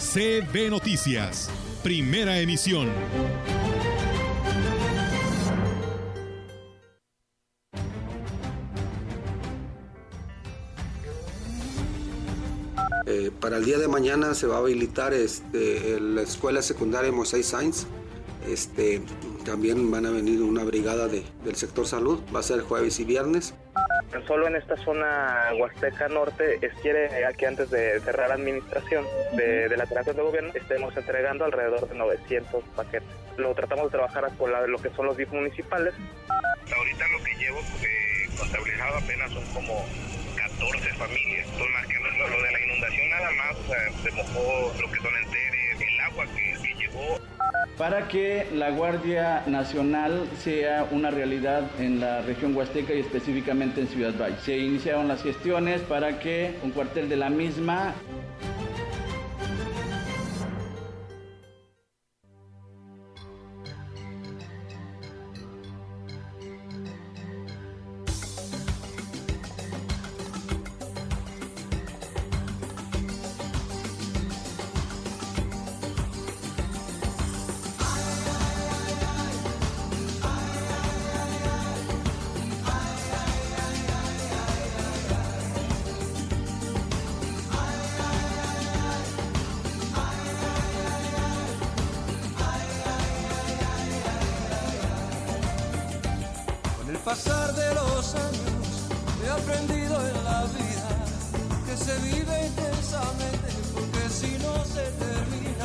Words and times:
CB 0.00 0.70
Noticias, 0.70 1.50
primera 1.82 2.40
emisión. 2.40 2.88
Eh, 13.06 13.30
para 13.40 13.58
el 13.58 13.66
día 13.66 13.76
de 13.76 13.88
mañana 13.88 14.32
se 14.32 14.46
va 14.46 14.56
a 14.56 14.58
habilitar 14.60 15.12
este, 15.12 16.00
la 16.00 16.22
escuela 16.22 16.62
secundaria 16.62 17.12
Moisés 17.12 17.44
Sainz. 17.44 17.84
Este, 18.48 19.02
también 19.44 19.90
van 19.90 20.06
a 20.06 20.10
venir 20.10 20.40
una 20.40 20.64
brigada 20.64 21.08
de, 21.08 21.24
del 21.44 21.56
sector 21.56 21.86
salud, 21.86 22.20
va 22.34 22.40
a 22.40 22.42
ser 22.42 22.62
jueves 22.62 22.98
y 23.00 23.04
viernes. 23.04 23.52
Solo 24.26 24.48
en 24.48 24.56
esta 24.56 24.76
zona 24.76 25.50
Huasteca 25.56 26.08
Norte 26.08 26.58
quiere 26.82 27.08
que 27.36 27.46
antes 27.46 27.70
de 27.70 28.00
cerrar 28.00 28.32
administración 28.32 29.04
de, 29.36 29.68
la 29.76 29.86
terapia 29.86 30.12
de 30.12 30.22
gobierno 30.22 30.50
estemos 30.54 30.96
entregando 30.96 31.44
alrededor 31.44 31.88
de 31.88 31.94
900 31.96 32.64
paquetes. 32.76 33.08
Lo 33.36 33.54
tratamos 33.54 33.84
de 33.84 33.90
trabajar 33.90 34.30
con 34.36 34.50
la, 34.50 34.66
lo 34.66 34.78
que 34.78 34.90
son 34.90 35.06
los 35.06 35.16
DIF 35.16 35.30
municipales. 35.30 35.94
Ahorita 36.76 37.08
lo 37.08 37.24
que 37.24 37.34
llevo 37.36 37.60
eh, 37.60 38.28
contabilizado 38.36 38.98
apenas 38.98 39.30
son 39.32 39.44
como 39.54 39.86
14 40.36 40.88
familias. 40.94 41.46
Entonces, 41.46 41.72
más 41.72 41.86
que 41.86 41.94
lo 41.94 42.42
de 42.42 42.52
la 42.52 42.60
inundación 42.60 43.10
nada 43.10 43.30
más, 43.30 43.56
o 43.56 43.68
sea, 43.68 43.92
se 44.02 44.10
mojó 44.12 44.72
lo 44.80 44.90
que 44.90 45.00
son 45.00 45.16
enteres, 45.16 45.80
el 45.80 46.00
agua 46.00 46.24
que, 46.34 46.56
que 46.62 46.74
llegó. 46.74 47.29
Para 47.76 48.08
que 48.08 48.46
la 48.54 48.70
Guardia 48.70 49.42
Nacional 49.46 50.28
sea 50.38 50.86
una 50.90 51.10
realidad 51.10 51.62
en 51.78 52.00
la 52.00 52.20
región 52.22 52.54
Huasteca 52.54 52.92
y 52.92 53.00
específicamente 53.00 53.80
en 53.80 53.88
Ciudad 53.88 54.12
Valle. 54.20 54.36
Se 54.44 54.58
iniciaron 54.58 55.08
las 55.08 55.22
gestiones 55.22 55.80
para 55.82 56.18
que 56.18 56.54
un 56.62 56.72
cuartel 56.72 57.08
de 57.08 57.16
la 57.16 57.30
misma 57.30 57.94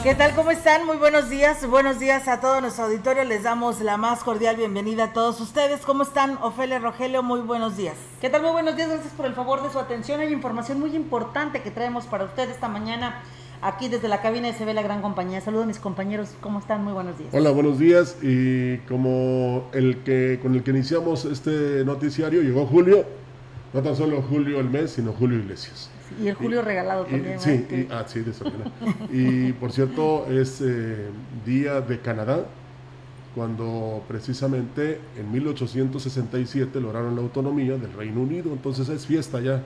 ¿Qué 0.06 0.14
tal? 0.14 0.36
¿Cómo 0.36 0.52
están? 0.52 0.86
Muy 0.86 0.98
buenos 0.98 1.32
días. 1.32 1.68
Buenos 1.68 2.00
días 2.00 2.28
a 2.28 2.40
todo 2.40 2.62
nuestro 2.62 2.86
auditorio. 2.86 3.24
Les 3.24 3.42
damos 3.42 3.82
la 3.82 3.98
más 3.98 4.24
cordial 4.24 4.56
bienvenida 4.56 5.06
a 5.06 5.14
todos 5.14 5.42
ustedes. 5.42 5.82
¿Cómo 5.82 6.04
están? 6.04 6.38
Ofelia 6.44 6.78
Rogelio, 6.78 7.24
muy 7.24 7.40
buenos 7.40 7.76
días. 7.76 7.96
¿Qué 8.22 8.30
tal? 8.30 8.44
Muy 8.44 8.52
buenos 8.52 8.76
días, 8.76 8.88
gracias 8.88 9.14
por 9.14 9.26
el 9.26 9.34
favor 9.34 9.64
de 9.64 9.72
su 9.72 9.80
atención. 9.80 10.20
Hay 10.20 10.32
información 10.32 10.80
muy 10.80 10.96
importante 10.96 11.64
que 11.64 11.72
traemos 11.72 12.06
para 12.06 12.26
usted 12.26 12.48
esta 12.52 12.68
mañana 12.68 13.24
aquí 13.64 13.88
desde 13.88 14.08
la 14.08 14.22
cabina 14.22 14.46
de 14.46 14.54
Se 14.54 14.64
ve 14.64 14.76
la 14.76 14.84
gran 14.84 15.02
compañía. 15.02 15.42
Saludos 15.42 15.64
a 15.64 15.68
mis 15.70 15.80
compañeros, 15.80 16.36
¿cómo 16.40 16.60
están? 16.60 16.84
Muy 16.84 16.94
buenos 16.94 17.18
días. 17.18 17.34
Hola, 17.34 17.50
buenos 17.50 17.80
días. 17.80 18.16
Y 18.22 18.78
como 18.88 19.72
el 19.74 20.04
que 20.04 20.38
con 20.40 20.54
el 20.54 20.62
que 20.62 20.70
iniciamos 20.70 21.26
este 21.26 21.84
noticiario 21.84 22.44
llegó 22.44 22.68
Julio, 22.68 23.06
no 23.74 23.82
tan 23.82 23.96
solo 23.96 24.22
Julio 24.22 24.60
el 24.60 24.70
mes, 24.70 24.92
sino 24.92 25.14
Julio 25.14 25.40
Iglesias. 25.40 25.90
Y 26.22 26.28
el 26.28 26.36
Julio 26.36 26.62
regalado 26.62 27.06
Y- 27.08 27.12
también. 27.12 27.40
sí, 27.40 27.66
¿verdad? 27.70 27.78
y- 27.78 27.88
ah, 27.92 28.04
sí, 28.08 28.20
de. 28.22 28.54
Y 29.12 29.54
por 29.54 29.72
cierto, 29.72 30.28
es 30.30 30.62
eh, 30.62 31.08
Día 31.46 31.82
de 31.82 32.00
Canadá, 32.00 32.46
cuando 33.34 34.04
precisamente 34.08 35.00
en 35.18 35.32
1867 35.32 36.80
lograron 36.80 37.16
la 37.16 37.22
autonomía 37.22 37.78
del 37.78 37.92
Reino 37.94 38.22
Unido. 38.22 38.52
Entonces 38.54 38.88
es 38.90 39.06
fiesta 39.06 39.42
ya 39.42 39.62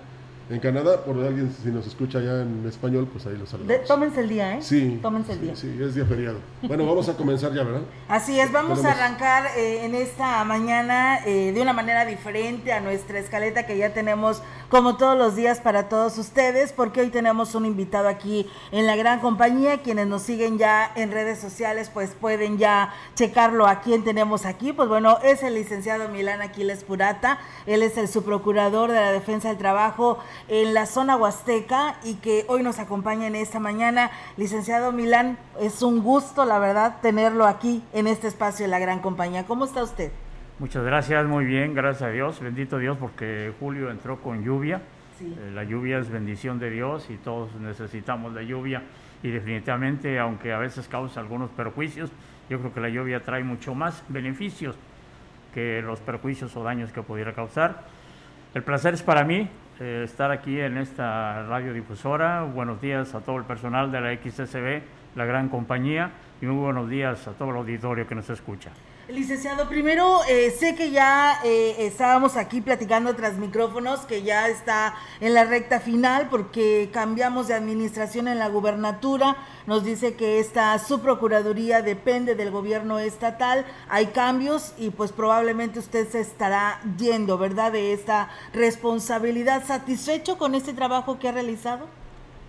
en 0.50 0.60
Canadá. 0.60 1.04
Por 1.04 1.18
alguien, 1.24 1.54
si 1.64 1.70
nos 1.70 1.86
escucha 1.88 2.20
ya 2.20 2.42
en 2.42 2.66
español, 2.68 3.08
pues 3.12 3.26
ahí 3.26 3.34
lo 3.34 3.40
De- 3.42 3.48
saludamos. 3.48 3.88
tómense 3.88 4.20
el 4.22 4.30
día, 4.30 4.58
¿eh? 4.58 4.62
Sí, 4.62 5.00
Tómense 5.02 5.34
el 5.34 5.40
sí, 5.40 5.46
día. 5.46 5.56
sí, 5.56 5.78
es 5.82 5.96
día 5.96 6.06
feriado. 6.06 6.38
Bueno, 6.64 6.86
vamos 6.86 7.08
a 7.10 7.16
comenzar 7.16 7.54
ya, 7.54 7.64
¿verdad? 7.64 7.82
Así 8.08 8.40
es, 8.40 8.52
vamos 8.52 8.84
a 8.84 8.92
arrancar 8.92 9.48
eh, 9.58 9.86
en 9.86 9.96
esta 9.96 10.44
mañana 10.44 11.20
eh, 11.26 11.52
de 11.54 11.62
una 11.62 11.74
manera 11.74 12.06
diferente 12.06 12.74
a 12.74 12.80
nuestra 12.82 13.20
escaleta 13.20 13.66
que 13.66 13.78
ya 13.78 13.94
tenemos 13.94 14.42
como 14.70 14.98
todos 14.98 15.18
los 15.18 15.36
días 15.36 15.60
para 15.60 15.90
todos 15.90 16.18
ustedes, 16.18 16.74
porque 16.74 17.02
hoy 17.02 17.10
tenemos 17.10 17.56
un 17.56 17.66
invitado 17.66 18.08
aquí 18.08 18.48
en 18.72 18.86
la 18.88 18.96
gran 18.96 19.20
compañía. 19.20 19.82
Quienes 19.82 20.08
nos 20.08 20.22
siguen 20.24 20.58
ya 20.58 20.92
en 20.96 21.12
redes 21.12 21.40
sociales, 21.40 21.90
pues 21.94 22.12
pueden 22.12 22.58
ya 22.58 22.94
checarlo 23.16 23.66
a 23.68 23.82
quién 23.82 24.04
tenemos 24.04 24.46
aquí. 24.46 24.74
Pues 24.74 24.88
bueno, 24.90 25.18
es 25.24 25.42
el 25.44 25.56
licenciado 25.56 26.08
Milán 26.10 26.42
Aquiles 26.42 26.84
Purata. 26.84 27.40
Él 27.66 27.82
es 27.84 27.98
el 27.98 28.08
subprocurador 28.08 28.90
de 28.92 29.00
la 29.00 29.12
Defensa 29.12 29.50
del 29.50 29.58
Trabajo 29.58 30.20
en 30.48 30.74
la 30.74 30.86
zona 30.86 31.18
huasteca 31.18 31.96
y 32.04 32.16
que 32.16 32.46
hoy 32.48 32.64
nos 32.64 32.80
acompaña 32.80 33.28
en 33.28 33.36
esta 33.36 33.60
mañana. 33.60 34.12
Licenciado 34.38 34.92
Milán, 34.92 35.38
es 35.60 35.82
un 35.82 36.02
gusto, 36.02 36.46
la 36.46 36.60
verdad, 36.60 36.98
tenerlo 37.02 37.46
aquí 37.46 37.84
en 37.94 38.08
este 38.08 38.28
espacio 38.28 38.66
de 38.66 38.72
la 38.72 38.80
gran 38.80 39.00
compañía. 39.00 39.46
¿Cómo 39.46 39.66
está 39.66 39.84
usted? 39.84 40.12
Muchas 40.60 40.84
gracias, 40.84 41.26
muy 41.26 41.46
bien, 41.46 41.74
gracias 41.74 42.10
a 42.10 42.12
Dios, 42.12 42.40
bendito 42.40 42.78
Dios 42.78 42.98
porque 43.00 43.54
Julio 43.60 43.92
entró 43.92 44.22
con 44.22 44.44
lluvia. 44.44 44.82
Sí. 45.18 45.36
Eh, 45.38 45.52
la 45.54 45.64
lluvia 45.64 46.00
es 46.00 46.10
bendición 46.10 46.60
de 46.60 46.70
Dios 46.70 47.10
y 47.10 47.18
todos 47.18 47.54
necesitamos 47.56 48.34
la 48.34 48.42
lluvia 48.42 48.84
y 49.22 49.30
definitivamente, 49.30 50.18
aunque 50.20 50.54
a 50.54 50.60
veces 50.60 50.88
causa 50.88 51.20
algunos 51.20 51.50
perjuicios, 51.52 52.10
yo 52.50 52.60
creo 52.60 52.74
que 52.74 52.80
la 52.80 52.90
lluvia 52.90 53.24
trae 53.24 53.44
mucho 53.44 53.76
más 53.76 54.04
beneficios 54.08 54.76
que 55.54 55.82
los 55.82 56.00
perjuicios 56.00 56.56
o 56.56 56.64
daños 56.64 56.92
que 56.92 57.02
pudiera 57.02 57.34
causar. 57.34 57.84
El 58.54 58.64
placer 58.64 58.94
es 58.94 59.04
para 59.04 59.24
mí 59.24 59.50
eh, 59.80 60.04
estar 60.04 60.30
aquí 60.30 60.60
en 60.60 60.78
esta 60.78 61.44
radiodifusora. 61.44 62.44
Buenos 62.44 62.82
días 62.82 63.16
a 63.16 63.22
todo 63.22 63.38
el 63.38 63.46
personal 63.46 63.92
de 63.92 64.02
la 64.02 64.14
XSB, 64.14 64.82
la 65.16 65.26
gran 65.26 65.48
compañía, 65.48 66.12
y 66.42 66.46
muy 66.46 66.58
buenos 66.58 66.90
días 66.90 67.28
a 67.28 67.32
todo 67.32 67.52
el 67.52 67.58
auditorio 67.58 68.06
que 68.06 68.16
nos 68.16 68.30
escucha. 68.30 68.72
Licenciado, 69.10 69.68
primero 69.68 70.20
eh, 70.30 70.52
sé 70.52 70.76
que 70.76 70.92
ya 70.92 71.40
eh, 71.44 71.88
estábamos 71.88 72.38
aquí 72.38 72.62
platicando 72.62 73.16
tras 73.16 73.38
micrófonos, 73.38 74.02
que 74.02 74.22
ya 74.22 74.48
está 74.48 74.94
en 75.20 75.34
la 75.34 75.46
recta 75.46 75.80
final 75.80 76.28
porque 76.30 76.92
cambiamos 76.94 77.48
de 77.48 77.56
administración 77.56 78.28
en 78.28 78.38
la 78.38 78.50
gubernatura. 78.50 79.36
Nos 79.66 79.84
dice 79.84 80.14
que 80.14 80.40
esta 80.40 80.78
subprocuraduría 80.78 81.82
depende 81.82 82.36
del 82.36 82.52
gobierno 82.52 83.00
estatal. 83.00 83.66
Hay 83.90 84.08
cambios 84.08 84.76
y 84.78 84.92
pues 84.92 85.12
probablemente 85.12 85.80
usted 85.80 86.08
se 86.08 86.20
estará 86.20 86.80
yendo, 87.00 87.40
¿verdad? 87.40 87.72
De 87.72 87.94
esta 87.94 88.30
responsabilidad. 88.54 89.66
¿Satisfecho 89.66 90.38
con 90.38 90.54
este 90.54 90.74
trabajo 90.74 91.18
que 91.18 91.30
ha 91.30 91.32
realizado? 91.32 91.88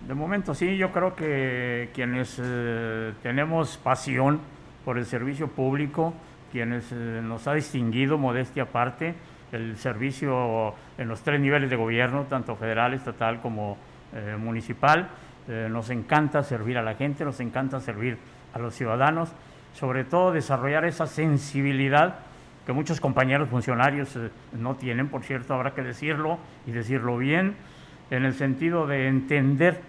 De 0.07 0.13
momento 0.13 0.53
sí, 0.53 0.77
yo 0.77 0.91
creo 0.91 1.15
que 1.15 1.89
quienes 1.95 2.37
eh, 2.39 3.13
tenemos 3.23 3.77
pasión 3.77 4.39
por 4.85 4.99
el 4.99 5.05
servicio 5.05 5.47
público, 5.47 6.13
quienes 6.51 6.91
eh, 6.91 7.21
nos 7.23 7.47
ha 7.47 7.53
distinguido, 7.53 8.17
modestia 8.17 8.63
aparte, 8.63 9.15
el 9.51 9.77
servicio 9.77 10.75
en 10.97 11.07
los 11.07 11.21
tres 11.21 11.39
niveles 11.39 11.69
de 11.69 11.75
gobierno, 11.75 12.25
tanto 12.29 12.55
federal, 12.55 12.93
estatal 12.93 13.41
como 13.41 13.77
eh, 14.13 14.37
municipal, 14.39 15.09
eh, 15.47 15.67
nos 15.69 15.89
encanta 15.89 16.43
servir 16.43 16.77
a 16.77 16.81
la 16.81 16.95
gente, 16.95 17.25
nos 17.25 17.39
encanta 17.39 17.79
servir 17.79 18.17
a 18.53 18.59
los 18.59 18.75
ciudadanos, 18.75 19.33
sobre 19.73 20.03
todo 20.03 20.31
desarrollar 20.31 20.85
esa 20.85 21.07
sensibilidad 21.07 22.15
que 22.65 22.73
muchos 22.73 23.01
compañeros 23.01 23.49
funcionarios 23.49 24.17
no 24.53 24.75
tienen, 24.75 25.07
por 25.07 25.23
cierto, 25.23 25.53
habrá 25.53 25.73
que 25.73 25.81
decirlo 25.81 26.37
y 26.67 26.71
decirlo 26.71 27.17
bien, 27.17 27.55
en 28.11 28.25
el 28.25 28.33
sentido 28.33 28.85
de 28.85 29.07
entender 29.07 29.81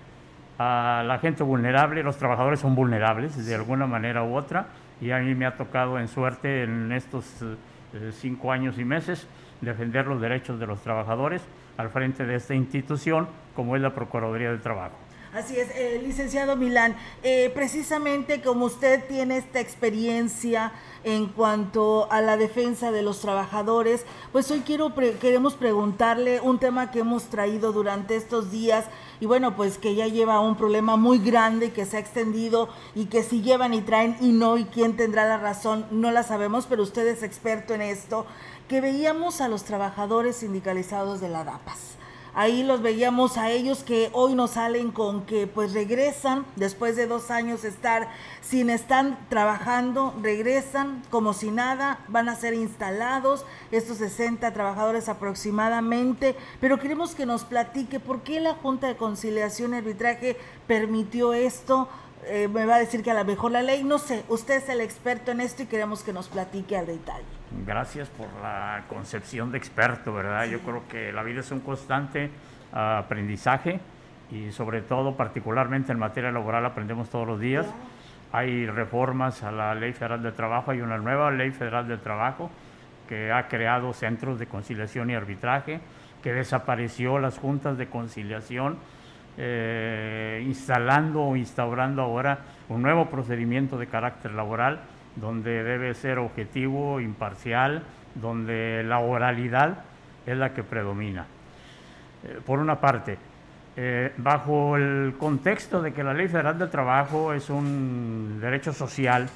a 0.58 1.02
la 1.06 1.18
gente 1.18 1.42
vulnerable, 1.42 2.02
los 2.02 2.16
trabajadores 2.16 2.60
son 2.60 2.74
vulnerables 2.74 3.44
de 3.44 3.54
alguna 3.54 3.86
manera 3.86 4.22
u 4.22 4.34
otra, 4.36 4.66
y 5.02 5.10
a 5.10 5.18
mí 5.18 5.34
me 5.34 5.46
ha 5.46 5.56
tocado 5.56 5.98
en 5.98 6.06
suerte 6.06 6.62
en 6.62 6.92
estos 6.92 7.26
eh, 7.42 8.10
cinco 8.12 8.52
años 8.52 8.78
y 8.78 8.84
meses 8.84 9.26
defender 9.60 10.06
los 10.06 10.20
derechos 10.20 10.60
de 10.60 10.66
los 10.66 10.80
trabajadores 10.80 11.42
al 11.76 11.90
frente 11.90 12.24
de 12.24 12.36
esta 12.36 12.54
institución 12.54 13.26
como 13.54 13.74
es 13.74 13.82
la 13.82 13.94
Procuraduría 13.94 14.50
del 14.50 14.60
Trabajo. 14.60 14.96
Así 15.34 15.58
es, 15.58 15.70
eh, 15.70 15.98
licenciado 16.04 16.56
Milán, 16.56 16.94
eh, 17.22 17.50
precisamente 17.54 18.42
como 18.42 18.66
usted 18.66 19.08
tiene 19.08 19.38
esta 19.38 19.60
experiencia 19.60 20.72
en 21.04 21.26
cuanto 21.26 22.06
a 22.12 22.20
la 22.20 22.36
defensa 22.36 22.92
de 22.92 23.00
los 23.00 23.20
trabajadores, 23.20 24.04
pues 24.30 24.50
hoy 24.50 24.60
quiero 24.60 24.94
queremos 24.94 25.54
preguntarle 25.54 26.42
un 26.42 26.58
tema 26.58 26.90
que 26.90 26.98
hemos 26.98 27.30
traído 27.30 27.72
durante 27.72 28.14
estos 28.14 28.50
días 28.50 28.84
y 29.20 29.26
bueno, 29.26 29.56
pues 29.56 29.78
que 29.78 29.94
ya 29.94 30.06
lleva 30.06 30.38
un 30.40 30.54
problema 30.54 30.96
muy 30.96 31.18
grande 31.18 31.72
que 31.72 31.86
se 31.86 31.96
ha 31.96 32.00
extendido 32.00 32.68
y 32.94 33.06
que 33.06 33.22
si 33.22 33.40
llevan 33.40 33.72
y 33.72 33.80
traen 33.80 34.18
y 34.20 34.32
no 34.32 34.58
y 34.58 34.66
quién 34.66 34.98
tendrá 34.98 35.24
la 35.26 35.38
razón, 35.38 35.86
no 35.90 36.10
la 36.10 36.24
sabemos, 36.24 36.66
pero 36.66 36.82
usted 36.82 37.06
es 37.06 37.22
experto 37.22 37.72
en 37.72 37.80
esto, 37.80 38.26
que 38.68 38.82
veíamos 38.82 39.40
a 39.40 39.48
los 39.48 39.64
trabajadores 39.64 40.36
sindicalizados 40.36 41.22
de 41.22 41.30
la 41.30 41.42
DAPAS 41.42 42.01
Ahí 42.34 42.62
los 42.62 42.80
veíamos 42.80 43.36
a 43.36 43.50
ellos 43.50 43.82
que 43.82 44.08
hoy 44.14 44.34
nos 44.34 44.52
salen 44.52 44.90
con 44.90 45.26
que 45.26 45.46
pues 45.46 45.74
regresan 45.74 46.46
después 46.56 46.96
de 46.96 47.06
dos 47.06 47.30
años 47.30 47.62
estar 47.62 48.08
sin 48.40 48.70
estar 48.70 49.18
trabajando, 49.28 50.14
regresan 50.22 51.02
como 51.10 51.34
si 51.34 51.50
nada, 51.50 51.98
van 52.08 52.30
a 52.30 52.34
ser 52.36 52.54
instalados 52.54 53.44
estos 53.70 53.98
60 53.98 54.50
trabajadores 54.54 55.10
aproximadamente, 55.10 56.34
pero 56.58 56.78
queremos 56.78 57.14
que 57.14 57.26
nos 57.26 57.44
platique 57.44 58.00
por 58.00 58.22
qué 58.22 58.40
la 58.40 58.54
Junta 58.54 58.86
de 58.86 58.96
Conciliación 58.96 59.74
y 59.74 59.78
Arbitraje 59.78 60.38
permitió 60.66 61.34
esto, 61.34 61.86
eh, 62.24 62.48
me 62.48 62.64
va 62.64 62.76
a 62.76 62.78
decir 62.78 63.02
que 63.02 63.10
a 63.10 63.14
lo 63.14 63.26
mejor 63.26 63.50
la 63.52 63.60
ley, 63.60 63.84
no 63.84 63.98
sé, 63.98 64.24
usted 64.30 64.54
es 64.54 64.70
el 64.70 64.80
experto 64.80 65.32
en 65.32 65.40
esto 65.40 65.64
y 65.64 65.66
queremos 65.66 66.02
que 66.02 66.14
nos 66.14 66.28
platique 66.28 66.78
al 66.78 66.86
detalle. 66.86 67.41
Gracias 67.66 68.08
por 68.08 68.26
la 68.42 68.84
concepción 68.88 69.52
de 69.52 69.58
experto, 69.58 70.12
¿verdad? 70.12 70.46
Yo 70.46 70.60
creo 70.60 70.82
que 70.88 71.12
la 71.12 71.22
vida 71.22 71.40
es 71.40 71.50
un 71.52 71.60
constante 71.60 72.30
aprendizaje 72.72 73.78
y 74.30 74.50
sobre 74.50 74.80
todo, 74.80 75.16
particularmente 75.16 75.92
en 75.92 75.98
materia 75.98 76.32
laboral, 76.32 76.64
aprendemos 76.64 77.10
todos 77.10 77.26
los 77.26 77.38
días. 77.38 77.66
Hay 78.32 78.66
reformas 78.66 79.42
a 79.42 79.52
la 79.52 79.74
Ley 79.74 79.92
Federal 79.92 80.22
del 80.22 80.32
Trabajo, 80.32 80.70
hay 80.70 80.80
una 80.80 80.96
nueva 80.96 81.30
Ley 81.30 81.50
Federal 81.50 81.86
del 81.86 82.00
Trabajo 82.00 82.50
que 83.08 83.30
ha 83.30 83.46
creado 83.48 83.92
centros 83.92 84.38
de 84.38 84.46
conciliación 84.46 85.10
y 85.10 85.14
arbitraje, 85.14 85.80
que 86.22 86.32
desapareció 86.32 87.18
las 87.18 87.38
juntas 87.38 87.76
de 87.76 87.88
conciliación 87.88 88.78
eh, 89.36 90.42
instalando 90.46 91.22
o 91.22 91.36
instaurando 91.36 92.02
ahora 92.02 92.38
un 92.68 92.82
nuevo 92.82 93.08
procedimiento 93.10 93.78
de 93.78 93.86
carácter 93.86 94.32
laboral 94.32 94.80
donde 95.16 95.62
debe 95.62 95.94
ser 95.94 96.18
objetivo, 96.18 97.00
imparcial, 97.00 97.82
donde 98.14 98.82
la 98.86 98.98
oralidad 98.98 99.84
es 100.26 100.36
la 100.36 100.52
que 100.54 100.62
predomina. 100.62 101.26
Eh, 102.24 102.40
por 102.44 102.58
una 102.58 102.80
parte, 102.80 103.18
eh, 103.76 104.12
bajo 104.16 104.76
el 104.76 105.14
contexto 105.18 105.82
de 105.82 105.92
que 105.92 106.04
la 106.04 106.14
Ley 106.14 106.28
Federal 106.28 106.58
del 106.58 106.70
Trabajo 106.70 107.32
es 107.32 107.50
un 107.50 108.38
derecho 108.40 108.72
social 108.72 109.28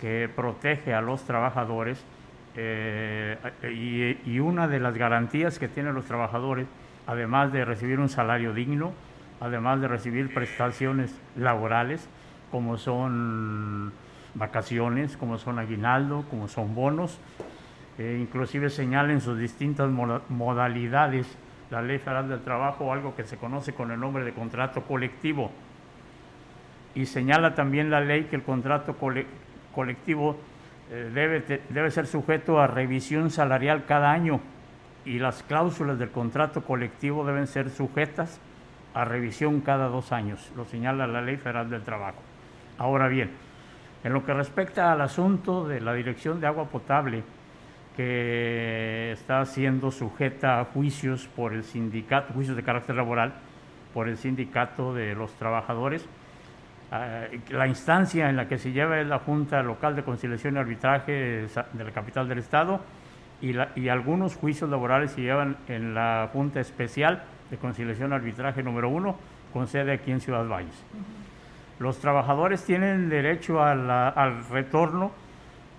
que 0.00 0.28
protege 0.34 0.92
a 0.92 1.00
los 1.00 1.24
trabajadores 1.24 2.04
y, 2.56 4.30
y 4.30 4.40
una 4.40 4.66
de 4.66 4.80
las 4.80 4.96
garantías 4.96 5.58
que 5.58 5.68
tienen 5.68 5.94
los 5.94 6.06
trabajadores, 6.06 6.66
además 7.06 7.52
de 7.52 7.66
recibir 7.66 8.00
un 8.00 8.08
salario 8.08 8.54
digno, 8.54 8.92
además 9.40 9.80
de 9.82 9.88
recibir 9.88 10.32
prestaciones 10.32 11.14
laborales 11.36 12.08
como 12.50 12.78
son 12.78 13.92
vacaciones, 14.38 15.16
como 15.16 15.38
son 15.38 15.58
aguinaldo, 15.58 16.24
como 16.30 16.48
son 16.48 16.74
bonos, 16.74 17.18
e 17.98 18.18
inclusive 18.20 18.70
señala 18.70 19.12
en 19.12 19.20
sus 19.20 19.38
distintas 19.38 19.90
modalidades 20.28 21.26
la 21.70 21.82
Ley 21.82 21.98
Federal 21.98 22.28
del 22.28 22.40
Trabajo, 22.40 22.92
algo 22.92 23.16
que 23.16 23.24
se 23.24 23.36
conoce 23.36 23.72
con 23.72 23.90
el 23.90 23.98
nombre 23.98 24.24
de 24.24 24.32
contrato 24.32 24.82
colectivo. 24.82 25.50
Y 26.94 27.06
señala 27.06 27.54
también 27.54 27.90
la 27.90 28.00
ley 28.00 28.24
que 28.24 28.36
el 28.36 28.42
contrato 28.42 28.96
colectivo 29.74 30.36
eh, 30.90 31.10
debe, 31.12 31.62
debe 31.68 31.90
ser 31.90 32.06
sujeto 32.06 32.60
a 32.60 32.66
revisión 32.66 33.30
salarial 33.30 33.84
cada 33.86 34.12
año 34.12 34.40
y 35.04 35.18
las 35.18 35.42
cláusulas 35.42 35.98
del 35.98 36.10
contrato 36.10 36.64
colectivo 36.64 37.24
deben 37.24 37.46
ser 37.46 37.70
sujetas 37.70 38.40
a 38.94 39.04
revisión 39.04 39.60
cada 39.60 39.88
dos 39.88 40.10
años, 40.10 40.50
lo 40.56 40.64
señala 40.64 41.06
la 41.06 41.20
Ley 41.20 41.36
Federal 41.36 41.68
del 41.68 41.82
Trabajo. 41.82 42.22
Ahora 42.78 43.08
bien, 43.08 43.30
en 44.04 44.12
lo 44.12 44.24
que 44.24 44.32
respecta 44.34 44.92
al 44.92 45.00
asunto 45.00 45.66
de 45.66 45.80
la 45.80 45.94
Dirección 45.94 46.40
de 46.40 46.46
Agua 46.46 46.66
Potable, 46.66 47.22
que 47.96 49.12
está 49.12 49.44
siendo 49.46 49.90
sujeta 49.90 50.60
a 50.60 50.64
juicios 50.66 51.28
por 51.34 51.54
el 51.54 51.64
sindicato, 51.64 52.34
juicios 52.34 52.56
de 52.56 52.62
carácter 52.62 52.96
laboral, 52.96 53.34
por 53.94 54.08
el 54.08 54.18
sindicato 54.18 54.94
de 54.94 55.14
los 55.14 55.32
trabajadores, 55.34 56.06
eh, 56.92 57.40
la 57.50 57.66
instancia 57.66 58.30
en 58.30 58.36
la 58.36 58.46
que 58.46 58.58
se 58.58 58.72
lleva 58.72 59.00
es 59.00 59.06
la 59.06 59.18
Junta 59.18 59.62
Local 59.62 59.96
de 59.96 60.04
Conciliación 60.04 60.54
y 60.54 60.58
Arbitraje 60.58 61.12
de 61.12 61.84
la 61.84 61.90
capital 61.90 62.28
del 62.28 62.38
Estado 62.38 62.80
y, 63.40 63.54
y 63.74 63.88
algunos 63.88 64.36
juicios 64.36 64.70
laborales 64.70 65.10
se 65.10 65.22
llevan 65.22 65.56
en 65.68 65.94
la 65.94 66.28
Junta 66.32 66.60
Especial 66.60 67.24
de 67.50 67.56
conciliación 67.56 68.12
arbitraje 68.12 68.62
número 68.62 68.88
uno, 68.88 69.16
con 69.52 69.66
sede 69.66 69.92
aquí 69.92 70.10
en 70.10 70.20
Ciudad 70.20 70.46
Valles. 70.46 70.84
Los 71.78 71.98
trabajadores 71.98 72.64
tienen 72.64 73.08
derecho 73.08 73.62
al 73.62 74.48
retorno 74.48 75.12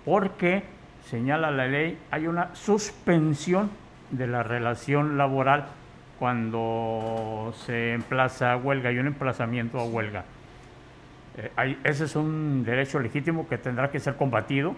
porque, 0.04 0.62
señala 1.04 1.50
la 1.50 1.66
ley, 1.66 1.98
hay 2.10 2.26
una 2.26 2.54
suspensión 2.54 3.70
de 4.10 4.26
la 4.26 4.42
relación 4.42 5.18
laboral 5.18 5.66
cuando 6.18 7.52
se 7.66 7.92
emplaza 7.92 8.52
a 8.52 8.56
huelga, 8.56 8.90
hay 8.90 8.98
un 8.98 9.06
emplazamiento 9.08 9.78
a 9.78 9.84
huelga. 9.84 10.24
Eh, 11.36 11.76
ese 11.84 12.04
es 12.04 12.16
un 12.16 12.64
derecho 12.64 12.98
legítimo 12.98 13.48
que 13.48 13.58
tendrá 13.58 13.90
que 13.90 14.00
ser 14.00 14.16
combatido 14.16 14.74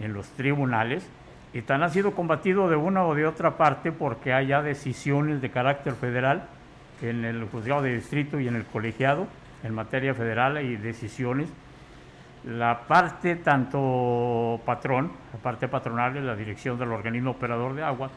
en 0.00 0.12
los 0.12 0.28
tribunales 0.30 1.08
y 1.52 1.62
tan 1.62 1.82
ha 1.82 1.88
sido 1.88 2.12
combatido 2.12 2.68
de 2.68 2.76
una 2.76 3.04
o 3.04 3.14
de 3.14 3.26
otra 3.26 3.56
parte 3.56 3.92
porque 3.92 4.32
haya 4.32 4.62
decisiones 4.62 5.40
de 5.40 5.50
carácter 5.50 5.94
federal 5.94 6.44
en 7.02 7.24
el 7.24 7.44
juzgado 7.46 7.82
de 7.82 7.94
distrito 7.94 8.40
y 8.40 8.48
en 8.48 8.56
el 8.56 8.64
colegiado 8.64 9.26
en 9.64 9.74
materia 9.74 10.14
federal 10.14 10.62
y 10.62 10.76
decisiones. 10.76 11.48
La 12.44 12.82
parte 12.86 13.36
tanto 13.36 14.60
patrón, 14.64 15.10
la 15.32 15.38
parte 15.40 15.66
patronal 15.66 16.14
de 16.14 16.20
la 16.20 16.36
dirección 16.36 16.78
del 16.78 16.92
organismo 16.92 17.32
operador 17.32 17.74
de 17.74 17.82
agua, 17.82 18.10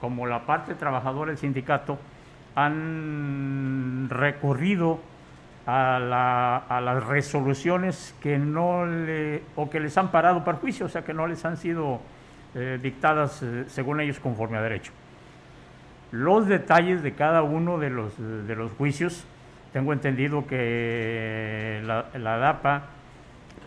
como 0.00 0.26
la 0.26 0.46
parte 0.46 0.74
trabajadora 0.74 1.30
del 1.30 1.38
sindicato 1.38 1.98
han 2.56 4.08
recurrido 4.10 5.00
a, 5.66 6.62
a, 6.68 6.80
las 6.80 7.04
resoluciones 7.04 8.14
que 8.20 8.38
no 8.38 8.86
le, 8.86 9.42
o 9.56 9.70
que 9.70 9.80
les 9.80 9.96
han 9.96 10.10
parado 10.10 10.44
para 10.44 10.58
juicio, 10.58 10.86
o 10.86 10.88
sea 10.88 11.04
que 11.04 11.14
no 11.14 11.26
les 11.26 11.44
han 11.44 11.56
sido 11.56 12.00
eh, 12.54 12.78
dictadas 12.80 13.42
eh, 13.42 13.64
según 13.68 14.00
ellos 14.00 14.20
conforme 14.20 14.58
a 14.58 14.62
derecho. 14.62 14.92
Los 16.12 16.46
detalles 16.46 17.02
de 17.02 17.14
cada 17.14 17.42
uno 17.42 17.78
de 17.78 17.90
los, 17.90 18.16
de 18.18 18.54
los 18.54 18.72
juicios, 18.72 19.26
tengo 19.74 19.92
entendido 19.92 20.46
que 20.46 21.82
la, 21.84 22.38
DAPA 22.38 22.82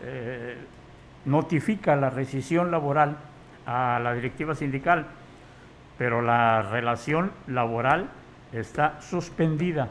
eh, 0.06 0.56
notifica 1.26 1.98
la 1.98 2.10
rescisión 2.10 2.72
laboral 2.72 3.18
a 3.66 4.00
la 4.02 4.14
directiva 4.14 4.56
sindical, 4.56 5.06
pero 5.98 6.22
la 6.22 6.62
relación 6.62 7.34
laboral 7.48 8.08
está 8.54 9.02
suspendida. 9.02 9.90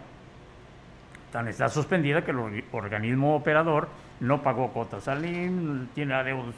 Tan 1.32 1.48
está 1.48 1.68
suspendida 1.68 2.24
que 2.24 2.30
el 2.30 2.64
organismo 2.72 3.36
operador 3.36 3.90
no 4.20 4.40
pagó 4.40 4.72
cuotas 4.72 5.08
al 5.08 5.20
tiene 5.94 6.14
adeudos 6.14 6.54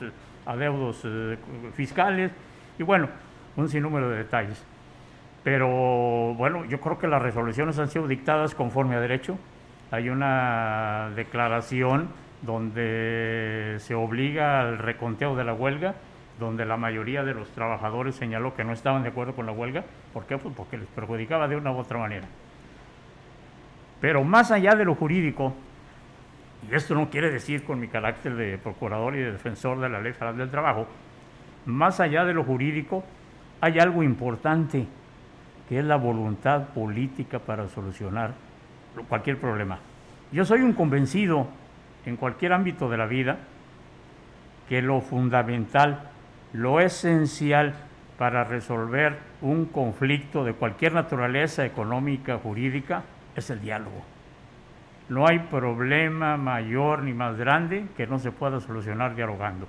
adeudos 0.47 1.01
eh, 1.05 1.37
fiscales 1.75 2.31
y 2.79 2.85
bueno, 2.85 3.09
un 3.57 3.69
sinnúmero 3.69 4.09
de 4.09 4.19
detalles. 4.19 4.65
Pero 5.51 6.35
bueno, 6.35 6.67
yo 6.67 6.79
creo 6.79 6.99
que 6.99 7.07
las 7.07 7.23
resoluciones 7.23 7.79
han 7.79 7.89
sido 7.89 8.07
dictadas 8.07 8.55
conforme 8.55 8.97
a 8.97 9.01
derecho. 9.01 9.39
Hay 9.91 10.11
una 10.11 11.11
declaración 11.17 12.11
donde 12.43 13.77
se 13.79 13.95
obliga 13.95 14.61
al 14.61 14.77
reconteo 14.77 15.35
de 15.37 15.45
la 15.45 15.55
huelga, 15.55 15.95
donde 16.39 16.67
la 16.67 16.77
mayoría 16.77 17.25
de 17.25 17.33
los 17.33 17.49
trabajadores 17.53 18.15
señaló 18.15 18.55
que 18.55 18.63
no 18.63 18.75
estaban 18.75 19.05
de 19.05 19.09
acuerdo 19.09 19.35
con 19.35 19.47
la 19.47 19.53
huelga. 19.53 19.85
¿Por 20.13 20.27
qué? 20.27 20.37
Pues 20.37 20.55
porque 20.55 20.77
les 20.77 20.87
perjudicaba 20.89 21.49
de 21.49 21.57
una 21.57 21.73
u 21.73 21.79
otra 21.79 21.97
manera. 21.97 22.27
Pero 24.03 24.25
más 24.25 24.51
allá 24.51 24.75
de 24.75 24.85
lo 24.85 24.97
jurídico, 24.97 25.55
y 26.71 26.75
esto 26.75 26.95
no 26.95 27.09
quiere 27.09 27.31
decir 27.31 27.65
con 27.65 27.81
mi 27.81 27.89
carácter 27.89 28.37
de 28.37 28.59
procurador 28.59 29.17
y 29.17 29.21
de 29.21 29.33
defensor 29.33 29.81
de 29.81 29.89
la 29.89 29.99
ley 29.99 30.13
federal 30.13 30.37
del 30.37 30.51
trabajo, 30.51 30.87
más 31.65 32.01
allá 32.01 32.27
de 32.27 32.35
lo 32.35 32.45
jurídico, 32.45 33.03
hay 33.63 33.79
algo 33.79 34.03
importante, 34.03 34.87
que 35.69 35.79
es 35.79 35.85
la 35.85 35.97
voluntad 35.97 36.69
política 36.69 37.39
para 37.39 37.69
solucionar 37.69 38.33
cualquier 39.09 39.39
problema. 39.39 39.79
Yo 40.33 40.45
soy 40.45 40.61
un 40.61 40.73
convencido 40.73 41.47
en 42.07 42.17
cualquier 42.17 42.53
ámbito 42.53 42.89
de 42.89 42.97
la 42.97 43.07
vida 43.07 43.39
que 44.69 44.83
lo 44.83 45.01
fundamental, 45.01 46.11
lo 46.53 46.81
esencial 46.81 47.75
para 48.19 48.45
resolver 48.45 49.19
un 49.41 49.67
conflicto 49.67 50.45
de 50.45 50.53
cualquier 50.53 50.93
naturaleza 50.93 51.65
económica, 51.65 52.39
jurídica, 52.39 53.05
es 53.37 53.51
el 53.51 53.61
diálogo. 53.61 54.03
No 55.09 55.27
hay 55.27 55.39
problema 55.39 56.37
mayor 56.37 57.03
ni 57.03 57.15
más 57.15 57.37
grande 57.37 57.87
que 57.97 58.07
no 58.07 58.19
se 58.19 58.33
pueda 58.33 58.61
solucionar 58.61 59.15
dialogando. 59.15 59.67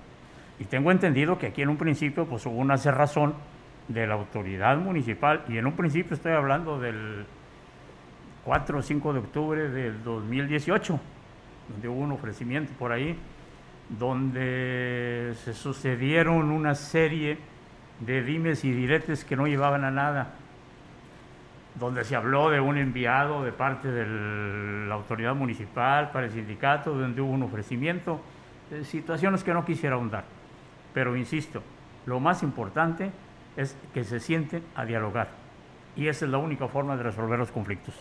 Y 0.60 0.66
tengo 0.66 0.92
entendido 0.92 1.38
que 1.38 1.48
aquí 1.48 1.62
en 1.62 1.70
un 1.70 1.78
principio 1.78 2.26
pues, 2.26 2.46
hubo 2.46 2.58
una 2.58 2.78
cerrazón 2.78 3.34
de 3.90 4.08
la 4.08 4.14
autoridad 4.14 4.78
municipal, 4.78 5.44
y 5.50 5.58
en 5.58 5.66
un 5.66 5.74
principio 5.74 6.14
estoy 6.16 6.32
hablando 6.32 6.80
del 6.80 7.26
4 8.46 8.80
o 8.80 8.82
5 8.82 9.14
de 9.14 9.20
octubre 9.20 9.70
del 9.70 10.04
2018, 10.04 11.00
donde 11.70 11.88
hubo 11.88 12.00
un 12.00 12.12
ofrecimiento 12.12 12.72
por 12.78 12.92
ahí, 12.92 13.18
donde 13.90 15.34
se 15.44 15.54
sucedieron 15.54 16.52
una 16.52 16.76
serie 16.76 17.40
de 18.00 18.24
dimes 18.24 18.64
y 18.64 18.72
diretes 18.72 19.26
que 19.26 19.36
no 19.36 19.48
llevaban 19.48 19.84
a 19.84 19.92
nada, 19.92 20.36
donde 21.76 22.04
se 22.04 22.16
habló 22.16 22.52
de 22.52 22.60
un 22.60 22.78
enviado 22.78 23.44
de 23.44 23.52
parte 23.52 23.90
de 23.90 24.88
la 24.88 24.94
autoridad 24.94 25.34
municipal 25.34 26.12
para 26.12 26.28
el 26.28 26.32
sindicato, 26.32 26.94
donde 26.94 27.22
hubo 27.22 27.32
un 27.32 27.44
ofrecimiento, 27.44 28.22
situaciones 28.84 29.44
que 29.44 29.54
no 29.54 29.66
quisiera 29.66 29.96
ahondar. 29.96 30.26
Pero 30.94 31.16
insisto, 31.16 31.64
lo 32.06 32.20
más 32.20 32.44
importante 32.44 33.12
es 33.60 33.76
que 33.94 34.06
se 34.06 34.22
sienten 34.22 34.64
a 34.74 34.86
dialogar. 34.86 35.28
Y 35.98 36.08
esa 36.08 36.24
es 36.24 36.32
la 36.32 36.38
única 36.38 36.70
forma 36.70 36.96
de 36.96 37.04
resolver 37.04 37.38
los 37.38 37.52
conflictos. 37.52 37.94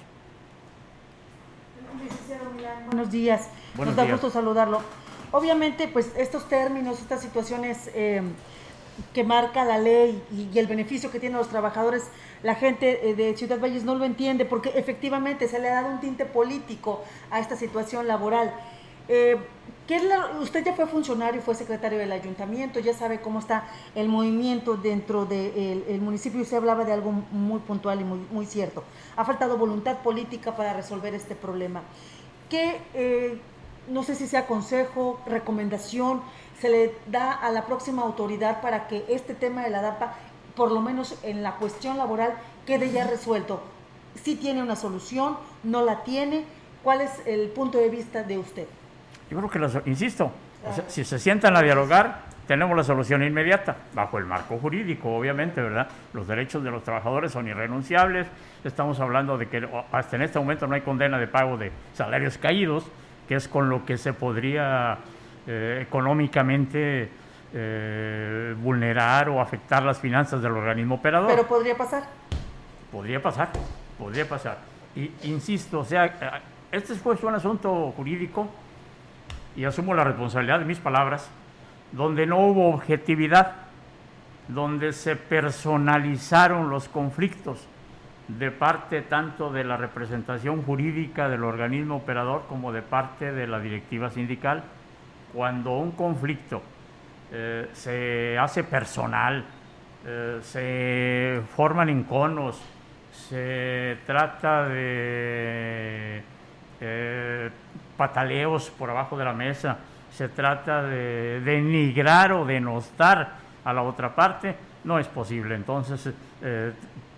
Buenos 2.86 3.10
días. 3.10 3.50
Nos 3.76 3.96
da 3.96 4.04
gusto 4.04 4.30
saludarlo. 4.30 4.80
Obviamente, 5.32 5.88
pues 5.88 6.12
estos 6.16 6.48
términos, 6.48 7.00
estas 7.00 7.20
situaciones 7.20 7.90
eh, 7.92 8.22
que 9.12 9.24
marca 9.24 9.64
la 9.64 9.78
ley 9.78 10.22
y, 10.30 10.56
el 10.56 10.68
beneficio 10.68 11.10
que 11.10 11.18
tienen 11.18 11.38
los 11.38 11.48
trabajadores, 11.48 12.08
la 12.44 12.54
gente 12.54 13.10
eh, 13.10 13.14
de 13.16 13.36
Ciudad 13.36 13.58
Valles 13.58 13.82
no 13.82 13.96
lo 13.96 14.04
entiende 14.04 14.44
porque 14.44 14.70
efectivamente 14.76 15.48
se 15.48 15.58
le 15.58 15.70
ha 15.70 15.82
dado 15.82 15.92
un 15.92 16.00
tinte 16.00 16.24
político 16.24 17.02
a 17.32 17.40
esta 17.40 17.56
situación 17.56 18.06
laboral. 18.06 18.54
Eh, 19.08 19.36
¿qué 19.88 19.98
usted 20.42 20.64
ya 20.64 20.74
fue 20.74 20.86
funcionario, 20.86 21.40
fue 21.40 21.54
secretario 21.54 21.98
del 21.98 22.12
ayuntamiento, 22.12 22.78
ya 22.78 22.92
sabe 22.92 23.20
cómo 23.22 23.38
está 23.38 23.64
el 23.94 24.08
movimiento 24.08 24.76
dentro 24.76 25.24
del 25.24 26.00
municipio 26.02 26.38
y 26.38 26.42
usted 26.42 26.58
hablaba 26.58 26.84
de 26.84 26.92
algo 26.92 27.10
muy 27.10 27.58
puntual 27.60 28.02
y 28.02 28.04
muy, 28.04 28.18
muy 28.30 28.44
cierto. 28.44 28.84
Ha 29.16 29.24
faltado 29.24 29.56
voluntad 29.56 29.98
política 30.02 30.54
para 30.54 30.74
resolver 30.74 31.14
este 31.14 31.34
problema. 31.34 31.80
¿Qué, 32.50 32.82
eh, 32.92 33.40
no 33.88 34.02
sé 34.02 34.14
si 34.14 34.26
sea 34.26 34.46
consejo, 34.46 35.20
recomendación, 35.24 36.20
se 36.60 36.68
le 36.68 36.94
da 37.06 37.32
a 37.32 37.50
la 37.50 37.64
próxima 37.64 38.02
autoridad 38.02 38.60
para 38.60 38.88
que 38.88 39.06
este 39.08 39.32
tema 39.32 39.64
de 39.64 39.70
la 39.70 39.80
DAPA, 39.80 40.14
por 40.54 40.70
lo 40.70 40.82
menos 40.82 41.14
en 41.22 41.42
la 41.42 41.56
cuestión 41.56 41.96
laboral, 41.96 42.34
quede 42.66 42.90
ya 42.90 43.06
resuelto? 43.06 43.62
Si 44.22 44.36
tiene 44.36 44.62
una 44.62 44.76
solución, 44.76 45.38
no 45.62 45.82
la 45.82 46.04
tiene, 46.04 46.44
¿cuál 46.82 47.00
es 47.00 47.10
el 47.24 47.48
punto 47.48 47.78
de 47.78 47.88
vista 47.88 48.22
de 48.22 48.36
usted? 48.36 48.66
Yo 49.30 49.38
creo 49.38 49.50
que, 49.50 49.90
insisto, 49.90 50.32
si 50.86 51.04
se 51.04 51.18
sientan 51.18 51.56
a 51.56 51.62
dialogar, 51.62 52.22
tenemos 52.46 52.74
la 52.74 52.82
solución 52.82 53.22
inmediata, 53.22 53.76
bajo 53.94 54.16
el 54.16 54.24
marco 54.24 54.56
jurídico, 54.58 55.14
obviamente, 55.14 55.60
¿verdad? 55.60 55.86
Los 56.14 56.26
derechos 56.26 56.64
de 56.64 56.70
los 56.70 56.82
trabajadores 56.82 57.30
son 57.30 57.46
irrenunciables, 57.46 58.26
estamos 58.64 58.98
hablando 59.00 59.36
de 59.36 59.48
que 59.48 59.68
hasta 59.92 60.16
en 60.16 60.22
este 60.22 60.38
momento 60.38 60.66
no 60.66 60.74
hay 60.74 60.80
condena 60.80 61.18
de 61.18 61.26
pago 61.26 61.58
de 61.58 61.70
salarios 61.92 62.38
caídos, 62.38 62.86
que 63.28 63.34
es 63.34 63.48
con 63.48 63.68
lo 63.68 63.84
que 63.84 63.98
se 63.98 64.14
podría 64.14 64.96
eh, 65.46 65.80
económicamente 65.86 67.10
eh, 67.52 68.54
vulnerar 68.62 69.28
o 69.28 69.42
afectar 69.42 69.82
las 69.82 69.98
finanzas 69.98 70.40
del 70.40 70.52
organismo 70.52 70.94
operador. 70.94 71.28
Pero 71.28 71.46
podría 71.46 71.76
pasar. 71.76 72.04
Podría 72.90 73.20
pasar, 73.20 73.50
podría 73.98 74.26
pasar. 74.26 74.56
Y 74.96 75.12
insisto, 75.24 75.80
o 75.80 75.84
sea, 75.84 76.06
eh, 76.06 76.12
este 76.72 76.94
fue 76.94 77.14
un 77.22 77.34
asunto 77.34 77.92
jurídico 77.94 78.48
y 79.58 79.64
asumo 79.64 79.92
la 79.92 80.04
responsabilidad 80.04 80.60
de 80.60 80.64
mis 80.64 80.78
palabras, 80.78 81.28
donde 81.90 82.26
no 82.26 82.38
hubo 82.38 82.70
objetividad, 82.70 83.56
donde 84.46 84.92
se 84.92 85.16
personalizaron 85.16 86.70
los 86.70 86.88
conflictos 86.88 87.66
de 88.28 88.52
parte 88.52 89.02
tanto 89.02 89.50
de 89.50 89.64
la 89.64 89.76
representación 89.76 90.62
jurídica 90.62 91.28
del 91.28 91.42
organismo 91.42 91.96
operador 91.96 92.44
como 92.48 92.72
de 92.72 92.82
parte 92.82 93.32
de 93.32 93.48
la 93.48 93.58
directiva 93.58 94.10
sindical 94.10 94.62
cuando 95.34 95.76
un 95.76 95.90
conflicto 95.90 96.62
eh, 97.32 97.68
se 97.72 98.38
hace 98.38 98.62
personal, 98.62 99.44
eh, 100.06 100.38
se 100.40 101.42
forman 101.56 101.88
enconos, 101.88 102.62
se 103.10 103.98
trata 104.06 104.68
de 104.68 106.22
eh, 106.80 107.50
pataleos 107.98 108.70
por 108.70 108.88
abajo 108.88 109.18
de 109.18 109.26
la 109.26 109.34
mesa, 109.34 109.76
se 110.10 110.30
trata 110.30 110.82
de 110.84 111.42
denigrar 111.42 112.32
o 112.32 112.46
denostar 112.46 113.32
a 113.62 113.72
la 113.74 113.82
otra 113.82 114.14
parte, 114.14 114.56
no 114.84 114.98
es 114.98 115.06
posible. 115.06 115.54
Entonces, 115.54 116.14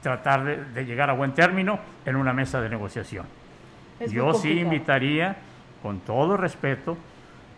tratar 0.02 0.44
de, 0.74 0.84
llegar 0.84 1.10
a 1.10 1.12
buen 1.12 1.32
término 1.32 1.78
en 2.04 2.16
una 2.16 2.32
mesa 2.32 2.60
de 2.60 2.68
negociación. 2.68 3.26
Yo 4.08 4.32
sí 4.34 4.60
invitaría, 4.60 5.36
con 5.82 6.00
todo 6.00 6.36
respeto, 6.36 6.96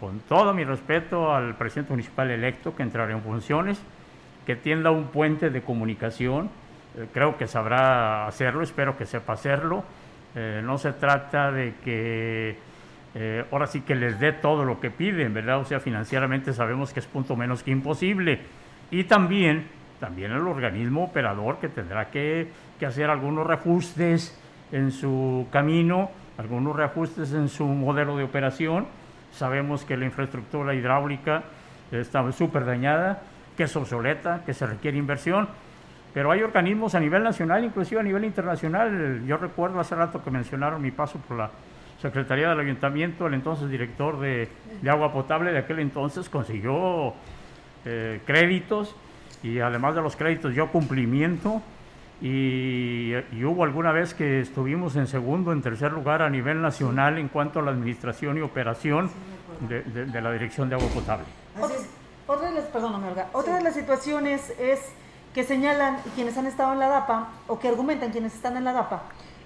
con 0.00 0.20
todo 0.20 0.52
mi 0.52 0.64
respeto 0.64 1.32
al 1.32 1.54
presidente 1.54 1.92
municipal 1.92 2.30
electo 2.30 2.74
que 2.74 2.82
entrará 2.82 3.12
en 3.12 3.22
funciones, 3.22 3.80
que 4.44 4.56
tienda 4.56 4.90
un 4.90 5.04
puente 5.04 5.50
de 5.50 5.62
comunicación, 5.62 6.50
eh, 6.96 7.06
creo 7.12 7.38
que 7.38 7.46
sabrá 7.46 8.26
hacerlo, 8.26 8.62
espero 8.62 8.96
que 8.96 9.06
sepa 9.06 9.34
hacerlo. 9.34 9.84
Eh, 10.34 10.62
no 10.64 10.78
se 10.78 10.92
trata 10.92 11.52
de 11.52 11.74
que 11.84 12.58
eh, 13.14 13.44
ahora 13.50 13.66
sí 13.66 13.82
que 13.82 13.94
les 13.94 14.18
dé 14.18 14.32
todo 14.32 14.64
lo 14.64 14.80
que 14.80 14.90
piden, 14.90 15.34
¿verdad? 15.34 15.60
O 15.60 15.64
sea, 15.64 15.80
financieramente 15.80 16.52
sabemos 16.52 16.92
que 16.92 17.00
es 17.00 17.06
punto 17.06 17.36
menos 17.36 17.62
que 17.62 17.70
imposible. 17.70 18.40
Y 18.90 19.04
también, 19.04 19.66
también 20.00 20.32
el 20.32 20.46
organismo 20.46 21.04
operador 21.04 21.58
que 21.58 21.68
tendrá 21.68 22.10
que, 22.10 22.48
que 22.78 22.86
hacer 22.86 23.10
algunos 23.10 23.46
reajustes 23.46 24.38
en 24.72 24.90
su 24.90 25.46
camino, 25.50 26.10
algunos 26.38 26.74
reajustes 26.74 27.32
en 27.32 27.48
su 27.48 27.66
modelo 27.66 28.16
de 28.16 28.24
operación 28.24 28.86
Sabemos 29.32 29.84
que 29.84 29.96
la 29.96 30.04
infraestructura 30.04 30.74
hidráulica 30.74 31.42
está 31.90 32.30
súper 32.32 32.64
dañada, 32.64 33.22
que 33.56 33.64
es 33.64 33.76
obsoleta, 33.76 34.42
que 34.44 34.52
se 34.52 34.66
requiere 34.66 34.98
inversión, 34.98 35.48
pero 36.12 36.30
hay 36.30 36.42
organismos 36.42 36.94
a 36.94 37.00
nivel 37.00 37.22
nacional, 37.22 37.64
inclusive 37.64 38.00
a 38.00 38.04
nivel 38.04 38.24
internacional. 38.24 39.22
Yo 39.26 39.38
recuerdo 39.38 39.80
hace 39.80 39.94
rato 39.94 40.22
que 40.22 40.30
mencionaron 40.30 40.82
mi 40.82 40.90
paso 40.90 41.18
por 41.18 41.38
la 41.38 41.50
Secretaría 42.02 42.48
del 42.48 42.58
Ayuntamiento, 42.58 43.28
el 43.28 43.34
entonces 43.34 43.70
director 43.70 44.18
de, 44.18 44.48
agua 44.90 45.12
potable 45.12 45.52
de 45.52 45.58
aquel 45.58 45.78
entonces 45.78 46.28
consiguió 46.28 47.14
eh, 47.84 48.20
créditos 48.26 48.96
y 49.44 49.60
además 49.60 49.94
de 49.94 50.02
los 50.02 50.16
créditos 50.16 50.52
dio 50.52 50.68
cumplimiento 50.72 51.62
y, 52.20 53.14
hubo 53.44 53.62
alguna 53.64 53.92
vez 53.92 54.14
que 54.14 54.40
estuvimos 54.40 54.96
en 54.96 55.06
segundo, 55.06 55.52
en 55.52 55.62
tercer 55.62 55.92
lugar 55.92 56.22
a 56.22 56.30
nivel 56.30 56.60
nacional 56.60 57.18
en 57.18 57.28
cuanto 57.28 57.60
a 57.60 57.62
la 57.62 57.70
administración 57.70 58.36
y 58.36 58.40
operación 58.40 59.08
de, 59.60 60.20
la 60.20 60.32
Dirección 60.32 60.68
de 60.68 60.74
Agua 60.74 60.88
Potable. 60.88 61.26
Otra, 62.26 62.48
de 62.48 62.54
las, 62.54 62.64
otra 63.32 63.56
de 63.56 63.62
las 63.62 63.74
situaciones 63.74 64.52
es 64.58 64.92
que 65.34 65.44
señalan 65.44 65.98
quienes 66.14 66.36
han 66.36 66.46
estado 66.46 66.72
en 66.72 66.80
la 66.80 66.88
DAPA 66.88 67.28
o 67.46 67.58
que 67.58 67.68
argumentan 67.68 68.10
quienes 68.10 68.34
están 68.34 68.56
en 68.56 68.64
la 68.64 68.72
DAPA 68.72 69.02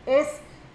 es 0.06 0.26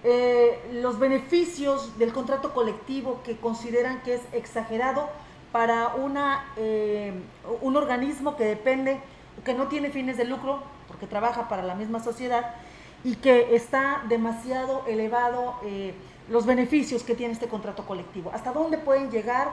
eh, 0.04 0.60
los 0.74 0.98
beneficios 0.98 1.98
del 2.00 2.12
contrato 2.12 2.54
colectivo 2.54 3.22
que 3.24 3.38
consideran 3.38 4.02
que 4.02 4.16
es 4.16 4.22
exagerado 4.32 5.10
para 5.52 5.96
una, 5.96 6.46
eh, 6.58 7.14
un 7.62 7.76
organismo 7.76 8.36
que 8.36 8.46
depende, 8.46 9.00
que 9.44 9.54
no 9.54 9.68
tiene 9.68 9.90
fines 9.90 10.18
de 10.18 10.24
lucro, 10.26 10.64
porque 10.88 11.08
trabaja 11.08 11.48
para 11.50 11.64
la 11.64 11.76
misma 11.76 12.02
sociedad 12.02 12.56
y 13.04 13.16
que 13.16 13.56
está 13.56 14.04
demasiado 14.08 14.84
elevado 14.88 15.56
eh, 15.64 15.94
los 16.30 16.46
beneficios 16.46 17.04
que 17.04 17.16
tiene 17.16 17.34
este 17.34 17.48
contrato 17.48 17.86
colectivo. 17.86 18.32
¿Hasta 18.34 18.52
dónde 18.52 18.78
pueden 18.78 19.12
llegar 19.12 19.50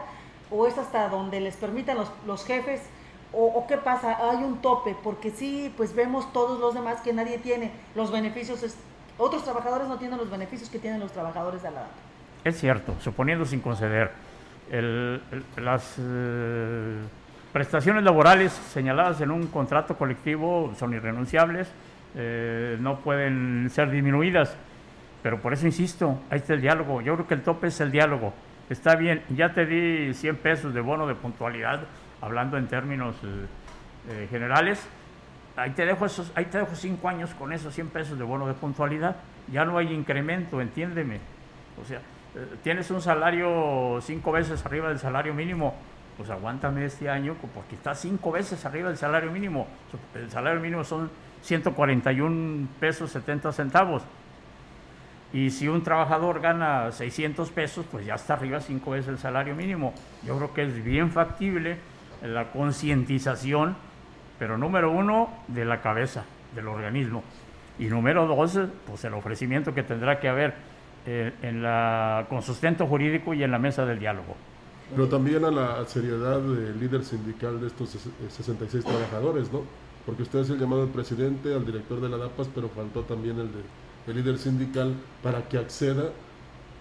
o 0.50 0.66
es 0.66 0.78
hasta 0.78 1.08
donde 1.08 1.40
les 1.40 1.56
permitan 1.56 1.96
los, 1.96 2.08
los 2.26 2.44
jefes? 2.44 2.80
O, 3.30 3.66
qué 3.66 3.76
pasa? 3.76 4.30
Hay 4.30 4.38
un 4.38 4.62
tope, 4.62 4.96
porque 5.04 5.30
sí, 5.30 5.72
pues 5.76 5.94
vemos 5.94 6.32
todos 6.32 6.58
los 6.58 6.72
demás 6.72 7.02
que 7.02 7.12
nadie 7.12 7.36
tiene 7.36 7.70
los 7.94 8.10
beneficios, 8.10 8.64
otros 9.18 9.44
trabajadores 9.44 9.88
no 9.88 9.98
tienen 9.98 10.18
los 10.18 10.30
beneficios 10.30 10.70
que 10.70 10.78
tienen 10.78 11.00
los 11.00 11.12
trabajadores 11.12 11.62
de 11.62 11.70
la. 11.70 11.86
Es 12.44 12.58
cierto, 12.58 12.94
suponiendo 13.00 13.44
sin 13.44 13.60
conceder, 13.60 14.12
las... 15.56 15.96
Eh, 15.98 16.96
Prestaciones 17.52 18.04
laborales 18.04 18.52
señaladas 18.52 19.22
en 19.22 19.30
un 19.30 19.46
contrato 19.46 19.96
colectivo 19.96 20.74
son 20.78 20.92
irrenunciables, 20.92 21.66
eh, 22.14 22.76
no 22.78 22.98
pueden 22.98 23.70
ser 23.70 23.90
disminuidas, 23.90 24.54
Pero 25.22 25.40
por 25.40 25.52
eso 25.52 25.66
insisto, 25.66 26.20
ahí 26.30 26.38
está 26.38 26.54
el 26.54 26.60
diálogo. 26.60 27.00
Yo 27.00 27.14
creo 27.14 27.26
que 27.26 27.34
el 27.34 27.42
tope 27.42 27.68
es 27.68 27.80
el 27.80 27.90
diálogo. 27.90 28.32
Está 28.70 28.94
bien, 28.94 29.22
ya 29.30 29.52
te 29.52 29.66
di 29.66 30.14
100 30.14 30.36
pesos 30.36 30.74
de 30.74 30.80
bono 30.80 31.06
de 31.08 31.14
puntualidad, 31.16 31.80
hablando 32.20 32.56
en 32.56 32.68
términos 32.68 33.16
eh, 33.24 34.28
generales. 34.30 34.86
Ahí 35.58 35.70
te, 35.70 35.84
dejo 35.84 36.06
esos, 36.06 36.30
ahí 36.36 36.44
te 36.44 36.58
dejo 36.58 36.74
5 36.74 37.08
años 37.08 37.30
con 37.34 37.52
esos 37.52 37.74
100 37.74 37.88
pesos 37.88 38.18
de 38.18 38.24
bono 38.24 38.46
de 38.46 38.54
puntualidad. 38.54 39.16
Ya 39.50 39.64
no 39.64 39.76
hay 39.76 39.92
incremento, 39.92 40.60
entiéndeme. 40.60 41.18
O 41.82 41.84
sea, 41.84 41.98
eh, 41.98 42.46
tienes 42.62 42.90
un 42.90 43.00
salario 43.00 43.98
cinco 44.02 44.32
veces 44.32 44.64
arriba 44.64 44.88
del 44.88 44.98
salario 44.98 45.34
mínimo, 45.34 45.74
pues 46.16 46.30
aguántame 46.30 46.84
este 46.84 47.08
año 47.08 47.34
porque 47.54 47.74
está 47.74 47.94
cinco 47.94 48.30
veces 48.30 48.64
arriba 48.64 48.88
del 48.88 48.98
salario 48.98 49.32
mínimo. 49.32 49.66
El 50.14 50.30
salario 50.30 50.60
mínimo 50.60 50.84
son 50.84 51.10
141 51.42 52.68
pesos 52.78 53.10
70 53.10 53.52
centavos. 53.52 54.02
Y 55.32 55.50
si 55.50 55.68
un 55.68 55.82
trabajador 55.82 56.40
gana 56.40 56.92
600 56.92 57.50
pesos, 57.50 57.84
pues 57.90 58.06
ya 58.06 58.14
está 58.14 58.34
arriba 58.34 58.60
cinco 58.60 58.92
veces 58.92 59.08
el 59.08 59.18
salario 59.18 59.54
mínimo. 59.54 59.92
Yo 60.22 60.36
creo 60.36 60.54
que 60.54 60.62
es 60.62 60.84
bien 60.84 61.10
factible 61.10 61.78
la 62.22 62.50
concientización, 62.50 63.76
pero 64.38 64.58
número 64.58 64.90
uno, 64.90 65.30
de 65.48 65.64
la 65.64 65.80
cabeza 65.80 66.24
del 66.54 66.68
organismo. 66.68 67.22
Y 67.78 67.86
número 67.86 68.26
dos, 68.26 68.58
pues 68.86 69.04
el 69.04 69.14
ofrecimiento 69.14 69.74
que 69.74 69.82
tendrá 69.82 70.18
que 70.18 70.28
haber 70.28 70.54
eh, 71.06 71.32
en 71.42 71.62
la, 71.62 72.26
con 72.28 72.42
sustento 72.42 72.86
jurídico 72.86 73.34
y 73.34 73.42
en 73.42 73.50
la 73.50 73.58
mesa 73.58 73.86
del 73.86 73.98
diálogo. 73.98 74.36
Pero 74.90 75.08
también 75.08 75.44
a 75.44 75.50
la 75.50 75.84
seriedad 75.86 76.40
del 76.40 76.80
líder 76.80 77.04
sindical 77.04 77.60
de 77.60 77.66
estos 77.66 77.90
66 78.28 78.84
trabajadores, 78.84 79.52
¿no? 79.52 79.62
Porque 80.06 80.22
usted 80.22 80.40
es 80.40 80.50
el 80.50 80.58
llamado 80.58 80.82
del 80.82 80.90
presidente, 80.90 81.54
al 81.54 81.66
director 81.66 82.00
de 82.00 82.08
la 82.08 82.16
DAPAS, 82.16 82.48
pero 82.54 82.68
faltó 82.70 83.02
también 83.02 83.38
el 83.38 83.48
de 83.48 83.60
el 84.08 84.16
líder 84.16 84.38
sindical 84.38 84.94
para 85.22 85.48
que 85.48 85.58
acceda 85.58 86.10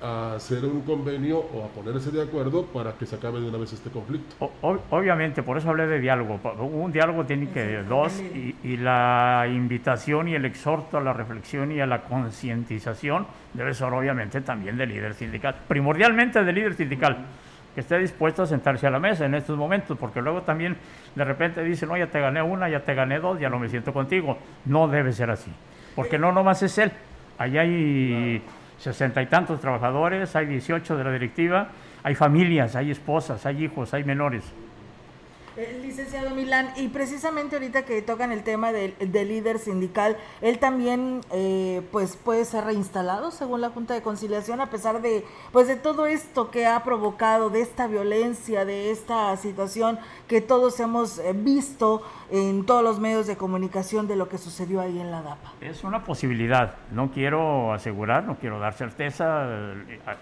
a 0.01 0.35
hacer 0.35 0.63
un 0.65 0.81
convenio 0.81 1.39
o 1.39 1.65
a 1.65 1.67
ponerse 1.69 2.11
de 2.11 2.21
acuerdo 2.21 2.65
para 2.65 2.93
que 2.93 3.05
se 3.05 3.15
acabe 3.15 3.39
de 3.39 3.49
una 3.49 3.57
vez 3.57 3.73
este 3.73 3.89
conflicto. 3.89 4.51
obviamente, 4.61 5.43
por 5.43 5.57
eso 5.57 5.69
hablé 5.69 5.87
de 5.87 5.99
diálogo. 5.99 6.39
Un 6.61 6.91
diálogo 6.91 7.25
tiene 7.25 7.49
que 7.49 7.83
dos 7.83 8.19
y, 8.19 8.77
la 8.77 9.45
invitación 9.49 10.27
y 10.27 10.35
el 10.35 10.45
exhorto 10.45 10.97
a 10.97 11.01
la 11.01 11.13
reflexión 11.13 11.71
y 11.71 11.79
a 11.79 11.87
la 11.87 12.03
concientización 12.03 13.25
debe 13.53 13.73
ser 13.73 13.91
obviamente 13.91 14.41
también 14.41 14.77
del 14.77 14.89
líder 14.89 15.13
sindical, 15.15 15.55
primordialmente 15.67 16.43
del 16.43 16.55
líder 16.55 16.75
sindical 16.75 17.25
que 17.73 17.81
esté 17.81 17.99
dispuesto 17.99 18.43
a 18.43 18.45
sentarse 18.47 18.87
a 18.87 18.91
la 18.91 18.99
mesa 18.99 19.25
en 19.25 19.35
estos 19.35 19.57
momentos, 19.57 19.97
porque 19.99 20.21
luego 20.21 20.41
también 20.41 20.77
de 21.15 21.23
repente 21.23 21.63
dicen, 21.63 21.89
no, 21.89 21.97
ya 21.97 22.07
te 22.07 22.19
gané 22.19 22.41
una, 22.41 22.69
ya 22.69 22.79
te 22.79 22.95
gané 22.95 23.19
dos, 23.19 23.39
ya 23.39 23.49
no 23.49 23.59
me 23.59 23.69
siento 23.69 23.93
contigo. 23.93 24.37
No 24.65 24.87
debe 24.87 25.13
ser 25.13 25.29
así, 25.29 25.51
porque 25.95 26.17
no 26.17 26.31
nomás 26.31 26.63
es 26.63 26.77
él, 26.79 26.91
Allá 27.37 27.61
hay 27.61 28.41
sesenta 28.77 29.21
y 29.21 29.25
tantos 29.27 29.59
trabajadores, 29.59 30.35
hay 30.35 30.45
18 30.45 30.97
de 30.97 31.03
la 31.03 31.11
directiva, 31.11 31.69
hay 32.03 32.15
familias, 32.15 32.75
hay 32.75 32.91
esposas, 32.91 33.45
hay 33.45 33.63
hijos, 33.65 33.93
hay 33.93 34.03
menores. 34.03 34.53
Licenciado 35.81 36.35
Milán, 36.35 36.69
y 36.75 36.89
precisamente 36.89 37.55
ahorita 37.55 37.83
que 37.83 38.03
tocan 38.03 38.31
el 38.31 38.43
tema 38.43 38.71
del, 38.71 38.93
líder 38.99 39.57
sindical, 39.57 40.15
él 40.41 40.59
también 40.59 41.21
eh, 41.31 41.81
pues 41.91 42.15
puede 42.15 42.45
ser 42.45 42.65
reinstalado 42.65 43.31
según 43.31 43.61
la 43.61 43.71
Junta 43.71 43.95
de 43.95 44.03
Conciliación 44.03 44.61
a 44.61 44.69
pesar 44.69 45.01
de 45.01 45.25
pues 45.51 45.67
de 45.67 45.75
todo 45.75 46.05
esto 46.05 46.51
que 46.51 46.67
ha 46.67 46.83
provocado, 46.83 47.49
de 47.49 47.61
esta 47.61 47.87
violencia, 47.87 48.65
de 48.65 48.91
esta 48.91 49.35
situación 49.37 49.97
que 50.27 50.41
todos 50.41 50.79
hemos 50.79 51.17
eh, 51.17 51.33
visto 51.33 52.03
en 52.29 52.63
todos 52.63 52.83
los 52.83 52.99
medios 52.99 53.25
de 53.25 53.35
comunicación 53.35 54.07
de 54.07 54.15
lo 54.15 54.29
que 54.29 54.37
sucedió 54.37 54.79
ahí 54.79 54.99
en 54.99 55.09
la 55.09 55.23
DAPA. 55.23 55.53
Es 55.61 55.83
una 55.83 56.03
posibilidad, 56.03 56.75
no 56.91 57.11
quiero 57.11 57.73
asegurar, 57.73 58.25
no 58.25 58.37
quiero 58.37 58.59
dar 58.59 58.75
certeza, 58.75 59.47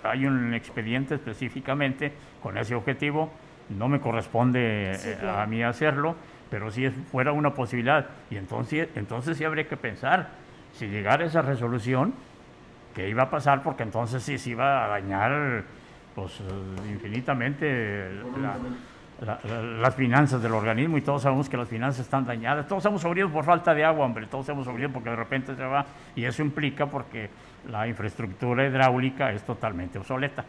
hay 0.04 0.25
un 0.25 0.54
expediente 0.54 1.15
específicamente 1.15 2.14
con 2.42 2.57
ese 2.57 2.74
objetivo 2.74 3.29
no 3.70 3.88
me 3.88 4.00
corresponde 4.00 4.92
eh, 4.94 5.18
a 5.28 5.46
mí 5.46 5.64
hacerlo, 5.64 6.16
pero 6.50 6.72
si 6.72 6.90
fuera 6.90 7.32
una 7.32 7.54
posibilidad. 7.54 8.08
Y 8.30 8.38
entonces, 8.38 8.90
entonces 8.96 9.38
sí 9.38 9.44
habría 9.44 9.68
que 9.68 9.78
pensar, 9.78 10.30
si 10.74 10.88
llegara 10.88 11.25
esa 11.25 11.42
resolución, 11.42 12.14
qué 12.94 13.10
iba 13.10 13.24
a 13.24 13.30
pasar, 13.30 13.64
porque 13.64 13.84
entonces 13.84 14.24
sí 14.24 14.38
se 14.38 14.51
iba 14.51 14.86
a 14.86 14.88
dañar 14.88 15.64
pues, 16.14 16.42
infinitamente 16.90 18.10
las 19.80 19.96
finanzas 19.96 20.42
del 20.42 20.54
organismo 20.54 20.98
y 20.98 21.01
todos 21.01 21.22
sabemos 21.22 21.48
que 21.50 21.58
las 21.58 21.68
finanzas 21.68 22.06
están 22.06 22.25
dañadas. 22.25 22.68
Todos 22.68 22.86
hemos 22.86 23.01
sufrido 23.01 23.30
por 23.30 23.46
falta 23.46 23.74
de 23.74 23.84
agua, 23.84 24.06
hombre, 24.06 24.28
todos 24.28 24.48
hemos 24.50 24.66
sufrido 24.66 24.90
porque 24.90 25.10
de 25.10 25.16
repente 25.16 25.56
se 25.56 25.64
va 25.64 25.86
y 26.16 26.25
eso 26.25 26.42
implica 26.42 26.86
porque 26.86 27.30
la 27.70 27.88
infraestructura 27.88 28.66
hidráulica 28.66 29.32
es 29.32 29.44
totalmente 29.44 29.98
obsoleta. 29.98 30.44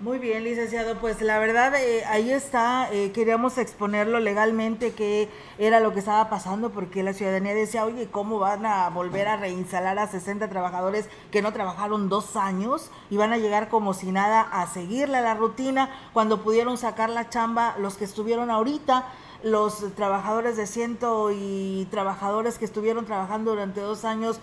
Muy 0.00 0.18
bien, 0.18 0.42
licenciado. 0.42 0.98
Pues 0.98 1.22
la 1.22 1.38
verdad, 1.38 1.72
eh, 1.76 2.04
ahí 2.06 2.30
está. 2.30 2.92
Eh, 2.92 3.12
queríamos 3.12 3.58
exponerlo 3.58 4.18
legalmente 4.18 4.92
qué 4.92 5.28
era 5.56 5.78
lo 5.78 5.92
que 5.92 6.00
estaba 6.00 6.28
pasando, 6.28 6.70
porque 6.70 7.04
la 7.04 7.12
ciudadanía 7.12 7.54
decía, 7.54 7.84
oye, 7.84 8.08
¿cómo 8.10 8.40
van 8.40 8.66
a 8.66 8.88
volver 8.90 9.28
a 9.28 9.36
reinstalar 9.36 9.98
a 10.00 10.08
60 10.08 10.48
trabajadores 10.50 11.08
que 11.30 11.42
no 11.42 11.52
trabajaron 11.52 12.08
dos 12.08 12.34
años 12.34 12.90
y 13.08 13.16
van 13.18 13.32
a 13.32 13.38
llegar 13.38 13.68
como 13.68 13.94
si 13.94 14.10
nada 14.10 14.40
a 14.40 14.66
seguirle 14.66 15.22
la 15.22 15.34
rutina 15.34 15.88
cuando 16.12 16.42
pudieron 16.42 16.76
sacar 16.76 17.08
la 17.08 17.30
chamba 17.30 17.76
los 17.78 17.96
que 17.96 18.04
estuvieron 18.04 18.50
ahorita? 18.50 19.06
los 19.44 19.94
trabajadores 19.94 20.56
de 20.56 20.66
ciento 20.66 21.30
y 21.30 21.86
trabajadores 21.90 22.56
que 22.56 22.64
estuvieron 22.64 23.04
trabajando 23.04 23.50
durante 23.50 23.82
dos 23.82 24.06
años 24.06 24.40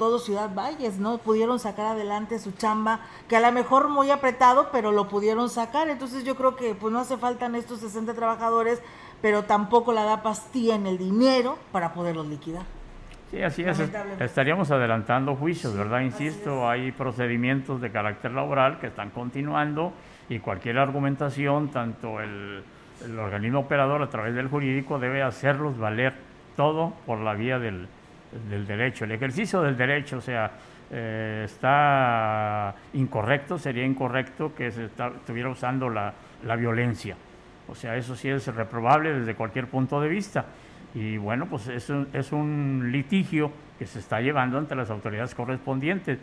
todo 0.00 0.18
Ciudad 0.18 0.54
Valles, 0.54 0.98
¿no? 0.98 1.18
Pudieron 1.18 1.58
sacar 1.58 1.84
adelante 1.84 2.38
su 2.38 2.52
chamba, 2.52 3.00
que 3.28 3.36
a 3.36 3.40
lo 3.40 3.52
mejor 3.52 3.90
muy 3.90 4.10
apretado, 4.10 4.70
pero 4.72 4.92
lo 4.92 5.08
pudieron 5.08 5.50
sacar. 5.50 5.90
Entonces 5.90 6.24
yo 6.24 6.36
creo 6.36 6.56
que 6.56 6.74
pues 6.74 6.90
no 6.90 7.00
hace 7.00 7.18
falta 7.18 7.46
estos 7.54 7.80
60 7.80 8.14
trabajadores, 8.14 8.82
pero 9.20 9.44
tampoco 9.44 9.92
la 9.92 10.04
DAPAS 10.04 10.50
tiene 10.52 10.88
el 10.88 10.96
dinero 10.96 11.58
para 11.70 11.92
poderlos 11.92 12.26
liquidar. 12.28 12.62
Sí, 13.30 13.42
así 13.42 13.62
es. 13.62 13.78
Estaríamos 14.18 14.70
adelantando 14.70 15.36
juicios, 15.36 15.76
¿verdad? 15.76 16.00
Insisto, 16.00 16.66
hay 16.66 16.92
procedimientos 16.92 17.82
de 17.82 17.92
carácter 17.92 18.30
laboral 18.30 18.80
que 18.80 18.86
están 18.86 19.10
continuando 19.10 19.92
y 20.30 20.38
cualquier 20.38 20.78
argumentación, 20.78 21.68
tanto 21.68 22.20
el, 22.20 22.64
el 23.04 23.18
organismo 23.18 23.60
operador 23.60 24.02
a 24.02 24.08
través 24.08 24.34
del 24.34 24.48
jurídico 24.48 24.98
debe 24.98 25.22
hacerlos 25.22 25.76
valer 25.76 26.14
todo 26.56 26.94
por 27.04 27.18
la 27.18 27.34
vía 27.34 27.58
del, 27.58 27.86
del 28.48 28.66
derecho. 28.66 29.04
El 29.04 29.12
ejercicio 29.12 29.62
del 29.62 29.76
derecho, 29.76 30.18
o 30.18 30.20
sea, 30.20 30.50
eh, 30.90 31.42
está 31.44 32.74
incorrecto, 32.94 33.58
sería 33.58 33.84
incorrecto 33.84 34.54
que 34.54 34.70
se 34.70 34.86
estuviera 34.86 35.48
usando 35.48 35.88
la, 35.88 36.12
violencia. 36.56 37.16
O 37.68 37.74
sea, 37.74 37.96
eso 37.96 38.16
sí 38.16 38.28
es 38.28 38.46
reprobable 38.48 39.12
desde 39.12 39.34
cualquier 39.34 39.68
punto 39.68 40.00
de 40.00 40.08
vista. 40.08 40.46
Y 40.94 41.16
bueno, 41.16 41.46
pues 41.46 41.68
es 41.68 41.88
un, 41.90 42.08
es 42.12 42.32
un 42.32 42.88
litigio 42.90 43.52
que 43.78 43.86
se 43.86 44.00
está 44.00 44.20
llevando 44.20 44.58
ante 44.58 44.74
las 44.74 44.90
autoridades 44.90 45.34
correspondientes. 45.34 46.18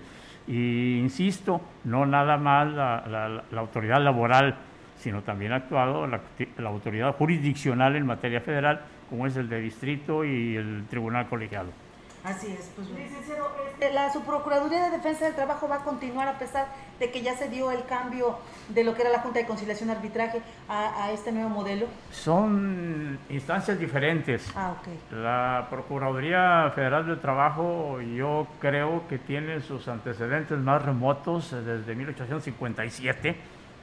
Y 0.47 0.99
insisto, 0.99 1.61
no 1.85 2.05
nada 2.05 2.37
más 2.37 2.67
la, 2.73 3.43
autoridad 3.55 4.01
laboral, 4.01 4.55
sino 4.97 5.21
también 5.21 5.53
actuado 5.53 6.07
la, 6.07 6.19
la 6.57 6.69
autoridad 6.69 7.15
jurisdiccional 7.15 7.95
en 7.95 8.05
materia 8.05 8.41
federal, 8.41 8.81
como 9.09 9.27
es 9.27 9.37
el 9.37 9.47
de 9.47 9.61
distrito 9.61 10.25
y 10.25 10.57
el 10.57 10.85
tribunal 10.89 11.27
colegiado. 11.27 11.86
Así 12.23 12.47
es, 12.47 12.71
pues 12.75 12.89
licenciado, 12.89 13.51
este, 13.69 13.93
la 13.93 14.11
subprocuraduría 14.11 14.85
de 14.85 14.97
defensa 14.97 15.25
del 15.25 15.35
trabajo 15.35 15.67
va 15.67 15.77
a 15.77 15.83
continuar 15.83 16.27
a 16.27 16.37
pesar 16.37 16.67
de 16.99 17.11
que 17.11 17.21
ya 17.21 17.35
se 17.37 17.47
dio 17.47 17.71
el 17.71 17.85
cambio 17.85 18.39
de 18.69 18.83
lo 18.83 18.95
que 18.95 19.01
era 19.01 19.11
la 19.11 19.19
Junta 19.19 19.39
de 19.39 19.45
Conciliación 19.45 19.89
y 19.89 19.91
Arbitraje 19.93 20.41
a, 20.67 21.11
este 21.11 21.31
nuevo 21.31 21.49
modelo. 21.49 21.85
Son 22.11 23.17
instancias 23.29 23.79
diferentes. 23.79 24.51
Ah, 24.55 24.73
ok. 24.77 25.13
La 25.13 25.67
Procuraduría 25.69 26.71
Federal 26.75 27.05
del 27.05 27.19
Trabajo 27.19 28.01
yo 28.01 28.47
creo 28.59 29.07
que 29.07 29.19
tiene 29.19 29.61
sus 29.61 29.87
antecedentes 29.87 30.57
más 30.57 30.83
remotos 30.83 31.51
desde 31.51 31.95
1857, 31.95 33.37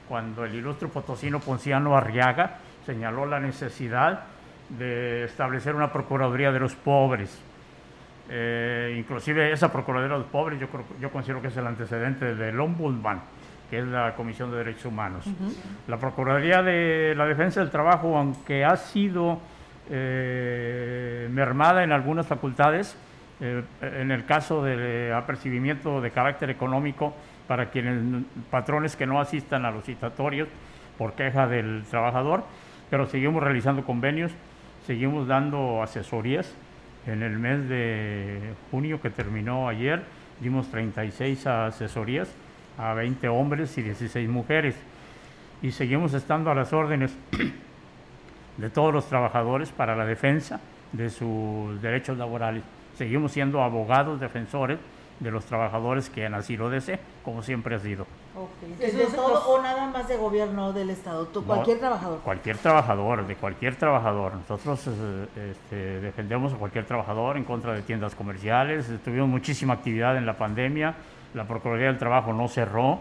cuando 0.08 0.44
el 0.44 0.54
ilustre 0.54 0.88
potosino 0.88 1.40
Ponciano 1.40 1.96
Arriaga 1.96 2.58
señaló 2.84 3.24
la 3.24 3.40
necesidad 3.40 4.24
de 4.68 5.24
establecer 5.24 5.74
una 5.74 5.92
Procuraduría 5.92 6.52
de 6.52 6.60
los 6.60 6.74
pobres 6.74 7.38
eh, 8.30 8.96
inclusive 8.98 9.52
esa 9.52 9.70
Procuraduría 9.70 10.14
de 10.14 10.22
los 10.22 10.30
Pobres 10.30 10.58
yo, 10.58 10.68
yo 11.00 11.10
considero 11.10 11.42
que 11.42 11.48
es 11.48 11.56
el 11.56 11.66
antecedente 11.66 12.34
del 12.34 12.58
Ombudsman, 12.58 13.20
que 13.68 13.80
es 13.80 13.86
la 13.86 14.14
Comisión 14.14 14.50
de 14.50 14.58
Derechos 14.58 14.86
Humanos. 14.86 15.26
La 15.88 15.98
Procuraduría 15.98 16.62
de 16.62 17.14
la 17.16 17.26
Defensa 17.26 17.60
del 17.60 17.70
Trabajo, 17.70 18.16
aunque 18.16 18.64
ha 18.64 18.76
sido 18.76 19.40
eh, 19.90 21.28
mermada 21.30 21.84
en 21.84 21.92
algunas 21.92 22.26
facultades, 22.26 22.96
eh, 23.40 23.62
en 23.82 24.10
el 24.10 24.24
caso 24.24 24.64
de 24.64 25.12
apercibimiento 25.12 26.00
de 26.00 26.10
carácter 26.10 26.48
económico 26.48 27.14
para 27.46 27.70
quienes 27.70 28.24
patrones 28.50 28.96
que 28.96 29.06
no 29.06 29.20
asistan 29.20 29.66
a 29.66 29.70
los 29.70 29.84
citatorios 29.84 30.48
por 30.96 31.12
queja 31.12 31.46
del 31.46 31.84
trabajador, 31.90 32.44
pero 32.88 33.06
seguimos 33.06 33.42
realizando 33.42 33.84
convenios, 33.84 34.32
seguimos 34.86 35.26
dando 35.26 35.82
asesorías 35.82 36.54
en 37.06 37.22
el 37.22 37.38
mes 37.38 37.68
de 37.68 38.54
junio 38.70 39.00
que 39.00 39.10
terminó 39.10 39.68
ayer, 39.68 40.02
dimos 40.40 40.70
36 40.70 41.46
asesorías 41.46 42.28
a 42.78 42.94
20 42.94 43.28
hombres 43.28 43.76
y 43.78 43.82
16 43.82 44.28
mujeres. 44.28 44.74
Y 45.62 45.72
seguimos 45.72 46.14
estando 46.14 46.50
a 46.50 46.54
las 46.54 46.72
órdenes 46.72 47.16
de 48.56 48.70
todos 48.70 48.92
los 48.92 49.06
trabajadores 49.08 49.70
para 49.70 49.96
la 49.96 50.04
defensa 50.04 50.60
de 50.92 51.10
sus 51.10 51.80
derechos 51.82 52.18
laborales. 52.18 52.62
Seguimos 52.96 53.32
siendo 53.32 53.62
abogados 53.62 54.20
defensores 54.20 54.78
de 55.20 55.30
los 55.30 55.44
trabajadores 55.44 56.10
que 56.10 56.26
han 56.26 56.34
así 56.34 56.56
lo 56.56 56.70
deseen, 56.70 56.98
como 57.24 57.42
siempre 57.42 57.74
ha 57.74 57.78
sido. 57.78 58.06
¿De 58.78 59.06
todo 59.14 59.46
o 59.48 59.62
nada 59.62 59.86
más 59.86 60.08
de 60.08 60.16
gobierno 60.16 60.72
del 60.72 60.90
Estado? 60.90 61.26
¿Tú, 61.26 61.44
¿Cualquier 61.44 61.78
trabajador? 61.78 62.20
Cualquier 62.20 62.58
trabajador, 62.58 63.26
de 63.26 63.36
cualquier 63.36 63.76
trabajador. 63.76 64.32
Nosotros 64.34 64.86
eh, 64.88 65.50
este, 65.52 66.00
defendemos 66.00 66.52
a 66.52 66.56
cualquier 66.56 66.84
trabajador 66.84 67.36
en 67.36 67.44
contra 67.44 67.72
de 67.74 67.82
tiendas 67.82 68.14
comerciales. 68.14 68.86
Tuvimos 69.04 69.28
muchísima 69.28 69.74
actividad 69.74 70.16
en 70.16 70.26
la 70.26 70.36
pandemia. 70.36 70.94
La 71.32 71.44
Procuraduría 71.46 71.88
del 71.88 71.98
Trabajo 71.98 72.32
no 72.32 72.48
cerró. 72.48 72.98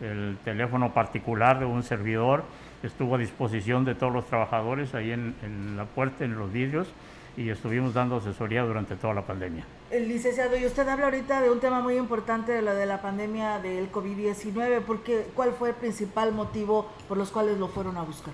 El 0.00 0.38
teléfono 0.44 0.92
particular 0.92 1.58
de 1.58 1.64
un 1.64 1.82
servidor 1.82 2.44
estuvo 2.82 3.16
a 3.16 3.18
disposición 3.18 3.84
de 3.84 3.94
todos 3.94 4.12
los 4.12 4.26
trabajadores 4.26 4.94
ahí 4.94 5.10
en, 5.10 5.34
en 5.42 5.76
la 5.76 5.84
puerta, 5.86 6.24
en 6.24 6.38
los 6.38 6.52
vidrios 6.52 6.92
y 7.36 7.50
estuvimos 7.50 7.92
dando 7.92 8.16
asesoría 8.16 8.62
durante 8.62 8.96
toda 8.96 9.12
la 9.12 9.22
pandemia. 9.22 9.64
El 9.90 10.08
licenciado, 10.08 10.56
y 10.56 10.64
usted 10.64 10.88
habla 10.88 11.06
ahorita 11.06 11.42
de 11.42 11.50
un 11.50 11.60
tema 11.60 11.80
muy 11.80 11.96
importante 11.96 12.52
de 12.52 12.62
lo 12.62 12.74
de 12.74 12.86
la 12.86 13.02
pandemia 13.02 13.58
del 13.58 13.92
COVID-19, 13.92 14.80
porque 14.80 15.26
¿cuál 15.34 15.52
fue 15.52 15.70
el 15.70 15.74
principal 15.74 16.32
motivo 16.32 16.90
por 17.08 17.18
los 17.18 17.30
cuales 17.30 17.58
lo 17.58 17.68
fueron 17.68 17.96
a 17.98 18.02
buscar? 18.02 18.32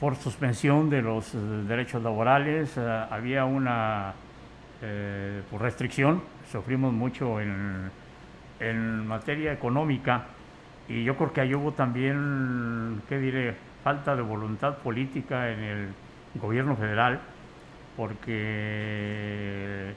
Por 0.00 0.16
suspensión 0.16 0.88
de 0.88 1.02
los 1.02 1.34
eh, 1.34 1.38
derechos 1.68 2.02
laborales, 2.02 2.72
eh, 2.76 3.04
había 3.10 3.44
una 3.44 4.14
eh, 4.82 5.42
restricción, 5.58 6.22
sufrimos 6.50 6.92
mucho 6.92 7.40
en, 7.40 7.90
en 8.60 9.06
materia 9.06 9.52
económica 9.52 10.26
y 10.88 11.04
yo 11.04 11.16
creo 11.16 11.32
que 11.32 11.40
ahí 11.42 11.54
hubo 11.54 11.72
también, 11.72 13.02
¿qué 13.08 13.18
diré?, 13.18 13.54
falta 13.84 14.16
de 14.16 14.22
voluntad 14.22 14.78
política 14.78 15.50
en 15.50 15.60
el 15.60 15.88
gobierno 16.40 16.74
federal 16.74 17.20
porque 17.96 19.94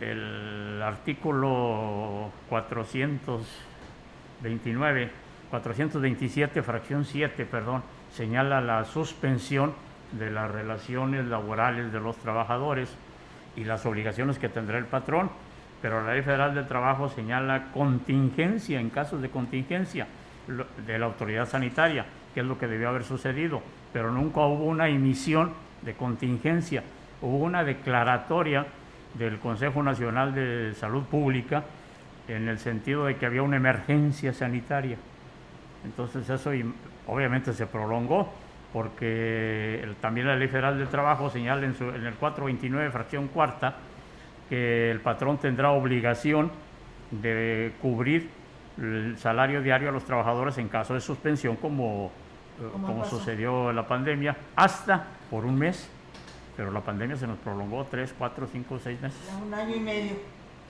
el 0.00 0.80
artículo 0.82 2.30
429, 2.48 5.10
427, 5.50 6.62
fracción 6.62 7.04
7, 7.04 7.44
perdón, 7.46 7.82
señala 8.12 8.60
la 8.60 8.84
suspensión 8.84 9.72
de 10.12 10.30
las 10.30 10.48
relaciones 10.50 11.26
laborales 11.26 11.92
de 11.92 12.00
los 12.00 12.16
trabajadores 12.16 12.88
y 13.56 13.64
las 13.64 13.84
obligaciones 13.86 14.38
que 14.38 14.48
tendrá 14.48 14.78
el 14.78 14.86
patrón, 14.86 15.30
pero 15.82 16.00
la 16.02 16.14
Ley 16.14 16.22
Federal 16.22 16.54
del 16.54 16.68
Trabajo 16.68 17.08
señala 17.08 17.72
contingencia 17.72 18.78
en 18.80 18.90
casos 18.90 19.20
de 19.20 19.30
contingencia 19.30 20.06
de 20.86 20.98
la 20.98 21.06
autoridad 21.06 21.48
sanitaria, 21.48 22.06
que 22.32 22.40
es 22.40 22.46
lo 22.46 22.58
que 22.58 22.68
debió 22.68 22.88
haber 22.88 23.04
sucedido, 23.04 23.62
pero 23.92 24.10
nunca 24.12 24.40
hubo 24.40 24.64
una 24.64 24.88
emisión 24.88 25.52
de 25.82 25.94
contingencia 25.94 26.82
hubo 27.22 27.38
una 27.38 27.64
declaratoria 27.64 28.66
del 29.14 29.38
Consejo 29.38 29.82
Nacional 29.82 30.34
de 30.34 30.74
Salud 30.74 31.04
Pública 31.04 31.64
en 32.28 32.48
el 32.48 32.58
sentido 32.58 33.06
de 33.06 33.16
que 33.16 33.26
había 33.26 33.42
una 33.42 33.56
emergencia 33.56 34.32
sanitaria. 34.32 34.96
Entonces 35.84 36.28
eso 36.28 36.50
obviamente 37.06 37.52
se 37.52 37.66
prolongó 37.66 38.32
porque 38.72 39.88
también 40.00 40.26
la 40.26 40.36
Ley 40.36 40.48
Federal 40.48 40.78
del 40.78 40.88
Trabajo 40.88 41.30
señala 41.30 41.64
en, 41.64 41.74
en 41.80 42.06
el 42.06 42.14
429, 42.14 42.90
fracción 42.90 43.28
cuarta, 43.28 43.76
que 44.48 44.90
el 44.90 45.00
patrón 45.00 45.38
tendrá 45.38 45.70
obligación 45.70 46.50
de 47.10 47.72
cubrir 47.80 48.28
el 48.78 49.16
salario 49.18 49.62
diario 49.62 49.88
a 49.88 49.92
los 49.92 50.04
trabajadores 50.04 50.58
en 50.58 50.68
caso 50.68 50.94
de 50.94 51.00
suspensión, 51.00 51.56
como, 51.56 52.12
como 52.72 53.04
sucedió 53.04 53.70
en 53.70 53.76
la 53.76 53.86
pandemia, 53.86 54.36
hasta 54.54 55.04
por 55.30 55.44
un 55.44 55.58
mes 55.58 55.90
pero 56.58 56.72
la 56.72 56.80
pandemia 56.80 57.16
se 57.16 57.28
nos 57.28 57.38
prolongó 57.38 57.86
tres, 57.88 58.12
cuatro, 58.18 58.48
cinco, 58.50 58.80
seis 58.82 59.00
meses. 59.00 59.16
Un 59.46 59.54
año 59.54 59.76
y 59.76 59.78
medio. 59.78 60.12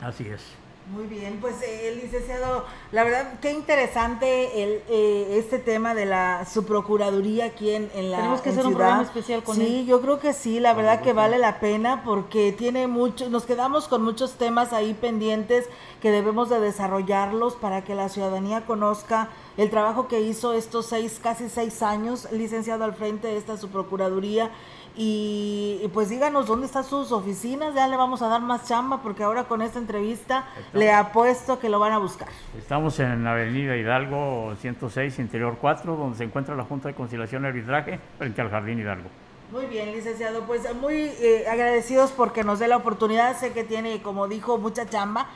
Así 0.03 0.29
es. 0.29 0.42
Muy 0.90 1.07
bien, 1.07 1.38
pues 1.40 1.57
eh, 1.62 1.98
licenciado, 2.03 2.64
la 2.92 3.05
verdad, 3.05 3.40
qué 3.42 3.53
interesante 3.53 4.62
el, 4.62 4.83
eh, 4.88 5.37
este 5.38 5.59
tema 5.59 5.94
de 5.94 6.07
la 6.07 6.46
su 6.46 6.64
procuraduría 6.64 7.46
aquí 7.46 7.70
en, 7.70 7.90
en 7.94 8.11
la 8.11 8.18
Tenemos 8.18 8.40
que 8.40 8.51
hacer 8.51 8.66
un 8.66 8.74
programa 8.74 9.03
especial 9.03 9.42
con 9.42 9.57
sí, 9.57 9.62
él. 9.62 9.68
Sí, 9.68 9.87
yo 9.87 10.01
creo 10.01 10.18
que 10.18 10.33
sí, 10.33 10.61
la 10.61 10.72
verdad 10.72 11.03
que 11.03 11.12
vale 11.12 11.38
la 11.38 11.61
pena 11.61 12.03
porque 12.05 12.53
tiene 12.53 12.87
mucho, 12.87 13.29
nos 13.29 13.44
quedamos 13.44 13.87
con 13.87 14.03
muchos 14.03 14.35
temas 14.35 14.72
ahí 14.72 14.94
pendientes 14.94 15.68
que 16.01 16.11
debemos 16.11 16.48
de 16.48 16.61
desarrollarlos 16.61 17.57
para 17.57 17.83
que 17.85 17.94
la 17.94 18.09
ciudadanía 18.09 18.64
conozca 18.64 19.29
el 19.59 19.68
trabajo 19.68 20.09
que 20.09 20.20
hizo 20.20 20.55
estos 20.55 20.87
seis, 20.87 21.18
casi 21.22 21.51
seis 21.51 21.83
años, 21.83 22.29
licenciado 22.33 22.85
al 22.85 22.94
frente 22.94 23.29
de 23.29 23.37
esta 23.37 23.59
su 23.59 23.68
procuraduría 23.68 24.51
y, 25.00 25.88
pues 25.94 26.08
díganos 26.08 26.48
dónde 26.48 26.66
están 26.66 26.82
sus 26.82 27.12
oficinas, 27.12 27.72
ya 27.72 27.87
le 27.87 27.96
vamos 27.96 28.20
a 28.20 28.26
dar 28.26 28.40
más 28.40 28.66
chamba 28.66 29.00
porque 29.00 29.22
ahora 29.22 29.44
con 29.44 29.62
esta 29.62 29.78
entrevista 29.78 30.46
le 30.72 30.92
apuesto 30.92 31.61
que 31.61 31.68
lo 31.68 31.78
van 31.78 31.92
a 31.92 31.98
buscar. 31.98 32.28
Estamos 32.58 32.98
en 32.98 33.24
Avenida 33.24 33.76
Hidalgo 33.76 34.54
106, 34.61 35.20
Interior 35.20 35.56
4, 35.61 35.94
donde 35.96 36.18
se 36.18 36.24
encuentra 36.24 36.56
la 36.56 36.64
Junta 36.64 36.88
de 36.88 36.94
Conciliación 36.94 37.44
y 37.44 37.46
Arbitraje 37.46 38.00
frente 38.18 38.40
al 38.40 38.50
Jardín 38.50 38.80
Hidalgo. 38.80 39.08
Muy 39.52 39.66
bien, 39.66 39.92
licenciado, 39.92 40.42
pues 40.42 40.62
muy 40.74 40.94
eh, 40.94 41.46
agradecidos 41.48 42.11
porque 42.11 42.42
nos 42.42 42.58
dé 42.58 42.66
la 42.66 42.76
oportunidad, 42.76 43.38
sé 43.38 43.52
que 43.52 43.62
tiene, 43.62 44.02
como 44.02 44.26
dijo, 44.26 44.58
mucha 44.58 44.90
chamba, 44.90 45.28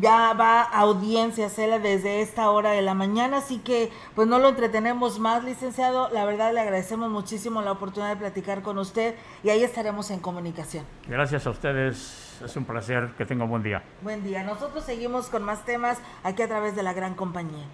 ya 0.00 0.32
va 0.34 0.62
a 0.62 0.80
audiencia 0.80 1.46
hacerla 1.46 1.78
desde 1.78 2.20
esta 2.20 2.50
hora 2.50 2.70
de 2.70 2.82
la 2.82 2.94
mañana, 2.94 3.38
así 3.38 3.58
que 3.58 3.90
pues 4.14 4.28
no 4.28 4.38
lo 4.38 4.48
entretenemos 4.48 5.18
más, 5.18 5.44
licenciado. 5.44 6.08
La 6.10 6.24
verdad 6.24 6.52
le 6.52 6.60
agradecemos 6.60 7.10
muchísimo 7.10 7.62
la 7.62 7.72
oportunidad 7.72 8.10
de 8.10 8.16
platicar 8.16 8.62
con 8.62 8.78
usted 8.78 9.14
y 9.42 9.50
ahí 9.50 9.62
estaremos 9.62 10.10
en 10.10 10.20
comunicación. 10.20 10.84
Gracias 11.06 11.46
a 11.46 11.50
ustedes, 11.50 12.40
es 12.44 12.56
un 12.56 12.64
placer, 12.64 13.14
que 13.16 13.24
tenga 13.24 13.44
un 13.44 13.50
buen 13.50 13.62
día. 13.62 13.82
Buen 14.02 14.22
día, 14.24 14.42
nosotros 14.42 14.84
seguimos 14.84 15.28
con 15.28 15.42
más 15.42 15.64
temas 15.64 15.98
aquí 16.22 16.42
a 16.42 16.48
través 16.48 16.76
de 16.76 16.82
la 16.82 16.92
gran 16.92 17.14
compañía. 17.14 17.66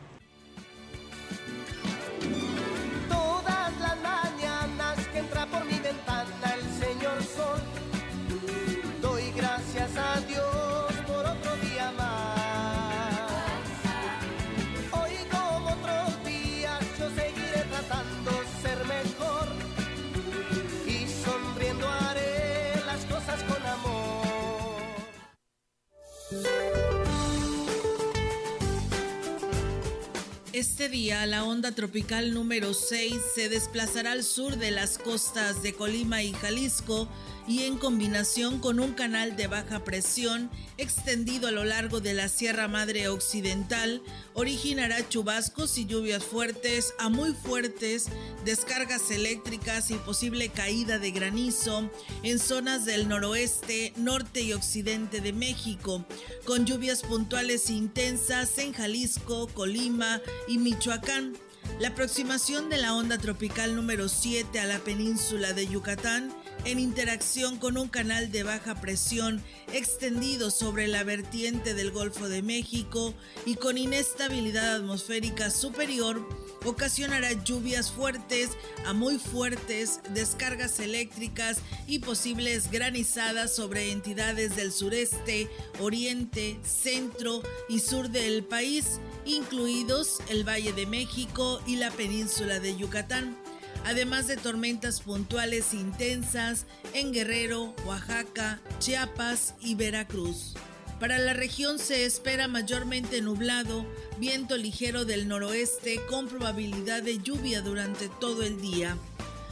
Este 30.62 30.88
día 30.88 31.26
la 31.26 31.42
onda 31.42 31.72
tropical 31.72 32.32
número 32.32 32.72
6 32.72 33.20
se 33.34 33.48
desplazará 33.48 34.12
al 34.12 34.22
sur 34.22 34.58
de 34.58 34.70
las 34.70 34.96
costas 34.96 35.60
de 35.60 35.74
Colima 35.74 36.22
y 36.22 36.32
Jalisco 36.34 37.08
y 37.46 37.64
en 37.64 37.76
combinación 37.76 38.60
con 38.60 38.80
un 38.80 38.92
canal 38.92 39.36
de 39.36 39.46
baja 39.46 39.84
presión 39.84 40.50
extendido 40.78 41.48
a 41.48 41.50
lo 41.50 41.64
largo 41.64 42.00
de 42.00 42.14
la 42.14 42.28
Sierra 42.28 42.68
Madre 42.68 43.08
Occidental, 43.08 44.02
originará 44.34 45.08
chubascos 45.08 45.78
y 45.78 45.86
lluvias 45.86 46.24
fuertes 46.24 46.94
a 46.98 47.08
muy 47.08 47.32
fuertes, 47.32 48.06
descargas 48.44 49.10
eléctricas 49.10 49.90
y 49.90 49.94
posible 49.94 50.48
caída 50.48 50.98
de 50.98 51.10
granizo 51.10 51.90
en 52.22 52.38
zonas 52.38 52.84
del 52.84 53.08
noroeste, 53.08 53.92
norte 53.96 54.42
y 54.42 54.52
occidente 54.52 55.20
de 55.20 55.32
México, 55.32 56.04
con 56.44 56.64
lluvias 56.64 57.02
puntuales 57.02 57.70
intensas 57.70 58.58
en 58.58 58.72
Jalisco, 58.72 59.48
Colima 59.48 60.20
y 60.48 60.58
Michoacán. 60.58 61.36
La 61.78 61.88
aproximación 61.88 62.68
de 62.68 62.76
la 62.76 62.94
onda 62.94 63.18
tropical 63.18 63.74
número 63.74 64.08
7 64.08 64.60
a 64.60 64.66
la 64.66 64.78
península 64.78 65.52
de 65.52 65.66
Yucatán 65.66 66.32
en 66.64 66.78
interacción 66.78 67.58
con 67.58 67.76
un 67.76 67.88
canal 67.88 68.30
de 68.30 68.42
baja 68.42 68.80
presión 68.80 69.42
extendido 69.72 70.50
sobre 70.50 70.88
la 70.88 71.04
vertiente 71.04 71.74
del 71.74 71.90
Golfo 71.90 72.28
de 72.28 72.42
México 72.42 73.14
y 73.46 73.56
con 73.56 73.78
inestabilidad 73.78 74.76
atmosférica 74.76 75.50
superior, 75.50 76.26
ocasionará 76.64 77.32
lluvias 77.44 77.90
fuertes 77.90 78.50
a 78.86 78.92
muy 78.92 79.18
fuertes, 79.18 80.00
descargas 80.14 80.78
eléctricas 80.78 81.58
y 81.86 81.98
posibles 81.98 82.70
granizadas 82.70 83.54
sobre 83.54 83.90
entidades 83.90 84.56
del 84.56 84.72
sureste, 84.72 85.48
oriente, 85.80 86.58
centro 86.62 87.42
y 87.68 87.80
sur 87.80 88.08
del 88.10 88.44
país, 88.44 89.00
incluidos 89.24 90.20
el 90.28 90.46
Valle 90.46 90.72
de 90.72 90.86
México 90.86 91.60
y 91.66 91.76
la 91.76 91.90
península 91.90 92.60
de 92.60 92.76
Yucatán 92.76 93.36
además 93.84 94.26
de 94.26 94.36
tormentas 94.36 95.00
puntuales 95.00 95.74
intensas 95.74 96.66
en 96.92 97.12
Guerrero, 97.12 97.74
Oaxaca, 97.86 98.60
Chiapas 98.78 99.54
y 99.60 99.74
Veracruz. 99.74 100.54
Para 101.00 101.18
la 101.18 101.32
región 101.32 101.80
se 101.80 102.04
espera 102.04 102.46
mayormente 102.46 103.20
nublado, 103.22 103.84
viento 104.18 104.56
ligero 104.56 105.04
del 105.04 105.26
noroeste 105.26 106.00
con 106.08 106.28
probabilidad 106.28 107.02
de 107.02 107.18
lluvia 107.18 107.60
durante 107.60 108.08
todo 108.08 108.44
el 108.44 108.60
día. 108.60 108.96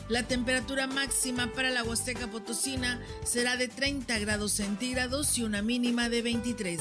La 0.09 0.25
temperatura 0.25 0.87
máxima 0.87 1.53
para 1.53 1.71
la 1.71 1.83
Huasteca 1.85 2.29
Potosina 2.29 3.01
será 3.25 3.57
de 3.57 3.69
30 3.69 4.19
grados 4.21 4.53
centígrados 4.53 5.39
y 5.39 5.43
una 5.43 5.63
mínima 5.63 6.09
de 6.09 6.23
23. 6.23 6.81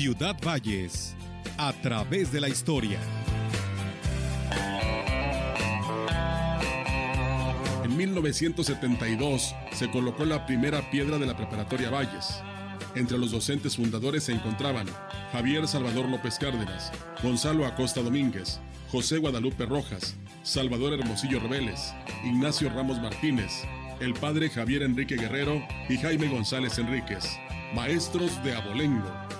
Ciudad 0.00 0.34
Valles, 0.42 1.14
a 1.58 1.74
través 1.74 2.32
de 2.32 2.40
la 2.40 2.48
historia. 2.48 2.98
En 7.84 7.94
1972 7.94 9.54
se 9.74 9.90
colocó 9.90 10.24
la 10.24 10.46
primera 10.46 10.90
piedra 10.90 11.18
de 11.18 11.26
la 11.26 11.36
preparatoria 11.36 11.90
Valles. 11.90 12.40
Entre 12.94 13.18
los 13.18 13.30
docentes 13.30 13.76
fundadores 13.76 14.24
se 14.24 14.32
encontraban 14.32 14.86
Javier 15.32 15.68
Salvador 15.68 16.08
López 16.08 16.38
Cárdenas, 16.38 16.90
Gonzalo 17.22 17.66
Acosta 17.66 18.00
Domínguez, 18.00 18.58
José 18.90 19.18
Guadalupe 19.18 19.66
Rojas, 19.66 20.16
Salvador 20.42 20.94
Hermosillo 20.94 21.40
Rebeles, 21.40 21.92
Ignacio 22.24 22.70
Ramos 22.70 22.98
Martínez, 23.02 23.52
el 24.00 24.14
padre 24.14 24.48
Javier 24.48 24.82
Enrique 24.82 25.16
Guerrero 25.16 25.62
y 25.90 25.98
Jaime 25.98 26.28
González 26.28 26.78
Enríquez, 26.78 27.36
maestros 27.74 28.42
de 28.42 28.54
Abolengo. 28.56 29.39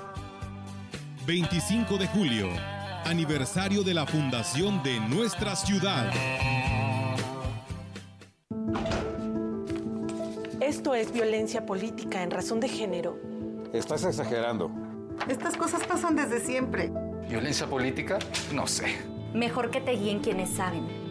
25 1.30 1.96
de 1.96 2.08
julio, 2.08 2.48
aniversario 3.04 3.84
de 3.84 3.94
la 3.94 4.04
fundación 4.04 4.82
de 4.82 4.98
nuestra 4.98 5.54
ciudad. 5.54 6.12
Esto 10.60 10.92
es 10.96 11.12
violencia 11.12 11.64
política 11.64 12.24
en 12.24 12.32
razón 12.32 12.58
de 12.58 12.68
género. 12.68 13.16
Estás 13.72 14.02
exagerando. 14.02 14.72
Estas 15.28 15.56
cosas 15.56 15.84
pasan 15.86 16.16
desde 16.16 16.40
siempre. 16.40 16.90
¿Violencia 17.28 17.68
política? 17.68 18.18
No 18.52 18.66
sé. 18.66 18.96
Mejor 19.32 19.70
que 19.70 19.80
te 19.80 19.92
guíen 19.92 20.18
quienes 20.18 20.50
saben. 20.50 20.99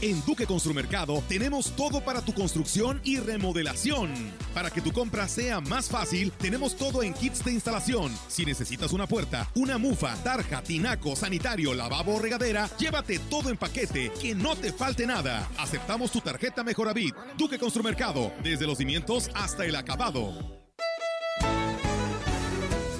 En 0.00 0.24
Duque 0.24 0.46
Construmercado 0.46 1.24
tenemos 1.28 1.72
todo 1.74 2.00
para 2.00 2.20
tu 2.20 2.32
construcción 2.32 3.00
y 3.02 3.18
remodelación. 3.18 4.12
Para 4.54 4.70
que 4.70 4.80
tu 4.80 4.92
compra 4.92 5.26
sea 5.26 5.60
más 5.60 5.88
fácil, 5.88 6.30
tenemos 6.30 6.76
todo 6.76 7.02
en 7.02 7.12
kits 7.12 7.44
de 7.44 7.52
instalación. 7.52 8.12
Si 8.28 8.44
necesitas 8.44 8.92
una 8.92 9.08
puerta, 9.08 9.50
una 9.56 9.76
mufa, 9.76 10.14
tarja, 10.22 10.62
tinaco, 10.62 11.16
sanitario, 11.16 11.74
lavabo 11.74 12.14
o 12.14 12.18
regadera, 12.20 12.70
llévate 12.78 13.18
todo 13.18 13.50
en 13.50 13.56
paquete, 13.56 14.12
que 14.22 14.36
no 14.36 14.54
te 14.54 14.72
falte 14.72 15.04
nada. 15.04 15.48
Aceptamos 15.58 16.12
tu 16.12 16.20
tarjeta 16.20 16.62
Mejoravit. 16.62 17.16
Duque 17.36 17.58
Construmercado, 17.58 18.32
desde 18.44 18.68
los 18.68 18.78
cimientos 18.78 19.30
hasta 19.34 19.64
el 19.64 19.74
acabado. 19.74 20.32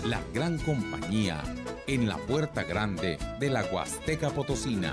La 0.05 0.21
gran 0.35 0.59
compañía 0.59 1.45
en 1.87 2.09
la 2.09 2.17
puerta 2.17 2.65
grande 2.65 3.19
de 3.39 3.51
la 3.51 3.63
Huasteca 3.65 4.31
Potosina. 4.31 4.93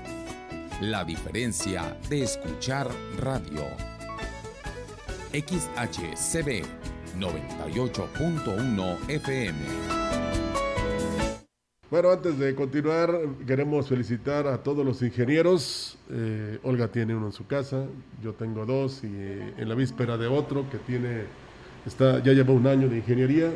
La 0.81 1.03
diferencia 1.03 1.95
de 2.09 2.23
escuchar 2.23 2.87
radio. 3.19 3.61
XHCB 5.31 6.65
98.1 7.19 8.97
FM. 9.07 9.59
Bueno, 11.91 12.09
antes 12.09 12.39
de 12.39 12.55
continuar, 12.55 13.11
queremos 13.45 13.89
felicitar 13.89 14.47
a 14.47 14.57
todos 14.57 14.83
los 14.83 15.03
ingenieros. 15.03 15.99
Eh, 16.09 16.57
Olga 16.63 16.87
tiene 16.87 17.13
uno 17.13 17.27
en 17.27 17.33
su 17.33 17.45
casa, 17.45 17.85
yo 18.23 18.33
tengo 18.33 18.65
dos 18.65 19.03
y 19.03 19.07
eh, 19.13 19.53
en 19.59 19.69
la 19.69 19.75
víspera 19.75 20.17
de 20.17 20.25
otro 20.25 20.67
que 20.67 20.79
tiene, 20.79 21.25
está, 21.85 22.23
ya 22.23 22.33
lleva 22.33 22.53
un 22.53 22.65
año 22.65 22.89
de 22.89 22.97
ingeniería. 22.97 23.51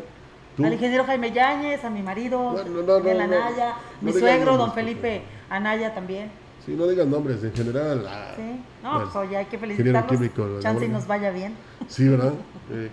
Al 0.60 0.74
ingeniero 0.74 1.04
Jaime 1.06 1.32
Yáñez, 1.32 1.84
a 1.84 1.90
mi 1.90 2.04
marido, 2.04 2.54
Miguel 2.54 3.20
Anaya, 3.20 3.78
mi 4.02 4.14
suegro, 4.14 4.58
don 4.58 4.74
Felipe 4.74 5.24
Anaya 5.50 5.96
también. 5.96 6.45
Sí, 6.66 6.74
no 6.76 6.88
digas 6.88 7.06
nombres 7.06 7.44
en 7.44 7.54
general. 7.54 8.06
Ah, 8.08 8.32
sí, 8.36 8.60
no, 8.82 9.04
pues 9.04 9.16
oye, 9.16 9.38
hay 9.38 9.46
que 9.46 9.58
felicitarlos. 9.58 10.64
Chance 10.64 10.86
y 10.86 10.88
nos 10.88 11.06
vaya 11.06 11.30
bien. 11.30 11.54
Sí, 11.88 12.08
¿verdad? 12.08 12.34
Eh, 12.72 12.90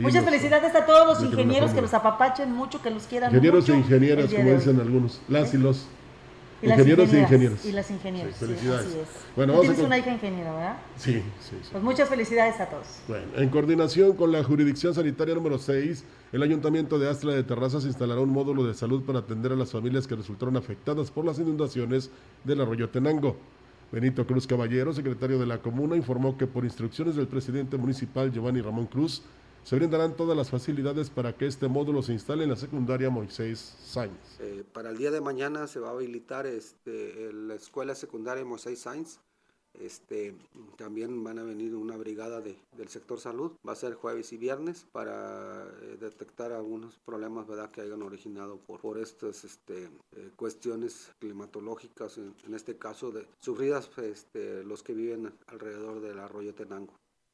Muchas 0.00 0.24
felicidades 0.24 0.74
a 0.76 0.86
todos 0.86 1.06
los 1.06 1.22
ingenieros 1.32 1.72
que 1.72 1.82
los 1.82 1.92
apapachen 1.94 2.52
mucho, 2.52 2.80
que 2.80 2.90
los 2.90 3.04
quieran 3.04 3.30
ingenieros 3.30 3.68
mucho. 3.68 3.74
Ingenieros 3.74 4.30
e 4.30 4.34
ingenieras, 4.36 4.44
como 4.44 4.58
dicen 4.58 4.80
algunos. 4.80 5.20
Las 5.28 5.52
y 5.54 5.58
los. 5.58 5.88
Y 6.62 6.70
ingenieros 6.70 7.12
e 7.12 7.20
ingenieros. 7.20 7.64
Y 7.64 7.72
las 7.72 7.90
ingenieras. 7.90 8.36
Sí, 8.36 8.46
felicidades. 8.46 8.86
Sí, 8.86 8.88
así 8.90 8.98
es. 9.00 9.08
Bueno, 9.34 9.52
vamos 9.54 9.66
tienes 9.66 9.82
a... 9.82 9.86
una 9.86 9.98
hija 9.98 10.12
ingeniera, 10.12 10.52
¿verdad? 10.52 10.76
Sí, 10.96 11.14
sí, 11.40 11.56
sí. 11.60 11.68
Pues 11.72 11.82
muchas 11.82 12.08
felicidades 12.08 12.60
a 12.60 12.66
todos. 12.66 12.86
Bueno, 13.08 13.26
en 13.36 13.48
coordinación 13.48 14.16
con 14.16 14.30
la 14.30 14.44
jurisdicción 14.44 14.94
sanitaria 14.94 15.34
número 15.34 15.58
6, 15.58 16.04
el 16.32 16.42
Ayuntamiento 16.42 16.98
de 16.98 17.10
Astla 17.10 17.34
de 17.34 17.42
Terrazas 17.42 17.84
instalará 17.84 18.20
un 18.20 18.30
módulo 18.30 18.64
de 18.64 18.74
salud 18.74 19.02
para 19.02 19.18
atender 19.18 19.52
a 19.52 19.56
las 19.56 19.72
familias 19.72 20.06
que 20.06 20.14
resultaron 20.14 20.56
afectadas 20.56 21.10
por 21.10 21.24
las 21.24 21.38
inundaciones 21.38 22.10
del 22.44 22.60
arroyo 22.60 22.88
Tenango. 22.88 23.36
Benito 23.90 24.26
Cruz 24.26 24.46
Caballero, 24.46 24.94
secretario 24.94 25.38
de 25.38 25.44
la 25.44 25.58
comuna, 25.58 25.96
informó 25.96 26.38
que 26.38 26.46
por 26.46 26.64
instrucciones 26.64 27.14
del 27.16 27.26
presidente 27.26 27.76
municipal 27.76 28.32
Giovanni 28.32 28.62
Ramón 28.62 28.86
Cruz, 28.86 29.22
se 29.64 29.76
brindarán 29.76 30.16
todas 30.16 30.36
las 30.36 30.50
facilidades 30.50 31.10
para 31.10 31.36
que 31.36 31.46
este 31.46 31.68
módulo 31.68 32.02
se 32.02 32.12
instale 32.12 32.44
en 32.44 32.50
la 32.50 32.56
secundaria 32.56 33.10
Moisés 33.10 33.76
Sainz. 33.84 34.40
Eh, 34.40 34.64
para 34.72 34.90
el 34.90 34.98
día 34.98 35.10
de 35.10 35.20
mañana 35.20 35.66
se 35.66 35.80
va 35.80 35.88
a 35.88 35.92
habilitar 35.92 36.46
este, 36.46 37.32
la 37.32 37.54
escuela 37.54 37.94
secundaria 37.94 38.44
Moisés 38.44 38.80
Sainz. 38.80 39.18
Este, 39.74 40.34
también 40.76 41.24
van 41.24 41.38
a 41.38 41.44
venir 41.44 41.74
una 41.74 41.96
brigada 41.96 42.42
de, 42.42 42.58
del 42.76 42.88
sector 42.88 43.20
salud. 43.20 43.52
Va 43.66 43.72
a 43.72 43.76
ser 43.76 43.94
jueves 43.94 44.32
y 44.32 44.36
viernes 44.36 44.86
para 44.92 45.64
eh, 45.64 45.96
detectar 45.98 46.52
algunos 46.52 46.98
problemas 46.98 47.46
¿verdad? 47.46 47.70
que 47.70 47.80
hayan 47.80 48.02
originado 48.02 48.58
por, 48.58 48.98
estas 48.98 49.44
este, 49.44 49.84
eh, 50.16 50.30
cuestiones 50.36 51.10
climatológicas, 51.20 52.18
en, 52.18 52.54
este 52.54 52.76
caso 52.76 53.12
de 53.12 53.26
sufridas 53.38 53.90
los 54.64 54.82
que 54.82 54.92
viven 54.92 55.32
alrededor 55.46 56.00
del 56.00 56.18
arroyo 56.18 56.54
Tenango. 56.54 56.92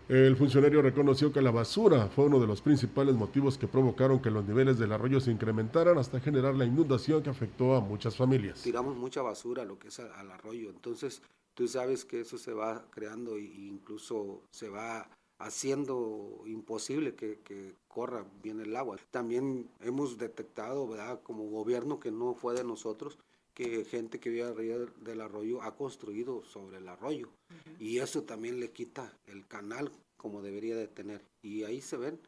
El 0.09 0.37
funcionario 0.37 0.81
reconoció 0.81 1.31
que 1.31 1.43
la 1.43 1.51
basura 1.51 2.09
fue 2.09 2.25
uno 2.25 2.41
de 2.41 2.47
los 2.47 2.63
principales 2.63 3.15
motivos 3.15 3.59
que 3.59 3.69
provocaron 3.69 4.23
que 4.23 4.31
los 4.31 4.43
niveles 4.43 4.79
del 4.79 4.93
arroyo 4.93 5.21
se 5.21 5.31
incrementaran 5.31 5.99
hasta 5.99 6.19
generar 6.19 6.55
la 6.55 6.65
inundación 6.65 7.23
que 7.23 7.29
afectó 7.29 7.75
a 7.75 7.81
muchas 7.83 8.17
familias. 8.17 8.63
Tiramos 8.63 8.97
mucha 8.97 9.21
basura 9.21 9.67
lo 9.67 9.79
que 9.79 9.89
es 9.89 10.01
al 10.01 10.31
arroyo, 10.31 10.71
entonces 10.71 11.21
tú 11.53 11.69
sabes 11.69 12.07
que 12.07 12.21
eso 12.21 12.39
se 12.39 12.55
va 12.55 12.87
creando 12.91 13.37
e 13.37 13.43
incluso 13.43 14.41
se 14.51 14.71
va 14.71 15.11
haciendo 15.39 16.43
imposible 16.47 17.15
que, 17.15 17.41
que, 17.45 17.75
corra 17.87 18.25
bien 18.43 18.61
el 18.61 18.75
agua. 18.77 18.97
También 19.11 19.69
hemos 19.81 20.17
detectado, 20.17 20.89
¿verdad? 20.89 21.21
como 21.23 21.51
gobierno 21.51 22.01
que 22.01 22.13
no 22.13 22.33
fue 22.33 22.55
de 22.55 22.65
nosotros, 22.65 23.19
que 23.59 23.85
gente 23.85 24.21
que 24.21 24.31
vive 24.31 24.45
arriba 24.45 24.77
del 25.01 25.21
arroyo 25.21 25.61
ha 25.63 25.75
construido 25.75 26.45
sobre 26.45 26.77
el 26.77 26.87
arroyo. 26.87 27.29
Y 27.81 27.99
eso 27.99 28.23
también 28.23 28.61
le 28.61 28.71
quita 28.71 29.19
el 29.27 29.49
canal 29.49 29.91
como 30.17 30.43
debería 30.43 30.77
de 30.77 30.87
tener. 30.87 31.25
Y 31.43 31.65
ahí 31.65 31.81
se 31.81 31.97
ven 31.97 32.21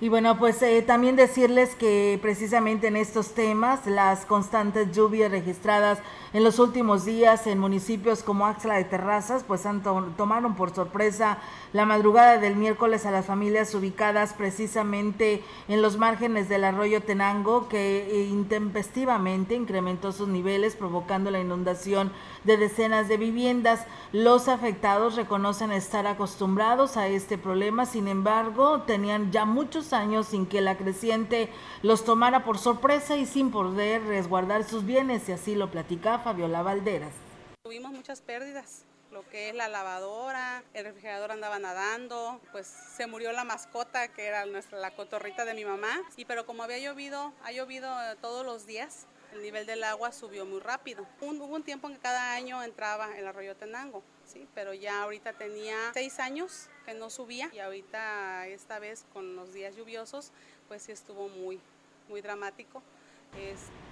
y 0.00 0.08
bueno, 0.08 0.36
pues 0.38 0.60
eh, 0.62 0.82
también 0.82 1.14
decirles 1.14 1.76
que 1.76 2.18
precisamente 2.20 2.88
en 2.88 2.96
estos 2.96 3.32
temas, 3.32 3.86
las 3.86 4.26
constantes 4.26 4.90
lluvias 4.92 5.30
registradas 5.30 6.00
en 6.32 6.42
los 6.42 6.58
últimos 6.58 7.04
días 7.04 7.46
en 7.46 7.60
municipios 7.60 8.24
como 8.24 8.46
Axla 8.46 8.74
de 8.74 8.84
Terrazas, 8.84 9.44
pues 9.44 9.66
han 9.66 9.84
tomaron 10.16 10.56
por 10.56 10.74
sorpresa 10.74 11.38
la 11.72 11.86
madrugada 11.86 12.38
del 12.38 12.56
miércoles 12.56 13.06
a 13.06 13.12
las 13.12 13.26
familias 13.26 13.72
ubicadas 13.72 14.32
precisamente 14.32 15.44
en 15.68 15.80
los 15.80 15.96
márgenes 15.96 16.48
del 16.48 16.64
arroyo 16.64 17.00
Tenango, 17.00 17.68
que 17.68 18.08
eh, 18.10 18.24
intempestivamente 18.24 19.54
incrementó 19.54 20.10
sus 20.10 20.26
niveles, 20.26 20.74
provocando 20.74 21.30
la 21.30 21.38
inundación 21.38 22.10
de 22.42 22.56
decenas 22.56 23.06
de 23.06 23.16
viviendas. 23.16 23.86
Los 24.12 24.48
afectados 24.48 25.14
reconocen 25.14 25.70
estar 25.70 26.08
acostumbrados 26.08 26.96
a 26.96 27.06
este 27.06 27.38
problema, 27.38 27.86
sin 27.86 28.08
embargo, 28.08 28.82
tenían 28.82 29.30
ya 29.30 29.44
muchos 29.44 29.93
años 29.94 30.28
sin 30.28 30.46
que 30.46 30.60
la 30.60 30.76
creciente 30.76 31.48
los 31.82 32.04
tomara 32.04 32.44
por 32.44 32.58
sorpresa 32.58 33.16
y 33.16 33.24
sin 33.24 33.50
poder 33.50 34.02
resguardar 34.04 34.64
sus 34.64 34.84
bienes, 34.84 35.28
y 35.28 35.32
así 35.32 35.54
lo 35.54 35.70
platica 35.70 36.18
Fabiola 36.18 36.62
Valderas. 36.62 37.14
Tuvimos 37.62 37.92
muchas 37.92 38.20
pérdidas, 38.20 38.84
lo 39.10 39.26
que 39.30 39.48
es 39.48 39.54
la 39.54 39.68
lavadora, 39.68 40.64
el 40.74 40.84
refrigerador 40.84 41.32
andaba 41.32 41.58
nadando, 41.58 42.40
pues 42.52 42.66
se 42.66 43.06
murió 43.06 43.32
la 43.32 43.44
mascota 43.44 44.08
que 44.08 44.26
era 44.26 44.44
nuestra 44.44 44.78
la 44.78 44.90
cotorrita 44.90 45.44
de 45.44 45.54
mi 45.54 45.64
mamá, 45.64 46.02
y 46.16 46.24
pero 46.24 46.44
como 46.44 46.64
había 46.64 46.78
llovido, 46.78 47.32
ha 47.44 47.52
llovido 47.52 47.88
eh, 48.02 48.16
todos 48.20 48.44
los 48.44 48.66
días, 48.66 49.06
el 49.32 49.42
nivel 49.42 49.66
del 49.66 49.84
agua 49.84 50.12
subió 50.12 50.44
muy 50.44 50.60
rápido. 50.60 51.06
hubo 51.20 51.46
un 51.46 51.62
tiempo 51.62 51.88
en 51.88 51.94
que 51.94 52.00
cada 52.00 52.34
año 52.34 52.62
entraba 52.62 53.16
el 53.16 53.26
arroyo 53.26 53.56
Tenango, 53.56 54.02
sí, 54.26 54.46
pero 54.54 54.74
ya 54.74 55.02
ahorita 55.02 55.32
tenía 55.32 55.76
seis 55.92 56.18
años 56.18 56.68
que 56.84 56.94
no 56.94 57.10
subía 57.10 57.50
y 57.52 57.58
ahorita 57.58 58.46
esta 58.46 58.78
vez 58.78 59.04
con 59.12 59.36
los 59.36 59.52
días 59.52 59.76
lluviosos, 59.76 60.32
pues 60.68 60.82
sí 60.82 60.92
estuvo 60.92 61.28
muy, 61.28 61.60
muy 62.08 62.20
dramático. 62.20 62.82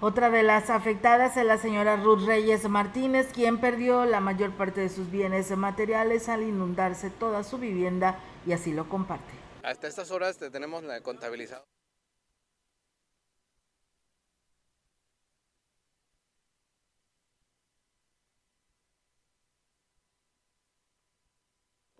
Otra 0.00 0.30
de 0.30 0.42
las 0.42 0.70
afectadas 0.70 1.36
es 1.36 1.44
la 1.44 1.58
señora 1.58 1.96
Ruth 1.96 2.24
Reyes 2.26 2.68
Martínez, 2.68 3.32
quien 3.32 3.58
perdió 3.58 4.04
la 4.04 4.20
mayor 4.20 4.52
parte 4.56 4.80
de 4.80 4.88
sus 4.88 5.10
bienes 5.10 5.50
materiales 5.56 6.28
al 6.28 6.42
inundarse 6.42 7.10
toda 7.10 7.42
su 7.42 7.58
vivienda 7.58 8.18
y 8.46 8.52
así 8.52 8.72
lo 8.72 8.88
comparte. 8.88 9.32
Hasta 9.64 9.88
estas 9.88 10.10
horas 10.10 10.38
tenemos 10.38 10.84
contabilizado 11.02 11.64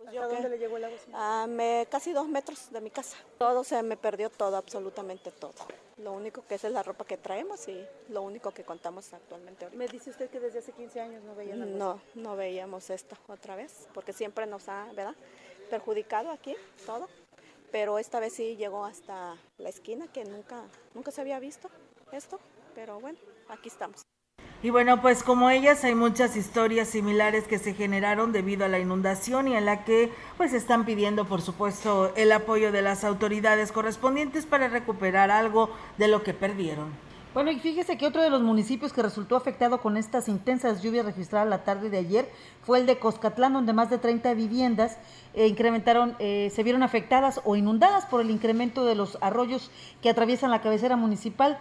¿A 0.07 0.27
dónde 0.27 0.49
le 0.49 0.57
llegó 0.57 0.77
el 0.77 0.85
agua? 0.85 0.97
Ah, 1.13 1.45
me, 1.47 1.87
casi 1.89 2.13
dos 2.13 2.27
metros 2.27 2.71
de 2.71 2.81
mi 2.81 2.89
casa. 2.89 3.17
Todo 3.37 3.63
se 3.63 3.81
me 3.83 3.97
perdió, 3.97 4.29
todo, 4.29 4.57
absolutamente 4.57 5.31
todo. 5.31 5.53
Lo 5.97 6.13
único 6.13 6.45
que 6.45 6.55
es, 6.55 6.63
es 6.63 6.71
la 6.71 6.83
ropa 6.83 7.05
que 7.05 7.17
traemos 7.17 7.67
y 7.67 7.85
lo 8.09 8.21
único 8.21 8.51
que 8.51 8.63
contamos 8.63 9.13
actualmente. 9.13 9.69
¿Me 9.71 9.87
dice 9.87 10.09
usted 10.09 10.29
que 10.29 10.39
desde 10.39 10.59
hace 10.59 10.71
15 10.71 11.01
años 11.01 11.23
no 11.23 11.35
veían 11.35 11.77
No, 11.77 12.01
no 12.15 12.35
veíamos 12.35 12.89
esto 12.89 13.15
otra 13.27 13.55
vez, 13.55 13.87
porque 13.93 14.13
siempre 14.13 14.45
nos 14.45 14.67
ha, 14.69 14.85
¿verdad? 14.93 15.15
Perjudicado 15.69 16.31
aquí 16.31 16.55
todo. 16.85 17.07
Pero 17.71 17.97
esta 17.97 18.19
vez 18.19 18.33
sí 18.33 18.55
llegó 18.55 18.85
hasta 18.85 19.35
la 19.57 19.69
esquina, 19.69 20.07
que 20.11 20.25
nunca, 20.25 20.63
nunca 20.93 21.11
se 21.11 21.21
había 21.21 21.39
visto 21.39 21.69
esto. 22.11 22.39
Pero 22.75 22.99
bueno, 22.99 23.17
aquí 23.49 23.69
estamos. 23.69 24.03
Y 24.63 24.69
bueno, 24.69 25.01
pues 25.01 25.23
como 25.23 25.49
ellas 25.49 25.83
hay 25.83 25.93
muchas 25.93 26.37
historias 26.37 26.87
similares 26.87 27.49
que 27.49 27.59
se 27.59 27.73
generaron 27.73 28.31
debido 28.31 28.63
a 28.63 28.69
la 28.69 28.79
inundación 28.79 29.49
y 29.49 29.57
en 29.57 29.65
la 29.65 29.83
que 29.83 30.09
pues 30.37 30.53
están 30.53 30.85
pidiendo 30.85 31.25
por 31.25 31.41
supuesto 31.41 32.13
el 32.15 32.31
apoyo 32.31 32.71
de 32.71 32.81
las 32.81 33.03
autoridades 33.03 33.73
correspondientes 33.73 34.45
para 34.45 34.69
recuperar 34.69 35.31
algo 35.31 35.69
de 35.97 36.07
lo 36.07 36.23
que 36.23 36.33
perdieron. 36.33 36.93
Bueno, 37.33 37.51
y 37.51 37.59
fíjese 37.59 37.97
que 37.97 38.05
otro 38.05 38.21
de 38.21 38.29
los 38.29 38.41
municipios 38.41 38.93
que 38.93 39.01
resultó 39.01 39.35
afectado 39.35 39.81
con 39.81 39.97
estas 39.97 40.29
intensas 40.29 40.81
lluvias 40.81 41.05
registradas 41.05 41.49
la 41.49 41.65
tarde 41.65 41.89
de 41.89 41.97
ayer 41.97 42.29
fue 42.61 42.79
el 42.79 42.85
de 42.85 42.99
Coscatlán, 42.99 43.51
donde 43.51 43.73
más 43.73 43.89
de 43.89 43.97
30 43.97 44.33
viviendas 44.33 44.97
eh, 45.33 45.47
incrementaron, 45.47 46.15
eh, 46.19 46.51
se 46.55 46.63
vieron 46.63 46.83
afectadas 46.83 47.41
o 47.43 47.57
inundadas 47.57 48.05
por 48.05 48.21
el 48.21 48.31
incremento 48.31 48.85
de 48.85 48.95
los 48.95 49.17
arroyos 49.19 49.71
que 50.01 50.09
atraviesan 50.09 50.51
la 50.51 50.61
cabecera 50.61 50.95
municipal. 50.95 51.59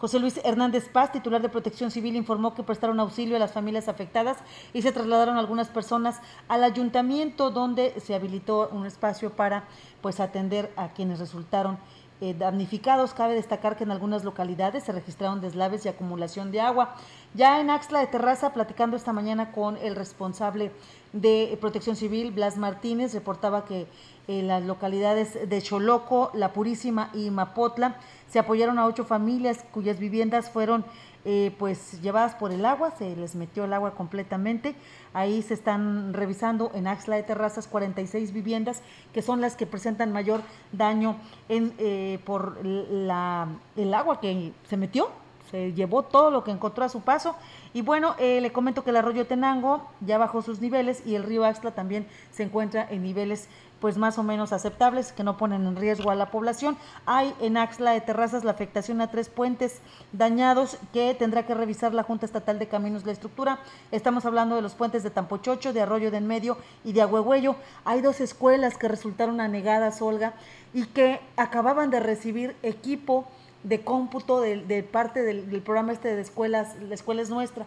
José 0.00 0.18
Luis 0.18 0.40
Hernández 0.44 0.88
Paz, 0.88 1.12
titular 1.12 1.42
de 1.42 1.50
Protección 1.50 1.90
Civil, 1.90 2.16
informó 2.16 2.54
que 2.54 2.62
prestaron 2.62 2.98
auxilio 3.00 3.36
a 3.36 3.38
las 3.38 3.52
familias 3.52 3.86
afectadas 3.86 4.38
y 4.72 4.80
se 4.80 4.92
trasladaron 4.92 5.36
algunas 5.36 5.68
personas 5.68 6.22
al 6.48 6.64
ayuntamiento 6.64 7.50
donde 7.50 7.92
se 8.00 8.14
habilitó 8.14 8.70
un 8.72 8.86
espacio 8.86 9.28
para 9.28 9.64
pues 10.00 10.18
atender 10.18 10.72
a 10.76 10.88
quienes 10.94 11.18
resultaron 11.18 11.76
eh, 12.22 12.34
damnificados. 12.34 13.12
Cabe 13.12 13.34
destacar 13.34 13.76
que 13.76 13.84
en 13.84 13.90
algunas 13.90 14.24
localidades 14.24 14.84
se 14.84 14.92
registraron 14.92 15.42
deslaves 15.42 15.84
y 15.84 15.90
acumulación 15.90 16.50
de 16.50 16.62
agua. 16.62 16.94
Ya 17.34 17.60
en 17.60 17.68
Axla 17.68 18.00
de 18.00 18.06
Terraza, 18.06 18.54
platicando 18.54 18.96
esta 18.96 19.12
mañana 19.12 19.52
con 19.52 19.76
el 19.76 19.96
responsable 19.96 20.72
de 21.12 21.58
Protección 21.60 21.96
Civil, 21.96 22.30
Blas 22.30 22.56
Martínez, 22.56 23.12
reportaba 23.12 23.64
que 23.64 23.86
en 24.28 24.48
las 24.48 24.62
localidades 24.62 25.48
de 25.48 25.62
Choloco, 25.62 26.30
La 26.34 26.52
Purísima 26.52 27.10
y 27.14 27.30
Mapotla 27.30 27.96
se 28.30 28.38
apoyaron 28.38 28.78
a 28.78 28.86
ocho 28.86 29.04
familias 29.04 29.64
cuyas 29.72 29.98
viviendas 29.98 30.50
fueron 30.50 30.84
eh, 31.26 31.54
pues 31.58 32.00
llevadas 32.00 32.34
por 32.34 32.50
el 32.50 32.64
agua, 32.64 32.92
se 32.92 33.14
les 33.14 33.34
metió 33.34 33.64
el 33.64 33.72
agua 33.74 33.94
completamente. 33.94 34.74
Ahí 35.12 35.42
se 35.42 35.52
están 35.52 36.14
revisando 36.14 36.70
en 36.74 36.86
Axla 36.86 37.16
de 37.16 37.24
Terrazas 37.24 37.66
46 37.66 38.32
viviendas 38.32 38.82
que 39.12 39.20
son 39.20 39.42
las 39.42 39.54
que 39.54 39.66
presentan 39.66 40.12
mayor 40.12 40.40
daño 40.72 41.16
en, 41.50 41.74
eh, 41.78 42.20
por 42.24 42.64
la, 42.64 43.48
el 43.76 43.92
agua 43.92 44.18
que 44.20 44.52
se 44.66 44.78
metió, 44.78 45.10
se 45.50 45.72
llevó 45.74 46.04
todo 46.04 46.30
lo 46.30 46.42
que 46.42 46.52
encontró 46.52 46.84
a 46.84 46.88
su 46.88 47.00
paso. 47.02 47.34
Y 47.74 47.82
bueno, 47.82 48.14
eh, 48.18 48.40
le 48.40 48.52
comento 48.52 48.82
que 48.82 48.90
el 48.90 48.96
arroyo 48.96 49.26
Tenango 49.26 49.86
ya 50.00 50.16
bajó 50.16 50.40
sus 50.40 50.60
niveles 50.60 51.02
y 51.04 51.16
el 51.16 51.24
río 51.24 51.44
Axla 51.44 51.72
también 51.72 52.06
se 52.30 52.44
encuentra 52.44 52.86
en 52.88 53.02
niveles 53.02 53.48
pues 53.80 53.96
más 53.96 54.18
o 54.18 54.22
menos 54.22 54.52
aceptables 54.52 55.12
que 55.12 55.24
no 55.24 55.36
ponen 55.36 55.66
en 55.66 55.76
riesgo 55.76 56.10
a 56.10 56.14
la 56.14 56.30
población. 56.30 56.76
Hay 57.06 57.34
en 57.40 57.56
Axla 57.56 57.92
de 57.92 58.00
Terrazas 58.00 58.44
la 58.44 58.50
afectación 58.52 59.00
a 59.00 59.10
tres 59.10 59.28
puentes 59.28 59.80
dañados 60.12 60.78
que 60.92 61.14
tendrá 61.14 61.46
que 61.46 61.54
revisar 61.54 61.94
la 61.94 62.02
Junta 62.02 62.26
Estatal 62.26 62.58
de 62.58 62.68
Caminos 62.68 63.06
la 63.06 63.12
estructura. 63.12 63.58
Estamos 63.90 64.24
hablando 64.26 64.56
de 64.56 64.62
los 64.62 64.74
puentes 64.74 65.02
de 65.02 65.10
Tampochocho, 65.10 65.72
de 65.72 65.80
Arroyo 65.80 66.10
de 66.10 66.18
en 66.18 66.26
Medio 66.26 66.58
y 66.84 66.92
de 66.92 67.02
Agüegüello. 67.02 67.56
Hay 67.84 68.02
dos 68.02 68.20
escuelas 68.20 68.76
que 68.76 68.88
resultaron 68.88 69.40
anegadas, 69.40 70.02
Olga, 70.02 70.34
y 70.74 70.86
que 70.86 71.20
acababan 71.36 71.90
de 71.90 72.00
recibir 72.00 72.54
equipo 72.62 73.26
de 73.62 73.82
cómputo 73.82 74.40
de, 74.40 74.82
parte 74.90 75.22
del, 75.22 75.50
del, 75.50 75.62
programa 75.62 75.92
este 75.92 76.14
de 76.14 76.22
escuelas, 76.22 76.76
la 76.80 76.94
escuela 76.94 77.20
es 77.20 77.28
nuestra 77.28 77.66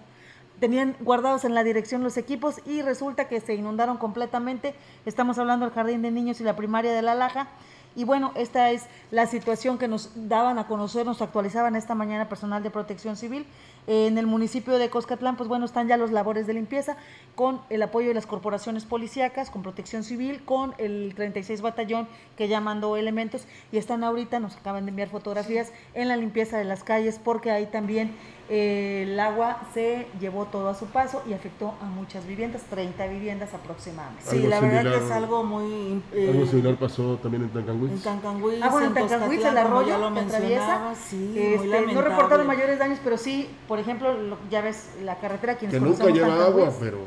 tenían 0.63 0.95
guardados 1.01 1.43
en 1.43 1.55
la 1.55 1.65
dirección 1.65 2.03
los 2.03 2.15
equipos 2.15 2.61
y 2.65 2.81
resulta 2.83 3.27
que 3.27 3.41
se 3.41 3.53
inundaron 3.53 3.97
completamente. 3.97 4.75
Estamos 5.05 5.37
hablando 5.37 5.65
del 5.65 5.75
jardín 5.75 6.01
de 6.01 6.09
niños 6.09 6.39
y 6.39 6.45
la 6.45 6.55
primaria 6.55 6.93
de 6.93 7.01
La 7.01 7.15
Laja. 7.15 7.49
Y 7.97 8.05
bueno, 8.05 8.31
esta 8.35 8.71
es 8.71 8.85
la 9.11 9.27
situación 9.27 9.77
que 9.77 9.89
nos 9.89 10.11
daban 10.15 10.59
a 10.59 10.67
conocer, 10.67 11.05
nos 11.05 11.21
actualizaban 11.21 11.75
esta 11.75 11.95
mañana 11.95 12.29
personal 12.29 12.63
de 12.63 12.69
protección 12.69 13.17
civil. 13.17 13.45
En 13.85 14.17
el 14.17 14.27
municipio 14.27 14.77
de 14.77 14.89
Coscatlán, 14.89 15.35
pues 15.35 15.49
bueno, 15.49 15.65
están 15.65 15.87
ya 15.87 15.97
los 15.97 16.11
labores 16.11 16.47
de 16.47 16.53
limpieza 16.53 16.95
con 17.35 17.61
el 17.69 17.81
apoyo 17.81 18.07
de 18.07 18.13
las 18.13 18.25
corporaciones 18.25 18.85
policíacas, 18.85 19.49
con 19.49 19.61
protección 19.61 20.03
civil, 20.03 20.43
con 20.45 20.73
el 20.77 21.13
36 21.15 21.61
batallón 21.61 22.07
que 22.37 22.47
ya 22.47 22.61
mandó 22.61 22.95
elementos 22.95 23.45
y 23.71 23.77
están 23.77 24.03
ahorita, 24.03 24.39
nos 24.39 24.55
acaban 24.55 24.85
de 24.85 24.89
enviar 24.89 25.09
fotografías 25.09 25.71
en 25.93 26.07
la 26.07 26.15
limpieza 26.15 26.57
de 26.57 26.63
las 26.63 26.83
calles 26.83 27.19
porque 27.23 27.51
ahí 27.51 27.65
también 27.65 28.15
el 28.49 29.17
agua 29.19 29.61
se 29.73 30.05
llevó 30.19 30.45
todo 30.45 30.67
a 30.67 30.75
su 30.75 30.85
paso 30.87 31.23
y 31.27 31.33
afectó 31.33 31.73
a 31.81 31.85
muchas 31.85 32.27
viviendas, 32.27 32.61
30 32.63 33.07
viviendas 33.07 33.53
aproximadamente. 33.53 34.23
Sí, 34.25 34.39
la 34.47 34.59
verdad 34.59 34.83
que 34.83 35.05
es 35.05 35.11
algo 35.11 35.43
muy... 35.43 36.03
Eh, 36.13 36.29
algo 36.29 36.45
similar 36.45 36.75
pasó 36.75 37.17
también 37.17 37.43
en 37.43 37.49
Tancanguis. 37.49 37.91
En 37.91 38.01
Tancanguis, 38.01 38.61
ah, 38.61 38.69
bueno, 38.69 38.87
en 38.87 38.93
Tancanguis, 38.93 39.45
el 39.45 39.57
arroyo 39.57 39.97
lo 39.97 40.07
atraviesa. 40.07 40.93
Sí, 40.95 41.33
este, 41.35 41.93
no 41.93 42.01
reportaron 42.01 42.45
mayores 42.45 42.77
daños, 42.77 42.99
pero 43.03 43.17
sí, 43.17 43.49
por 43.73 43.79
ejemplo, 43.79 44.15
ya 44.51 44.61
ves, 44.61 44.91
la 45.03 45.17
carretera... 45.17 45.57
Que 45.57 45.79
nunca 45.79 46.05
lleva 46.05 46.45
agua, 46.45 46.71
pero 46.79 46.99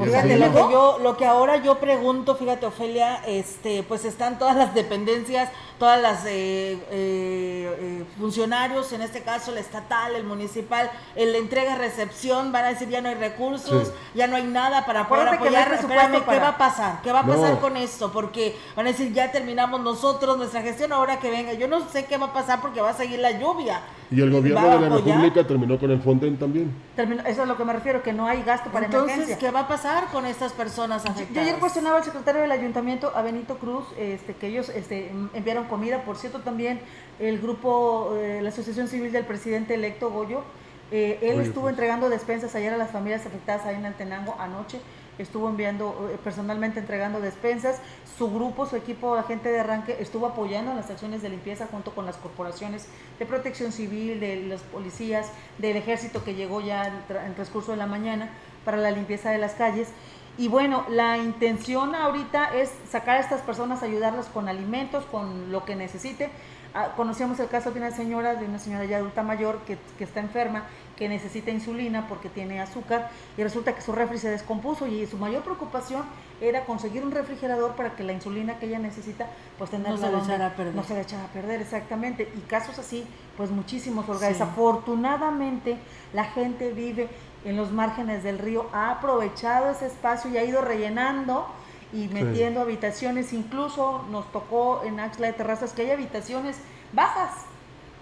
Fíjate, 0.00 0.38
lo 0.38 0.52
que, 0.52 0.60
yo, 0.72 0.98
lo 1.02 1.16
que 1.16 1.26
ahora 1.26 1.56
yo 1.56 1.80
pregunto, 1.80 2.36
fíjate, 2.36 2.66
Ofelia, 2.66 3.16
este, 3.26 3.82
pues 3.82 4.04
están 4.04 4.38
todas 4.38 4.54
las 4.54 4.74
dependencias, 4.74 5.50
todas 5.78 6.00
las 6.00 6.24
eh, 6.26 6.72
eh, 6.72 6.78
eh, 6.90 8.04
funcionarios, 8.18 8.92
en 8.92 9.02
este 9.02 9.22
caso 9.22 9.50
el 9.50 9.58
estatal, 9.58 10.14
el 10.14 10.24
municipal, 10.24 10.90
el 11.16 11.32
la 11.32 11.38
entrega-recepción, 11.38 12.52
van 12.52 12.64
a 12.64 12.68
decir 12.68 12.88
ya 12.88 13.00
no 13.00 13.08
hay 13.08 13.16
recursos, 13.16 13.92
ya 14.14 14.26
no 14.28 14.36
hay 14.36 14.44
nada 14.44 14.86
para 14.86 15.08
poder 15.08 15.28
apoyar. 15.28 15.72
Espérame, 15.72 16.24
¿qué 16.24 16.38
va 16.38 16.48
a 16.48 16.58
pasar? 16.58 17.02
¿Qué 17.02 17.10
va 17.10 17.20
a 17.20 17.26
pasar 17.26 17.58
con 17.58 17.76
esto? 17.76 18.12
Porque 18.12 18.56
van 18.76 18.86
a 18.86 18.90
decir 18.90 19.12
ya 19.12 19.32
terminamos 19.32 19.80
nosotros 19.80 20.38
nuestra 20.38 20.62
gestión, 20.62 20.92
ahora 20.92 21.18
que 21.18 21.30
venga. 21.30 21.54
Yo 21.54 21.66
no 21.66 21.88
sé 21.88 22.04
qué 22.04 22.16
va 22.18 22.26
a 22.26 22.32
pasar 22.32 22.60
porque 22.60 22.80
va 22.80 22.90
a 22.90 22.94
seguir 22.94 23.18
la 23.18 23.32
lluvia. 23.32 23.80
Y 24.10 24.20
el 24.20 24.30
gobierno 24.30 24.68
de 24.68 24.80
la 24.80 24.96
República 24.96 25.44
terminó 25.44 25.78
con 25.78 25.90
el 25.90 26.00
Fonden 26.00 26.36
también. 26.36 26.72
eso 26.96 27.20
es 27.26 27.38
a 27.38 27.46
lo 27.46 27.56
que 27.56 27.64
me 27.64 27.72
refiero, 27.72 28.02
que 28.02 28.12
no 28.12 28.28
hay 28.28 28.42
gasto 28.42 28.70
para 28.70 28.86
Entonces, 28.86 29.36
¿qué 29.38 29.50
va 29.50 29.60
a 29.60 29.68
pasar 29.68 30.06
con 30.12 30.24
estas 30.26 30.52
personas 30.52 31.04
afectadas? 31.04 31.34
Yo 31.34 31.40
ayer 31.40 31.56
cuestionaba 31.56 31.96
al 31.96 32.04
secretario 32.04 32.42
del 32.42 32.52
ayuntamiento, 32.52 33.12
a 33.14 33.22
Benito 33.22 33.56
Cruz, 33.56 33.84
este, 33.98 34.34
que 34.34 34.48
ellos 34.48 34.68
este, 34.68 35.10
enviaron 35.32 35.63
comida. 35.68 36.02
Por 36.04 36.16
cierto, 36.16 36.40
también 36.40 36.80
el 37.18 37.40
grupo, 37.40 38.14
eh, 38.16 38.40
la 38.42 38.48
Asociación 38.48 38.88
Civil 38.88 39.12
del 39.12 39.24
Presidente 39.24 39.74
electo 39.74 40.10
Goyo, 40.10 40.42
eh, 40.90 41.18
él 41.22 41.40
estuvo 41.40 41.62
pues. 41.62 41.72
entregando 41.72 42.08
despensas 42.08 42.54
ayer 42.54 42.72
a 42.72 42.76
las 42.76 42.90
familias 42.90 43.26
afectadas 43.26 43.64
ahí 43.66 43.76
en 43.76 43.86
Altenango 43.86 44.36
anoche 44.38 44.80
estuvo 45.18 45.48
enviando 45.48 46.10
eh, 46.12 46.18
personalmente 46.22 46.80
entregando 46.80 47.20
despensas. 47.20 47.78
Su 48.18 48.32
grupo, 48.32 48.66
su 48.66 48.76
equipo 48.76 49.14
de 49.14 49.20
agente 49.20 49.50
de 49.50 49.60
arranque 49.60 49.96
estuvo 50.00 50.26
apoyando 50.26 50.70
en 50.70 50.76
las 50.76 50.90
acciones 50.90 51.22
de 51.22 51.28
limpieza 51.28 51.66
junto 51.70 51.92
con 51.94 52.06
las 52.06 52.16
corporaciones 52.16 52.86
de 53.18 53.26
protección 53.26 53.72
civil, 53.72 54.20
de 54.20 54.36
los 54.36 54.60
policías, 54.62 55.30
del 55.58 55.76
ejército 55.76 56.24
que 56.24 56.34
llegó 56.34 56.60
ya 56.60 56.86
en 56.86 56.94
el 57.26 57.34
transcurso 57.34 57.72
de 57.72 57.78
la 57.78 57.86
mañana 57.86 58.30
para 58.64 58.76
la 58.76 58.90
limpieza 58.90 59.30
de 59.30 59.38
las 59.38 59.54
calles. 59.54 59.88
Y 60.36 60.48
bueno, 60.48 60.84
la 60.88 61.16
intención 61.18 61.94
ahorita 61.94 62.56
es 62.56 62.72
sacar 62.88 63.18
a 63.18 63.20
estas 63.20 63.40
personas, 63.42 63.82
ayudarlas 63.82 64.26
con 64.26 64.48
alimentos, 64.48 65.04
con 65.04 65.52
lo 65.52 65.64
que 65.64 65.76
necesite. 65.76 66.30
Ah, 66.76 66.92
conocíamos 66.96 67.38
el 67.38 67.46
caso 67.46 67.70
de 67.70 67.78
una 67.78 67.92
señora, 67.92 68.34
de 68.34 68.46
una 68.46 68.58
señora 68.58 68.84
ya 68.84 68.96
adulta 68.96 69.22
mayor 69.22 69.60
que, 69.60 69.78
que 69.96 70.02
está 70.02 70.18
enferma 70.18 70.64
que 70.96 71.08
necesita 71.08 71.50
insulina 71.50 72.06
porque 72.08 72.28
tiene 72.28 72.60
azúcar 72.60 73.10
y 73.36 73.42
resulta 73.42 73.74
que 73.74 73.80
su 73.80 73.92
refri 73.92 74.18
se 74.18 74.30
descompuso 74.30 74.86
y 74.86 75.06
su 75.06 75.18
mayor 75.18 75.42
preocupación 75.42 76.04
era 76.40 76.64
conseguir 76.64 77.04
un 77.04 77.10
refrigerador 77.10 77.74
para 77.74 77.94
que 77.96 78.04
la 78.04 78.12
insulina 78.12 78.58
que 78.58 78.66
ella 78.66 78.78
necesita 78.78 79.26
pues 79.58 79.70
tenerla 79.70 79.96
no 79.96 79.98
se 79.98 80.12
le 80.12 80.18
echara 80.18 80.46
a 80.46 80.50
perder. 80.56 80.74
No 80.74 80.84
se 80.84 80.94
le 80.94 81.00
echara 81.00 81.24
a 81.24 81.28
perder, 81.28 81.60
exactamente. 81.60 82.30
Y 82.36 82.40
casos 82.40 82.78
así, 82.78 83.06
pues 83.36 83.50
muchísimos, 83.50 84.08
Olga. 84.08 84.28
Desafortunadamente 84.28 85.76
la 86.12 86.24
gente 86.24 86.72
vive 86.72 87.08
en 87.44 87.56
los 87.56 87.70
márgenes 87.70 88.22
del 88.22 88.38
río, 88.38 88.66
ha 88.72 88.90
aprovechado 88.90 89.70
ese 89.70 89.86
espacio 89.86 90.30
y 90.30 90.38
ha 90.38 90.44
ido 90.44 90.62
rellenando 90.62 91.46
y 91.92 92.08
metiendo 92.08 92.60
habitaciones, 92.60 93.32
incluso 93.32 94.04
nos 94.10 94.30
tocó 94.32 94.82
en 94.84 94.98
Axla 94.98 95.28
de 95.28 95.32
Terrazas 95.34 95.72
que 95.72 95.82
hay 95.82 95.90
habitaciones 95.92 96.56
bajas, 96.92 97.30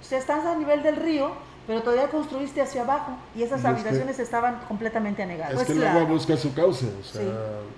o 0.00 0.04
sea, 0.04 0.18
estás 0.18 0.44
a 0.46 0.56
nivel 0.56 0.82
del 0.82 0.96
río, 0.96 1.30
pero 1.66 1.82
todavía 1.82 2.08
construiste 2.08 2.60
hacia 2.60 2.82
abajo 2.82 3.12
y 3.36 3.42
esas 3.42 3.64
habitaciones 3.64 4.18
estaban 4.18 4.60
completamente 4.66 5.22
anegadas. 5.22 5.52
Es 5.52 5.56
pues 5.56 5.66
que 5.68 5.72
el 5.74 5.86
agua 5.86 6.04
busca 6.04 6.36
su 6.36 6.52
cauce, 6.54 6.86
o 6.86 7.04
sea, 7.04 7.22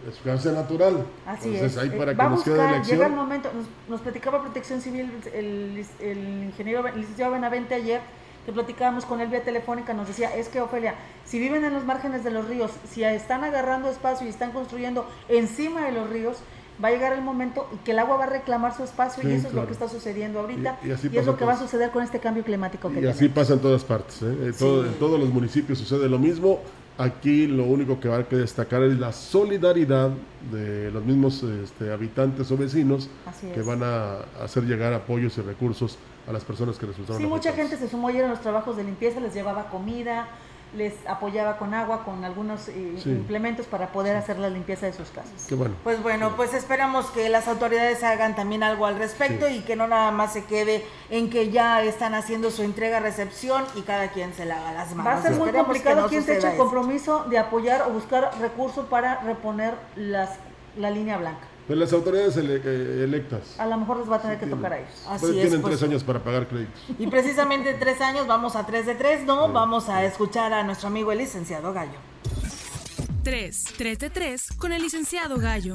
es 0.08 0.14
su 0.14 0.24
cauce 0.24 0.52
natural. 0.52 1.04
Así 1.26 1.54
es. 1.54 1.76
Ahí 1.76 1.90
para 1.90 2.12
eh, 2.12 2.16
que 2.16 2.22
nos 2.22 2.42
quede 2.44 2.84
Llega 2.84 3.06
el 3.06 3.12
momento, 3.12 3.50
nos, 3.88 4.00
platicaba 4.00 4.40
Protección 4.40 4.80
Civil 4.80 5.12
el, 5.34 5.84
el 6.00 6.44
ingeniero, 6.44 6.86
el 6.86 7.00
licenciado 7.00 7.32
Benavente 7.32 7.74
ayer, 7.74 8.00
que 8.44 8.52
platicábamos 8.52 9.04
con 9.04 9.20
él 9.20 9.28
vía 9.28 9.42
telefónica, 9.42 9.94
nos 9.94 10.08
decía, 10.08 10.34
es 10.34 10.48
que 10.48 10.60
Ofelia, 10.60 10.94
si 11.24 11.38
viven 11.38 11.64
en 11.64 11.72
los 11.72 11.84
márgenes 11.84 12.24
de 12.24 12.30
los 12.30 12.46
ríos, 12.46 12.70
si 12.90 13.04
están 13.04 13.44
agarrando 13.44 13.88
espacio 13.88 14.26
y 14.26 14.30
están 14.30 14.52
construyendo 14.52 15.06
encima 15.28 15.84
de 15.84 15.92
los 15.92 16.10
ríos, 16.10 16.38
va 16.82 16.88
a 16.88 16.90
llegar 16.90 17.12
el 17.12 17.22
momento 17.22 17.68
y 17.72 17.76
que 17.78 17.92
el 17.92 17.98
agua 17.98 18.16
va 18.16 18.24
a 18.24 18.28
reclamar 18.28 18.76
su 18.76 18.82
espacio 18.82 19.28
y 19.28 19.32
eso 19.32 19.48
es 19.48 19.54
lo 19.54 19.66
que 19.66 19.72
está 19.72 19.88
sucediendo 19.88 20.40
ahorita 20.40 20.78
y, 20.84 20.90
es 20.90 21.26
lo 21.26 21.36
que 21.36 21.44
va 21.44 21.52
a 21.52 21.58
suceder 21.58 21.90
con 21.90 22.02
este 22.02 22.18
cambio 22.18 22.42
climático 22.42 22.90
que 22.90 23.00
Y 23.00 23.06
así 23.06 23.28
pasa 23.28 23.54
en 23.54 23.60
todas 23.60 23.84
partes, 23.84 24.22
¿eh? 24.22 24.26
en, 24.26 24.94
todos 24.98 25.20
los 25.20 25.28
municipios 25.28 25.78
sucede 25.78 26.08
lo 26.08 26.18
mismo. 26.18 26.60
Aquí 26.96 27.48
lo 27.48 27.64
único 27.64 27.98
que 27.98 28.08
va 28.08 28.18
a 28.18 28.28
que 28.28 28.36
destacar 28.36 28.82
es 28.84 28.98
la 28.98 29.12
solidaridad 29.12 30.10
de 30.52 30.92
los 30.92 31.04
mismos 31.04 31.42
este, 31.42 31.92
habitantes 31.92 32.50
o 32.52 32.56
vecinos 32.56 33.10
que 33.52 33.62
van 33.62 33.82
a 33.82 34.18
hacer 34.40 34.62
llegar 34.62 34.92
apoyos 34.92 35.36
y 35.38 35.40
recursos 35.40 35.98
a 36.28 36.32
las 36.32 36.44
personas 36.44 36.78
que 36.78 36.86
resultaron. 36.86 37.20
Sí, 37.20 37.26
mucha 37.26 37.52
gente 37.52 37.76
se 37.76 37.88
sumó 37.88 38.08
ayer 38.08 38.24
a 38.24 38.28
los 38.28 38.40
trabajos 38.40 38.76
de 38.76 38.84
limpieza, 38.84 39.18
les 39.18 39.34
llevaba 39.34 39.70
comida, 39.70 40.28
les 40.76 40.94
apoyaba 41.06 41.56
con 41.56 41.74
agua, 41.74 42.04
con 42.04 42.24
algunos 42.24 42.68
eh, 42.68 42.96
implementos 43.04 43.66
para 43.66 43.88
poder 43.88 44.16
hacer 44.16 44.38
la 44.38 44.50
limpieza 44.50 44.86
de 44.86 44.92
sus 44.92 45.08
casas. 45.10 45.46
bueno. 45.56 45.74
Pues 45.84 46.02
bueno, 46.02 46.34
pues 46.36 46.54
esperamos 46.54 47.06
que 47.06 47.28
las 47.28 47.48
autoridades 47.48 48.02
hagan 48.02 48.34
también 48.34 48.62
algo 48.62 48.86
al 48.86 48.98
respecto 48.98 49.48
y 49.48 49.60
que 49.60 49.76
no 49.76 49.86
nada 49.86 50.10
más 50.10 50.32
se 50.32 50.44
quede 50.44 50.84
en 51.10 51.30
que 51.30 51.50
ya 51.50 51.82
están 51.82 52.14
haciendo 52.14 52.50
su 52.50 52.62
entrega-recepción 52.62 53.64
y 53.74 53.82
cada 53.82 54.08
quien 54.08 54.34
se 54.34 54.44
la 54.44 54.58
haga 54.58 54.72
las 54.72 54.94
manos. 54.94 55.12
Va 55.12 55.18
a 55.18 55.22
ser 55.22 55.32
muy 55.32 55.50
complicado 55.50 56.08
quien 56.08 56.22
se 56.22 56.36
eche 56.36 56.52
el 56.52 56.56
compromiso 56.56 57.24
de 57.24 57.38
apoyar 57.38 57.82
o 57.82 57.90
buscar 57.90 58.30
recursos 58.40 58.86
para 58.86 59.20
reponer 59.20 59.74
las, 59.96 60.30
la 60.76 60.90
línea 60.90 61.16
blanca. 61.18 61.46
Pues 61.66 61.78
las 61.78 61.92
autoridades 61.94 62.36
eh, 62.36 63.04
electas. 63.04 63.58
A 63.58 63.66
lo 63.66 63.78
mejor 63.78 63.98
les 63.98 64.10
va 64.10 64.16
a 64.16 64.22
tener 64.22 64.38
que 64.38 64.46
tocar 64.46 64.74
a 64.74 64.78
ellos. 64.78 65.06
Así 65.08 65.26
pues 65.26 65.32
tienen 65.32 65.62
tres 65.62 65.82
años 65.82 66.04
para 66.04 66.22
pagar 66.22 66.46
créditos. 66.46 66.78
Y 66.98 67.06
precisamente 67.06 67.74
tres 67.74 68.00
años, 68.02 68.26
vamos 68.26 68.54
a 68.54 68.66
tres 68.66 68.84
de 68.84 68.94
tres, 68.94 69.24
¿no? 69.24 69.50
Vamos 69.50 69.88
a 69.88 70.04
escuchar 70.04 70.52
a 70.52 70.62
nuestro 70.62 70.88
amigo 70.88 71.10
el 71.12 71.18
licenciado 71.18 71.72
Gallo. 71.72 71.98
Tres, 73.22 73.64
tres 73.78 73.98
de 73.98 74.10
tres 74.10 74.48
con 74.58 74.72
el 74.72 74.82
licenciado 74.82 75.38
Gallo. 75.38 75.74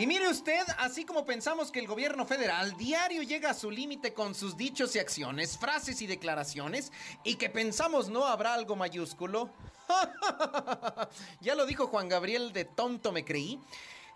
Y 0.00 0.06
mire 0.06 0.30
usted, 0.30 0.62
así 0.78 1.04
como 1.04 1.26
pensamos 1.26 1.70
que 1.70 1.78
el 1.78 1.86
gobierno 1.86 2.24
federal 2.24 2.74
diario 2.78 3.22
llega 3.22 3.50
a 3.50 3.54
su 3.54 3.70
límite 3.70 4.14
con 4.14 4.34
sus 4.34 4.56
dichos 4.56 4.96
y 4.96 4.98
acciones, 4.98 5.58
frases 5.58 6.00
y 6.00 6.06
declaraciones, 6.06 6.90
y 7.22 7.34
que 7.34 7.50
pensamos 7.50 8.08
no 8.08 8.24
habrá 8.24 8.54
algo 8.54 8.76
mayúsculo, 8.76 9.50
ya 11.42 11.54
lo 11.54 11.66
dijo 11.66 11.86
Juan 11.86 12.08
Gabriel 12.08 12.54
de 12.54 12.64
tonto 12.64 13.12
me 13.12 13.26
creí. 13.26 13.60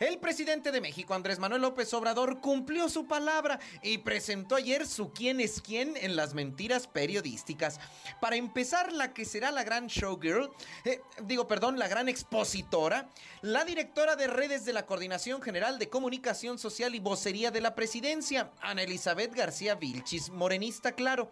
El 0.05 0.19
presidente 0.19 0.71
de 0.71 0.83
México, 0.83 1.15
Andrés 1.15 1.39
Manuel 1.39 1.63
López 1.63 1.95
Obrador, 1.95 2.43
cumplió 2.43 2.91
su 2.91 3.07
palabra 3.07 3.59
y 3.83 3.97
presentó 3.97 4.55
ayer 4.55 4.87
su 4.87 5.15
quién 5.15 5.41
es 5.41 5.63
quién 5.63 5.97
en 5.97 6.15
las 6.15 6.35
mentiras 6.35 6.87
periodísticas. 6.87 7.81
Para 8.21 8.37
empezar, 8.37 8.93
la 8.93 9.15
que 9.15 9.25
será 9.25 9.51
la 9.51 9.65
gran 9.65 9.87
showgirl, 9.87 10.51
eh, 10.85 11.01
digo, 11.23 11.49
perdón, 11.49 11.79
la 11.79 11.89
gran 11.89 12.11
expositora, 12.11 13.09
la 13.41 13.65
directora 13.65 14.15
de 14.15 14.27
redes 14.27 14.67
de 14.67 14.75
la 14.75 14.85
Coordinación 14.85 15.41
General 15.41 15.79
de 15.79 15.89
Comunicación 15.89 16.59
Social 16.59 16.95
y 16.95 17.01
Vocería 17.01 17.51
de 17.51 17.63
la 17.63 17.75
Presidencia, 17.75 18.51
Ana 18.61 18.83
Elizabeth 18.83 19.35
García 19.35 19.75
Vilchis, 19.75 20.29
morenista 20.29 20.93
claro. 20.93 21.31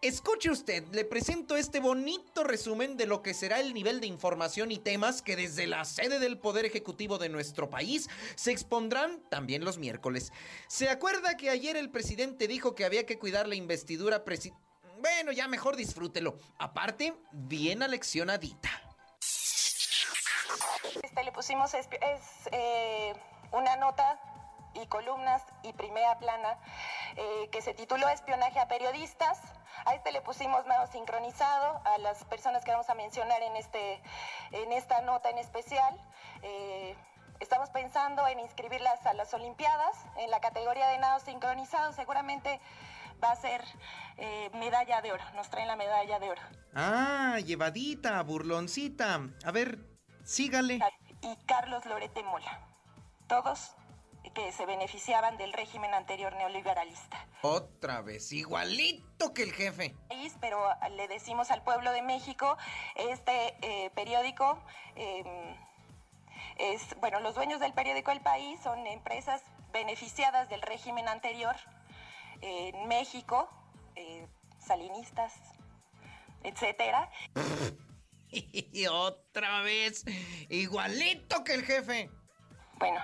Escuche 0.00 0.48
usted, 0.48 0.86
le 0.92 1.04
presento 1.04 1.56
este 1.56 1.80
bonito 1.80 2.44
resumen 2.44 2.96
de 2.96 3.04
lo 3.04 3.20
que 3.20 3.34
será 3.34 3.58
el 3.58 3.74
nivel 3.74 4.00
de 4.00 4.06
información 4.06 4.70
y 4.70 4.78
temas 4.78 5.22
que 5.22 5.34
desde 5.34 5.66
la 5.66 5.84
sede 5.84 6.20
del 6.20 6.38
Poder 6.38 6.64
Ejecutivo 6.64 7.18
de 7.18 7.28
nuestro 7.28 7.68
país 7.68 8.08
se 8.36 8.52
expondrán 8.52 9.20
también 9.28 9.64
los 9.64 9.76
miércoles. 9.76 10.32
¿Se 10.68 10.88
acuerda 10.88 11.36
que 11.36 11.50
ayer 11.50 11.76
el 11.76 11.90
presidente 11.90 12.46
dijo 12.46 12.76
que 12.76 12.84
había 12.84 13.06
que 13.06 13.18
cuidar 13.18 13.48
la 13.48 13.56
investidura 13.56 14.24
presidencial? 14.24 14.64
Bueno, 15.00 15.32
ya 15.32 15.48
mejor 15.48 15.74
disfrútelo. 15.74 16.38
Aparte, 16.58 17.12
bien 17.32 17.82
aleccionadita. 17.82 18.70
Este, 21.02 21.24
le 21.24 21.32
pusimos 21.32 21.74
es, 21.74 21.88
eh, 22.52 23.14
una 23.50 23.74
nota 23.74 24.20
y 24.80 24.86
columnas 24.86 25.42
y 25.64 25.72
primera 25.72 26.20
plana 26.20 26.56
eh, 27.16 27.48
que 27.50 27.62
se 27.62 27.74
tituló 27.74 28.08
Espionaje 28.08 28.60
a 28.60 28.68
periodistas 28.68 29.40
a 29.86 29.94
este 29.94 30.12
le 30.12 30.20
pusimos 30.20 30.66
nado 30.66 30.86
sincronizado 30.86 31.80
a 31.84 31.98
las 31.98 32.24
personas 32.24 32.64
que 32.64 32.70
vamos 32.70 32.88
a 32.88 32.94
mencionar 32.94 33.42
en, 33.42 33.56
este, 33.56 34.00
en 34.52 34.72
esta 34.72 35.00
nota 35.02 35.30
en 35.30 35.38
especial. 35.38 35.98
Eh, 36.42 36.96
estamos 37.40 37.70
pensando 37.70 38.26
en 38.26 38.40
inscribirlas 38.40 39.04
a 39.06 39.14
las 39.14 39.32
Olimpiadas 39.34 39.96
en 40.16 40.30
la 40.30 40.40
categoría 40.40 40.88
de 40.88 40.98
nado 40.98 41.20
sincronizado. 41.20 41.92
Seguramente 41.92 42.60
va 43.22 43.32
a 43.32 43.36
ser 43.36 43.64
eh, 44.16 44.50
medalla 44.54 45.00
de 45.00 45.12
oro. 45.12 45.24
Nos 45.34 45.48
traen 45.50 45.68
la 45.68 45.76
medalla 45.76 46.18
de 46.18 46.30
oro. 46.30 46.42
Ah, 46.74 47.38
llevadita, 47.44 48.22
burloncita. 48.22 49.20
A 49.44 49.50
ver, 49.50 49.78
sígale. 50.24 50.80
Y 51.20 51.36
Carlos 51.46 51.84
Lorete 51.86 52.22
Mola. 52.22 52.60
Todos 53.26 53.74
que 54.30 54.52
se 54.52 54.66
beneficiaban 54.66 55.36
del 55.36 55.52
régimen 55.52 55.94
anterior 55.94 56.34
neoliberalista. 56.34 57.26
Otra 57.42 58.00
vez, 58.02 58.32
igualito 58.32 59.32
que 59.32 59.42
el 59.42 59.52
jefe. 59.52 59.94
Pero 60.40 60.68
le 60.92 61.08
decimos 61.08 61.50
al 61.50 61.62
pueblo 61.62 61.92
de 61.92 62.02
México, 62.02 62.56
este 62.96 63.56
eh, 63.62 63.90
periódico 63.90 64.62
em, 64.94 65.56
es, 66.58 66.96
bueno, 67.00 67.20
los 67.20 67.34
dueños 67.34 67.60
del 67.60 67.72
periódico 67.72 68.10
El 68.10 68.20
País 68.20 68.60
son 68.62 68.86
empresas 68.86 69.42
beneficiadas 69.72 70.48
del 70.48 70.62
régimen 70.62 71.08
anterior 71.08 71.56
en 72.40 72.86
México, 72.88 73.48
eh, 73.96 74.28
salinistas, 74.58 75.34
etcétera. 76.42 77.10
Y 78.30 78.86
otra 78.88 79.62
vez, 79.62 80.04
igualito 80.50 81.44
que 81.44 81.54
el 81.54 81.64
jefe. 81.64 82.10
Bueno, 82.74 83.00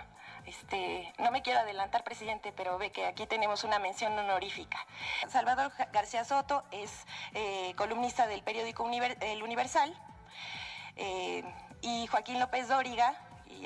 este, 0.46 1.12
no 1.18 1.30
me 1.30 1.42
quiero 1.42 1.60
adelantar, 1.60 2.04
presidente, 2.04 2.52
pero 2.52 2.78
ve 2.78 2.90
que 2.90 3.06
aquí 3.06 3.26
tenemos 3.26 3.64
una 3.64 3.78
mención 3.78 4.18
honorífica. 4.18 4.78
Salvador 5.28 5.72
García 5.92 6.24
Soto 6.24 6.64
es 6.70 7.06
eh, 7.32 7.74
columnista 7.76 8.26
del 8.26 8.42
periódico 8.42 8.88
El 9.20 9.42
Universal 9.42 9.94
eh, 10.96 11.42
y 11.80 12.06
Joaquín 12.08 12.38
López 12.38 12.68
Dóriga, 12.68 13.20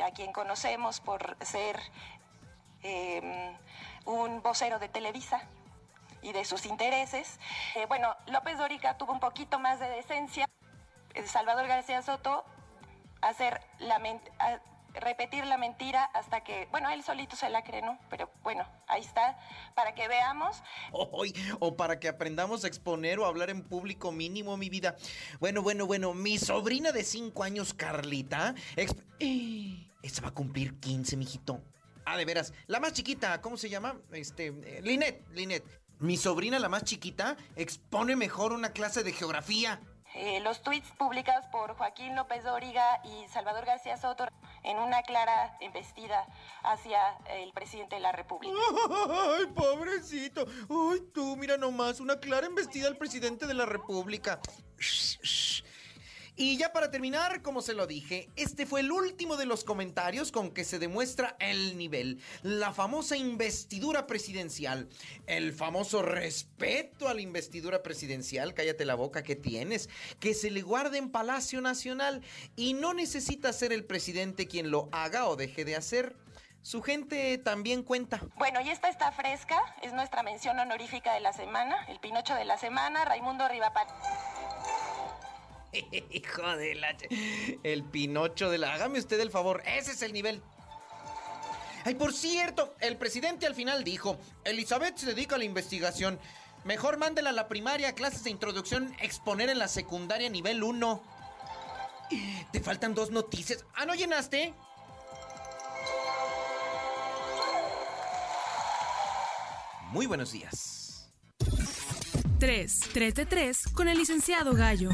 a 0.04 0.10
quien 0.12 0.32
conocemos 0.32 1.00
por 1.00 1.36
ser 1.40 1.80
eh, 2.82 3.56
un 4.04 4.42
vocero 4.42 4.78
de 4.78 4.88
Televisa 4.88 5.42
y 6.22 6.32
de 6.32 6.44
sus 6.44 6.66
intereses. 6.66 7.38
bueno, 7.88 8.16
López 8.26 8.58
Dóriga 8.58 8.96
tuvo 8.98 9.12
un 9.12 9.20
poquito 9.20 9.58
más 9.58 9.80
de 9.80 9.88
decencia. 9.88 10.46
Salvador 11.26 11.66
García 11.66 12.02
Soto 12.02 12.44
hacer 13.20 13.60
la, 13.78 13.98
repetir 15.00 15.46
la 15.46 15.58
mentira 15.58 16.04
hasta 16.04 16.42
que, 16.42 16.66
bueno, 16.70 16.90
él 16.90 17.02
solito 17.02 17.36
se 17.36 17.48
la 17.50 17.64
cree, 17.64 17.82
¿no? 17.82 17.98
Pero 18.10 18.30
bueno, 18.42 18.66
ahí 18.86 19.02
está, 19.02 19.38
para 19.74 19.94
que 19.94 20.08
veamos. 20.08 20.62
o 20.92 21.76
para 21.76 21.98
que 21.98 22.08
aprendamos 22.08 22.64
a 22.64 22.68
exponer 22.68 23.18
o 23.18 23.26
hablar 23.26 23.50
en 23.50 23.62
público 23.62 24.12
mínimo, 24.12 24.56
mi 24.56 24.68
vida. 24.68 24.96
Bueno, 25.40 25.62
bueno, 25.62 25.86
bueno, 25.86 26.14
mi 26.14 26.38
sobrina 26.38 26.92
de 26.92 27.04
5 27.04 27.42
años, 27.42 27.74
Carlita, 27.74 28.54
¡Eh! 28.76 29.88
esta 30.02 30.22
va 30.22 30.28
a 30.28 30.34
cumplir 30.34 30.78
15, 30.80 31.16
mijito. 31.16 31.60
Ah, 32.04 32.16
de 32.16 32.24
veras, 32.24 32.54
la 32.66 32.80
más 32.80 32.94
chiquita, 32.94 33.40
¿cómo 33.42 33.56
se 33.56 33.68
llama? 33.68 34.00
Este, 34.12 34.46
eh, 34.46 34.80
Linet, 34.82 35.26
Linet. 35.34 35.64
Mi 36.00 36.16
sobrina, 36.16 36.58
la 36.58 36.68
más 36.68 36.84
chiquita, 36.84 37.36
expone 37.56 38.14
mejor 38.14 38.52
una 38.52 38.70
clase 38.72 39.02
de 39.02 39.12
geografía. 39.12 39.80
Eh, 40.14 40.40
los 40.40 40.62
tweets 40.62 40.90
publicados 40.92 41.46
por 41.46 41.76
Joaquín 41.76 42.16
López 42.16 42.42
Dóriga 42.42 43.00
y 43.04 43.28
Salvador 43.28 43.66
García 43.66 43.96
Soto 43.98 44.26
en 44.64 44.78
una 44.78 45.02
clara 45.02 45.56
embestida 45.60 46.26
hacia 46.62 47.18
el 47.30 47.52
presidente 47.52 47.96
de 47.96 48.00
la 48.00 48.12
República. 48.12 48.54
¡Ay, 49.38 49.46
pobrecito! 49.54 50.46
¡Ay, 50.68 51.00
tú, 51.12 51.36
mira 51.36 51.56
nomás! 51.56 52.00
Una 52.00 52.18
clara 52.18 52.46
embestida 52.46 52.88
al 52.88 52.96
presidente 52.96 53.46
de 53.46 53.54
la 53.54 53.66
República. 53.66 54.40
Y 56.40 56.56
ya 56.56 56.72
para 56.72 56.92
terminar, 56.92 57.42
como 57.42 57.62
se 57.62 57.74
lo 57.74 57.88
dije, 57.88 58.30
este 58.36 58.64
fue 58.64 58.78
el 58.78 58.92
último 58.92 59.36
de 59.36 59.44
los 59.44 59.64
comentarios 59.64 60.30
con 60.30 60.52
que 60.52 60.62
se 60.62 60.78
demuestra 60.78 61.34
el 61.40 61.76
nivel, 61.76 62.20
la 62.42 62.72
famosa 62.72 63.16
investidura 63.16 64.06
presidencial, 64.06 64.88
el 65.26 65.52
famoso 65.52 66.00
respeto 66.00 67.08
a 67.08 67.14
la 67.14 67.22
investidura 67.22 67.82
presidencial, 67.82 68.54
cállate 68.54 68.84
la 68.84 68.94
boca 68.94 69.24
que 69.24 69.34
tienes, 69.34 69.88
que 70.20 70.32
se 70.32 70.52
le 70.52 70.62
guarde 70.62 70.98
en 70.98 71.10
Palacio 71.10 71.60
Nacional. 71.60 72.22
Y 72.54 72.74
no 72.74 72.94
necesita 72.94 73.52
ser 73.52 73.72
el 73.72 73.84
presidente 73.84 74.46
quien 74.46 74.70
lo 74.70 74.88
haga 74.92 75.26
o 75.26 75.34
deje 75.34 75.64
de 75.64 75.74
hacer. 75.74 76.14
Su 76.62 76.82
gente 76.82 77.38
también 77.38 77.82
cuenta. 77.82 78.20
Bueno, 78.36 78.60
y 78.60 78.70
esta 78.70 78.88
está 78.88 79.10
fresca, 79.10 79.60
es 79.82 79.92
nuestra 79.92 80.22
mención 80.22 80.56
honorífica 80.56 81.14
de 81.14 81.20
la 81.20 81.32
semana, 81.32 81.84
el 81.88 81.98
Pinocho 81.98 82.36
de 82.36 82.44
la 82.44 82.58
semana, 82.58 83.04
Raimundo 83.04 83.48
Rivapat. 83.48 83.88
Hijo 86.10 86.56
de 86.56 86.74
la... 86.74 86.96
El 87.62 87.84
Pinocho 87.84 88.50
de 88.50 88.58
la... 88.58 88.74
Hágame 88.74 88.98
usted 88.98 89.20
el 89.20 89.30
favor, 89.30 89.62
ese 89.66 89.92
es 89.92 90.02
el 90.02 90.12
nivel. 90.12 90.42
Ay, 91.84 91.94
por 91.94 92.12
cierto, 92.12 92.74
el 92.80 92.96
presidente 92.96 93.46
al 93.46 93.54
final 93.54 93.84
dijo, 93.84 94.18
Elizabeth 94.44 94.96
se 94.96 95.06
dedica 95.06 95.36
a 95.36 95.38
la 95.38 95.44
investigación. 95.44 96.18
Mejor 96.64 96.98
mándela 96.98 97.30
a 97.30 97.32
la 97.32 97.48
primaria, 97.48 97.94
clases 97.94 98.24
de 98.24 98.30
introducción, 98.30 98.94
exponer 99.00 99.48
en 99.48 99.58
la 99.58 99.68
secundaria 99.68 100.28
nivel 100.28 100.62
1. 100.62 101.02
Te 102.52 102.60
faltan 102.60 102.94
dos 102.94 103.10
noticias. 103.10 103.64
Ah, 103.74 103.86
¿no 103.86 103.94
llenaste? 103.94 104.54
Muy 109.92 110.06
buenos 110.06 110.32
días. 110.32 111.10
3, 112.38 112.80
3 112.92 113.14
de 113.14 113.26
3 113.26 113.56
con 113.74 113.88
el 113.88 113.98
licenciado 113.98 114.54
Gallo. 114.54 114.90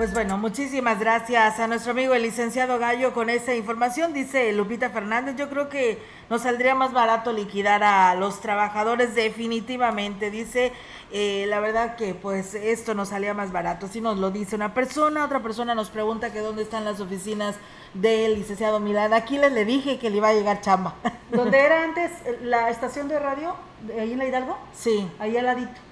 Pues 0.00 0.14
bueno, 0.14 0.38
muchísimas 0.38 0.98
gracias 0.98 1.60
a 1.60 1.66
nuestro 1.66 1.90
amigo 1.90 2.14
el 2.14 2.22
licenciado 2.22 2.78
Gallo 2.78 3.12
con 3.12 3.28
esa 3.28 3.54
información. 3.54 4.14
Dice 4.14 4.50
Lupita 4.54 4.88
Fernández, 4.88 5.36
yo 5.36 5.50
creo 5.50 5.68
que 5.68 5.98
nos 6.30 6.40
saldría 6.40 6.74
más 6.74 6.94
barato 6.94 7.34
liquidar 7.34 7.84
a 7.84 8.14
los 8.14 8.40
trabajadores 8.40 9.14
definitivamente. 9.14 10.30
Dice, 10.30 10.72
eh, 11.12 11.44
la 11.50 11.60
verdad 11.60 11.96
que 11.96 12.14
pues 12.14 12.54
esto 12.54 12.94
nos 12.94 13.10
salía 13.10 13.34
más 13.34 13.52
barato. 13.52 13.88
Si 13.88 14.00
nos 14.00 14.16
lo 14.16 14.30
dice 14.30 14.56
una 14.56 14.72
persona, 14.72 15.22
otra 15.22 15.42
persona 15.42 15.74
nos 15.74 15.90
pregunta 15.90 16.32
que 16.32 16.38
dónde 16.38 16.62
están 16.62 16.86
las 16.86 16.98
oficinas 17.00 17.56
del 17.92 18.36
licenciado 18.36 18.80
Milán. 18.80 19.12
Aquí 19.12 19.36
les 19.36 19.52
le 19.52 19.66
dije 19.66 19.98
que 19.98 20.08
le 20.08 20.16
iba 20.16 20.28
a 20.28 20.32
llegar 20.32 20.62
chamba. 20.62 20.94
¿Dónde 21.30 21.60
era 21.60 21.82
antes 21.84 22.10
la 22.40 22.70
estación 22.70 23.06
de 23.08 23.18
radio? 23.18 23.54
¿Ahí 24.00 24.14
en 24.14 24.18
la 24.18 24.24
Hidalgo? 24.24 24.56
Sí. 24.72 25.06
Ahí 25.18 25.36
al 25.36 25.44
ladito. 25.44 25.89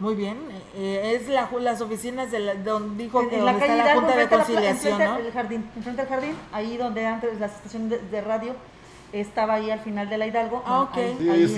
Muy 0.00 0.14
bien, 0.14 0.38
eh, 0.74 1.18
es 1.20 1.28
la, 1.28 1.50
las 1.60 1.82
oficinas 1.82 2.30
de 2.30 2.54
donde 2.64 3.04
dijo 3.04 3.28
que 3.28 3.36
la 3.36 3.52
está 3.52 3.76
la 3.76 3.94
Junta 3.94 4.16
de 4.16 4.28
Conciliación, 4.28 4.98
¿no? 4.98 5.16
El 5.18 5.30
jardín, 5.30 5.70
enfrente 5.76 6.02
del 6.02 6.10
jardín, 6.10 6.36
ahí 6.52 6.78
donde 6.78 7.06
antes 7.06 7.38
la 7.38 7.46
estación 7.46 7.90
de, 7.90 8.20
radio 8.22 8.54
estaba 9.12 9.54
ahí 9.54 9.70
al 9.70 9.80
final 9.80 10.08
de 10.08 10.16
la 10.16 10.26
Hidalgo. 10.26 10.62
Ah, 10.64 10.80
ok. 10.80 10.96
ahí, 10.96 11.56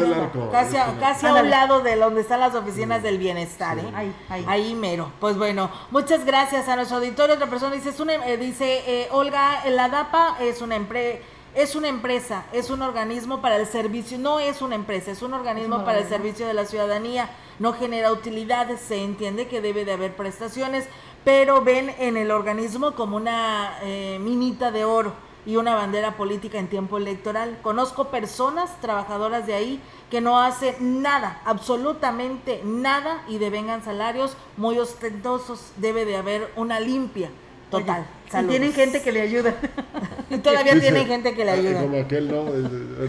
casi, 0.50 0.76
a, 0.76 0.98
casi 0.98 1.26
a 1.26 1.34
un 1.34 1.50
lado 1.50 1.82
de 1.82 1.94
donde 1.94 2.22
están 2.22 2.40
las 2.40 2.56
oficinas 2.56 3.00
del 3.04 3.18
bienestar, 3.18 3.78
¿eh? 3.78 3.84
Ahí, 3.94 4.12
ahí. 4.28 4.44
Ahí 4.48 4.74
mero. 4.74 5.12
Pues 5.20 5.38
bueno, 5.38 5.70
muchas 5.92 6.24
gracias 6.24 6.68
a 6.68 6.74
nuestro 6.74 6.96
auditorio. 6.96 7.36
Otra 7.36 7.46
persona 7.46 7.76
dice, 7.76 7.90
es 7.90 8.00
una, 8.00 8.14
eh, 8.26 8.38
dice 8.38 8.82
eh, 8.88 9.08
Olga, 9.12 9.62
la 9.70 9.88
DAPA 9.88 10.38
es 10.40 10.60
una 10.62 10.74
empresa 10.74 11.20
es 11.54 11.76
una 11.76 11.88
empresa, 11.88 12.44
es 12.52 12.70
un 12.70 12.82
organismo 12.82 13.42
para 13.42 13.56
el 13.56 13.66
servicio, 13.66 14.18
no 14.18 14.40
es 14.40 14.62
una 14.62 14.74
empresa, 14.74 15.10
es 15.10 15.22
un 15.22 15.34
organismo 15.34 15.84
para 15.84 15.98
el 15.98 16.08
servicio 16.08 16.46
de 16.46 16.54
la 16.54 16.64
ciudadanía, 16.64 17.28
no 17.58 17.74
genera 17.74 18.10
utilidades, 18.10 18.80
se 18.80 19.02
entiende 19.02 19.48
que 19.48 19.60
debe 19.60 19.84
de 19.84 19.92
haber 19.92 20.16
prestaciones, 20.16 20.86
pero 21.24 21.62
ven 21.62 21.94
en 21.98 22.16
el 22.16 22.30
organismo 22.30 22.94
como 22.94 23.16
una 23.16 23.78
eh, 23.82 24.18
minita 24.20 24.70
de 24.70 24.84
oro 24.84 25.12
y 25.44 25.56
una 25.56 25.74
bandera 25.74 26.16
política 26.16 26.58
en 26.58 26.68
tiempo 26.68 26.96
electoral. 26.96 27.58
Conozco 27.62 28.08
personas 28.08 28.80
trabajadoras 28.80 29.46
de 29.46 29.54
ahí 29.54 29.80
que 30.10 30.20
no 30.20 30.40
hacen 30.40 31.02
nada, 31.02 31.42
absolutamente 31.44 32.62
nada 32.64 33.24
y 33.28 33.38
devengan 33.38 33.84
salarios 33.84 34.36
muy 34.56 34.78
ostentosos. 34.78 35.72
Debe 35.76 36.04
de 36.06 36.16
haber 36.16 36.50
una 36.56 36.80
limpia 36.80 37.30
total. 37.78 38.06
Y 38.40 38.44
tienen 38.46 38.72
gente 38.72 39.02
que 39.02 39.12
le 39.12 39.20
ayuda. 39.20 39.54
y 40.30 40.38
todavía 40.38 40.78
tienen 40.80 41.06
gente 41.06 41.34
que 41.34 41.44
le 41.44 41.50
ayuda. 41.50 41.82
Como 41.82 42.00
aquel, 42.00 42.30
¿no? 42.30 42.44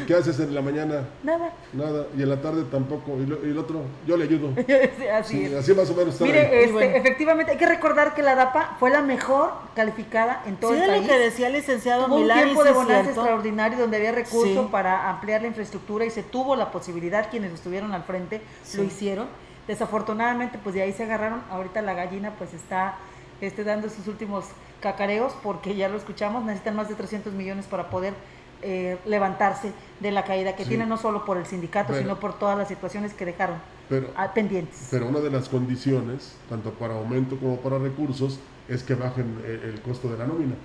¿Qué 0.06 0.16
haces 0.16 0.40
en 0.40 0.54
la 0.54 0.62
mañana? 0.62 1.08
Nada. 1.24 1.54
Nada. 1.72 2.08
Y 2.18 2.24
en 2.24 2.30
la 2.30 2.42
tarde 2.42 2.64
tampoco. 2.70 3.18
Y, 3.18 3.24
el 3.50 3.58
otro, 3.58 3.84
yo 4.06 4.18
le 4.18 4.26
ayudo. 4.26 4.50
así 5.14 5.46
es. 5.46 5.54
Así 5.54 5.74
más 5.74 5.90
o 5.90 5.96
menos 5.96 6.14
está 6.16 6.26
Mire, 6.26 6.64
este, 6.64 6.98
efectivamente, 6.98 7.54
hay 7.54 7.58
que 7.58 7.68
recordar 7.68 8.14
que 8.14 8.22
la 8.22 8.36
DAPA 8.36 8.76
fue 8.80 8.90
la 8.90 9.02
mejor 9.02 9.52
calificada 9.76 10.44
en 10.46 10.58
todo 10.58 10.74
el 10.74 10.80
país. 10.80 10.94
Sí, 10.94 11.02
lo 11.02 11.08
que 11.08 11.20
decía 11.20 11.48
el 11.48 11.54
licenciado 11.54 12.06
tuvo 12.06 12.18
un 12.18 12.28
tiempo 12.28 12.64
de 12.64 12.72
bonanza 12.72 13.12
extraordinario 13.12 13.78
donde 13.78 13.98
había 13.98 14.12
recursos 14.12 14.70
para 14.70 15.10
ampliar 15.10 15.42
la 15.42 15.48
infraestructura 15.48 16.06
y 16.06 16.10
se 16.10 16.24
tuvo 16.24 16.56
la 16.56 16.72
posibilidad, 16.72 17.30
quienes 17.30 17.54
estuvieron 17.54 17.94
al 17.94 18.04
frente 18.04 18.42
lo 18.76 18.84
hicieron. 18.84 19.28
Desafortunadamente, 19.68 20.60
pues 20.62 20.76
de 20.76 20.82
ahí 20.82 20.92
se 20.92 21.04
agarraron. 21.04 21.42
Ahorita 21.50 21.82
la 21.82 21.94
gallina 21.94 22.34
pues 22.38 22.54
está 22.54 22.96
este, 23.46 23.64
dando 23.64 23.90
sus 23.90 24.08
últimos 24.08 24.46
cacareos, 24.82 25.34
porque 25.44 25.76
ya 25.76 25.90
lo 25.90 25.98
escuchamos, 25.98 26.44
necesitan 26.44 26.76
más 26.76 26.90
de 26.90 26.96
300 26.96 27.34
millones 27.34 27.66
para 27.66 27.90
poder 27.90 28.14
eh, 28.62 28.98
levantarse 29.06 29.72
de 30.00 30.12
la 30.12 30.24
caída 30.24 30.56
que 30.56 30.66
tiene 30.66 30.86
no 30.86 30.98
solo 30.98 31.26
por 31.26 31.38
el 31.38 31.46
sindicato, 31.46 31.94
sino 31.94 32.20
por 32.20 32.40
todas 32.40 32.58
las 32.58 32.68
situaciones 32.68 33.14
que 33.14 33.26
dejaron 33.26 33.58
pendientes. 34.34 34.88
Pero 34.90 35.08
una 35.08 35.20
de 35.20 35.30
las 35.30 35.50
condiciones, 35.50 36.36
tanto 36.50 36.72
para 36.72 36.96
aumento 36.96 37.38
como 37.38 37.58
para 37.58 37.78
recursos, 37.78 38.40
es 38.70 38.84
que 38.84 38.96
bajen 38.96 39.44
el 39.46 39.82
costo 39.82 40.10
de 40.10 40.18
la 40.18 40.26
nómina 40.26 40.56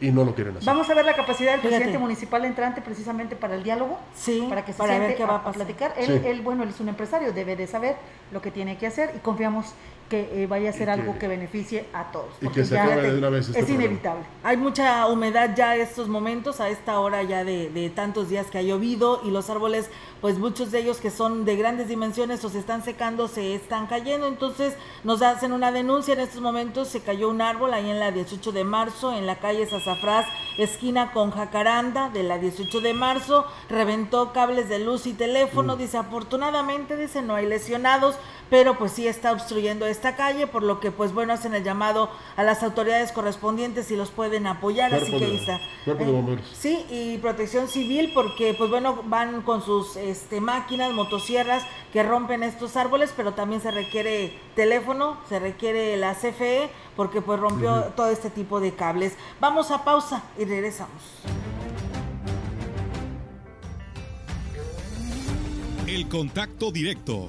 y 0.00 0.10
no 0.10 0.24
lo 0.24 0.34
quieren 0.34 0.56
hacer. 0.56 0.66
Vamos 0.66 0.88
a 0.90 0.94
ver 0.94 1.04
la 1.04 1.14
capacidad 1.14 1.52
del 1.52 1.60
presidente 1.60 1.98
municipal 1.98 2.44
entrante 2.44 2.80
precisamente 2.82 3.36
para 3.36 3.54
el 3.54 3.62
diálogo, 3.62 3.98
sí, 4.14 4.44
para 4.48 4.64
que 4.64 4.72
se 4.72 4.78
para 4.78 4.98
ver 4.98 5.16
qué 5.16 5.24
va 5.24 5.36
a, 5.36 5.52
platicar. 5.52 5.94
Él, 5.96 6.22
él, 6.24 6.40
bueno, 6.42 6.62
él 6.62 6.70
es 6.70 6.80
un 6.80 6.88
empresario, 6.88 7.32
debe 7.32 7.56
de 7.56 7.66
saber 7.66 7.96
lo 8.32 8.42
que 8.42 8.50
tiene 8.50 8.76
que 8.76 8.86
hacer 8.86 9.12
y 9.16 9.20
confiamos 9.20 9.74
que 10.08 10.42
eh, 10.42 10.46
vaya 10.46 10.70
a 10.70 10.72
ser 10.72 10.88
algo 10.88 11.18
que 11.18 11.26
beneficie 11.26 11.86
a 11.92 12.12
todos. 12.12 12.34
Y 12.40 12.48
que 12.48 12.64
se 12.64 12.78
acabe 12.78 13.10
de 13.10 13.18
una 13.18 13.28
vez 13.28 13.48
este 13.48 13.60
Es 13.60 13.68
inevitable. 13.68 14.24
Hay 14.44 14.56
mucha 14.56 15.06
humedad 15.06 15.54
ya 15.56 15.74
estos 15.76 16.08
momentos, 16.08 16.60
a 16.60 16.68
esta 16.68 17.00
hora 17.00 17.22
ya 17.22 17.44
de, 17.44 17.70
de, 17.70 17.90
tantos 17.90 18.28
días 18.28 18.46
que 18.46 18.58
ha 18.58 18.62
llovido 18.62 19.20
y 19.24 19.30
los 19.30 19.50
árboles, 19.50 19.90
pues 20.20 20.38
muchos 20.38 20.70
de 20.70 20.80
ellos 20.80 20.98
que 20.98 21.10
son 21.10 21.44
de 21.44 21.56
grandes 21.56 21.88
dimensiones 21.88 22.44
o 22.44 22.48
se 22.48 22.58
están 22.58 22.84
secando, 22.84 23.26
se 23.26 23.54
están 23.54 23.86
cayendo. 23.86 24.26
Entonces 24.26 24.74
nos 25.02 25.22
hacen 25.22 25.52
una 25.52 25.72
denuncia 25.72 26.14
en 26.14 26.20
estos 26.20 26.40
momentos. 26.40 26.88
Se 26.88 27.00
cayó 27.00 27.28
un 27.28 27.42
árbol 27.42 27.74
ahí 27.74 27.90
en 27.90 27.98
la 27.98 28.12
18 28.12 28.52
de 28.52 28.64
marzo, 28.64 29.12
en 29.12 29.26
la 29.26 29.36
calle 29.36 29.66
Sazafrás, 29.66 30.26
esquina 30.58 31.12
con 31.12 31.32
Jacaranda, 31.32 32.10
de 32.10 32.22
la 32.22 32.38
18 32.38 32.80
de 32.80 32.94
marzo. 32.94 33.46
Reventó 33.68 34.32
cables 34.32 34.68
de 34.68 34.78
luz 34.78 35.06
y 35.06 35.14
teléfono. 35.14 35.74
Mm. 35.74 35.78
Dice, 35.78 35.98
afortunadamente, 35.98 36.96
dice, 36.96 37.22
no 37.22 37.34
hay 37.34 37.46
lesionados, 37.46 38.16
pero 38.50 38.78
pues 38.78 38.92
sí 38.92 39.08
está 39.08 39.32
obstruyendo 39.32 39.86
esta 39.96 40.14
calle, 40.14 40.46
por 40.46 40.62
lo 40.62 40.78
que 40.78 40.92
pues 40.92 41.12
bueno, 41.12 41.32
hacen 41.32 41.54
el 41.54 41.64
llamado 41.64 42.10
a 42.36 42.42
las 42.42 42.62
autoridades 42.62 43.12
correspondientes 43.12 43.90
y 43.90 43.96
los 43.96 44.10
pueden 44.10 44.46
apoyar, 44.46 44.94
así 44.94 45.10
que 45.10 45.24
ahí 45.24 45.36
está. 45.36 45.56
Eh, 45.86 46.38
sí, 46.52 46.86
y 46.90 47.18
protección 47.18 47.68
civil 47.68 48.12
porque 48.14 48.54
pues 48.54 48.70
bueno, 48.70 49.02
van 49.04 49.42
con 49.42 49.62
sus 49.62 49.96
este, 49.96 50.40
máquinas, 50.40 50.92
motosierras 50.92 51.64
que 51.92 52.02
rompen 52.02 52.42
estos 52.42 52.76
árboles, 52.76 53.12
pero 53.16 53.32
también 53.32 53.60
se 53.60 53.70
requiere 53.70 54.38
teléfono, 54.54 55.16
se 55.28 55.38
requiere 55.38 55.96
la 55.96 56.14
CFE 56.14 56.70
porque 56.94 57.22
pues 57.22 57.40
rompió 57.40 57.92
todo 57.96 58.10
este 58.10 58.30
tipo 58.30 58.60
de 58.60 58.72
cables. 58.72 59.14
Vamos 59.40 59.70
a 59.70 59.84
pausa 59.84 60.22
y 60.38 60.44
regresamos. 60.44 61.02
El 65.86 66.08
contacto 66.08 66.72
directo 66.72 67.28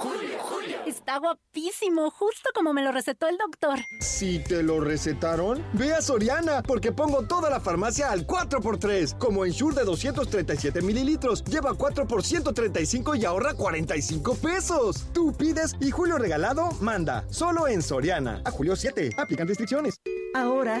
Julio, 0.00 0.38
Julio. 0.38 0.78
Está 0.86 1.18
guapísimo, 1.18 2.10
justo 2.10 2.48
como 2.54 2.72
me 2.72 2.82
lo 2.82 2.90
recetó 2.90 3.28
el 3.28 3.36
doctor. 3.36 3.80
Si 4.00 4.38
te 4.38 4.62
lo 4.62 4.80
recetaron, 4.80 5.62
ve 5.74 5.92
a 5.92 6.00
Soriana, 6.00 6.62
porque 6.62 6.90
pongo 6.90 7.24
toda 7.26 7.50
la 7.50 7.60
farmacia 7.60 8.10
al 8.10 8.26
4x3. 8.26 9.18
Como 9.18 9.44
Ensure 9.44 9.76
de 9.76 9.84
237 9.84 10.80
mililitros, 10.80 11.44
lleva 11.44 11.74
4 11.74 12.06
por 12.06 12.24
135 12.24 13.14
y 13.16 13.26
ahorra 13.26 13.52
45 13.52 14.36
pesos. 14.36 15.04
Tú 15.12 15.34
pides 15.34 15.76
y 15.80 15.90
Julio 15.90 16.16
regalado 16.16 16.70
manda. 16.80 17.26
Solo 17.28 17.68
en 17.68 17.82
Soriana. 17.82 18.40
A 18.46 18.50
julio 18.50 18.76
7. 18.76 19.10
Aplican 19.18 19.48
restricciones. 19.48 20.00
Ahora, 20.34 20.80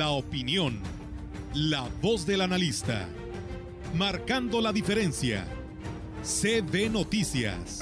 La 0.00 0.12
opinión, 0.12 0.80
la 1.52 1.86
voz 2.00 2.24
del 2.24 2.40
analista, 2.40 3.06
marcando 3.94 4.62
la 4.62 4.72
diferencia. 4.72 5.44
CB 6.22 6.88
Noticias. 6.90 7.80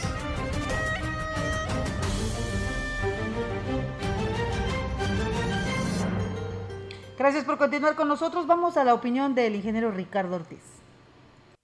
Gracias 7.16 7.44
por 7.44 7.56
continuar 7.56 7.94
con 7.94 8.08
nosotros. 8.08 8.48
Vamos 8.48 8.76
a 8.76 8.82
la 8.82 8.94
opinión 8.94 9.36
del 9.36 9.54
ingeniero 9.54 9.92
Ricardo 9.92 10.34
Ortiz. 10.34 10.64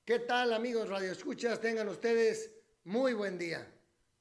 ¿Qué 0.04 0.20
tal 0.20 0.52
amigos 0.52 0.88
Radio 0.88 1.10
Escuchas? 1.10 1.60
Tengan 1.60 1.88
ustedes 1.88 2.52
muy 2.84 3.12
buen 3.12 3.38
día. 3.38 3.68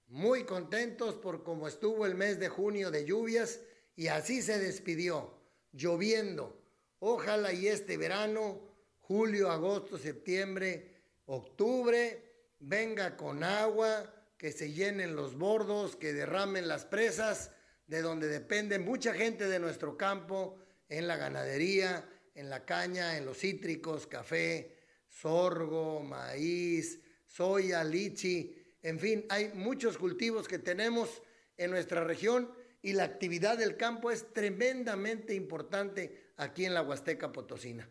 Muy 0.08 0.46
contentos 0.46 1.14
por 1.14 1.44
cómo 1.44 1.68
estuvo 1.68 2.08
el 2.08 2.16
mes 2.16 2.40
de 2.40 2.50
junio 2.50 2.90
de 2.90 3.06
lluvias 3.06 3.60
y 3.96 4.08
así 4.08 4.42
se 4.42 4.58
despidió, 4.58 5.43
lloviendo. 5.74 6.62
Ojalá 7.00 7.52
y 7.52 7.68
este 7.68 7.98
verano, 7.98 8.62
julio, 9.02 9.52
agosto, 9.52 9.98
septiembre, 9.98 11.02
octubre, 11.26 12.24
venga 12.60 13.18
con 13.18 13.44
agua, 13.44 14.12
que 14.38 14.52
se 14.52 14.72
llenen 14.72 15.16
los 15.16 15.38
bordos, 15.38 15.96
que 15.96 16.14
derramen 16.14 16.68
las 16.68 16.86
presas, 16.86 17.52
de 17.88 18.02
donde 18.02 18.28
depende 18.28 18.80
mucha 18.80 19.14
gente 19.14 19.48
de 19.48 19.60
nuestro 19.60 19.98
campo 19.98 20.58
en 20.90 21.08
la 21.08 21.18
ganadería, 21.18 22.10
en 22.36 22.50
la 22.50 22.66
caña, 22.66 23.18
en 23.18 23.26
los 23.26 23.38
cítricos, 23.38 24.08
café, 24.08 24.78
sorgo, 25.08 26.00
maíz, 26.02 27.00
soya, 27.26 27.84
lichi, 27.84 28.64
en 28.82 29.00
fin, 29.00 29.26
hay 29.30 29.50
muchos 29.54 29.98
cultivos 29.98 30.48
que 30.48 30.60
tenemos 30.60 31.22
en 31.56 31.72
nuestra 31.72 32.04
región 32.04 32.54
y 32.84 32.94
la 32.94 33.06
actividad 33.06 33.58
del 33.58 33.78
campo 33.78 34.12
es 34.12 34.32
tremendamente 34.32 35.34
importante 35.34 36.32
aquí 36.38 36.66
en 36.66 36.76
la 36.76 36.84
Huasteca 36.84 37.32
Potosina. 37.32 37.90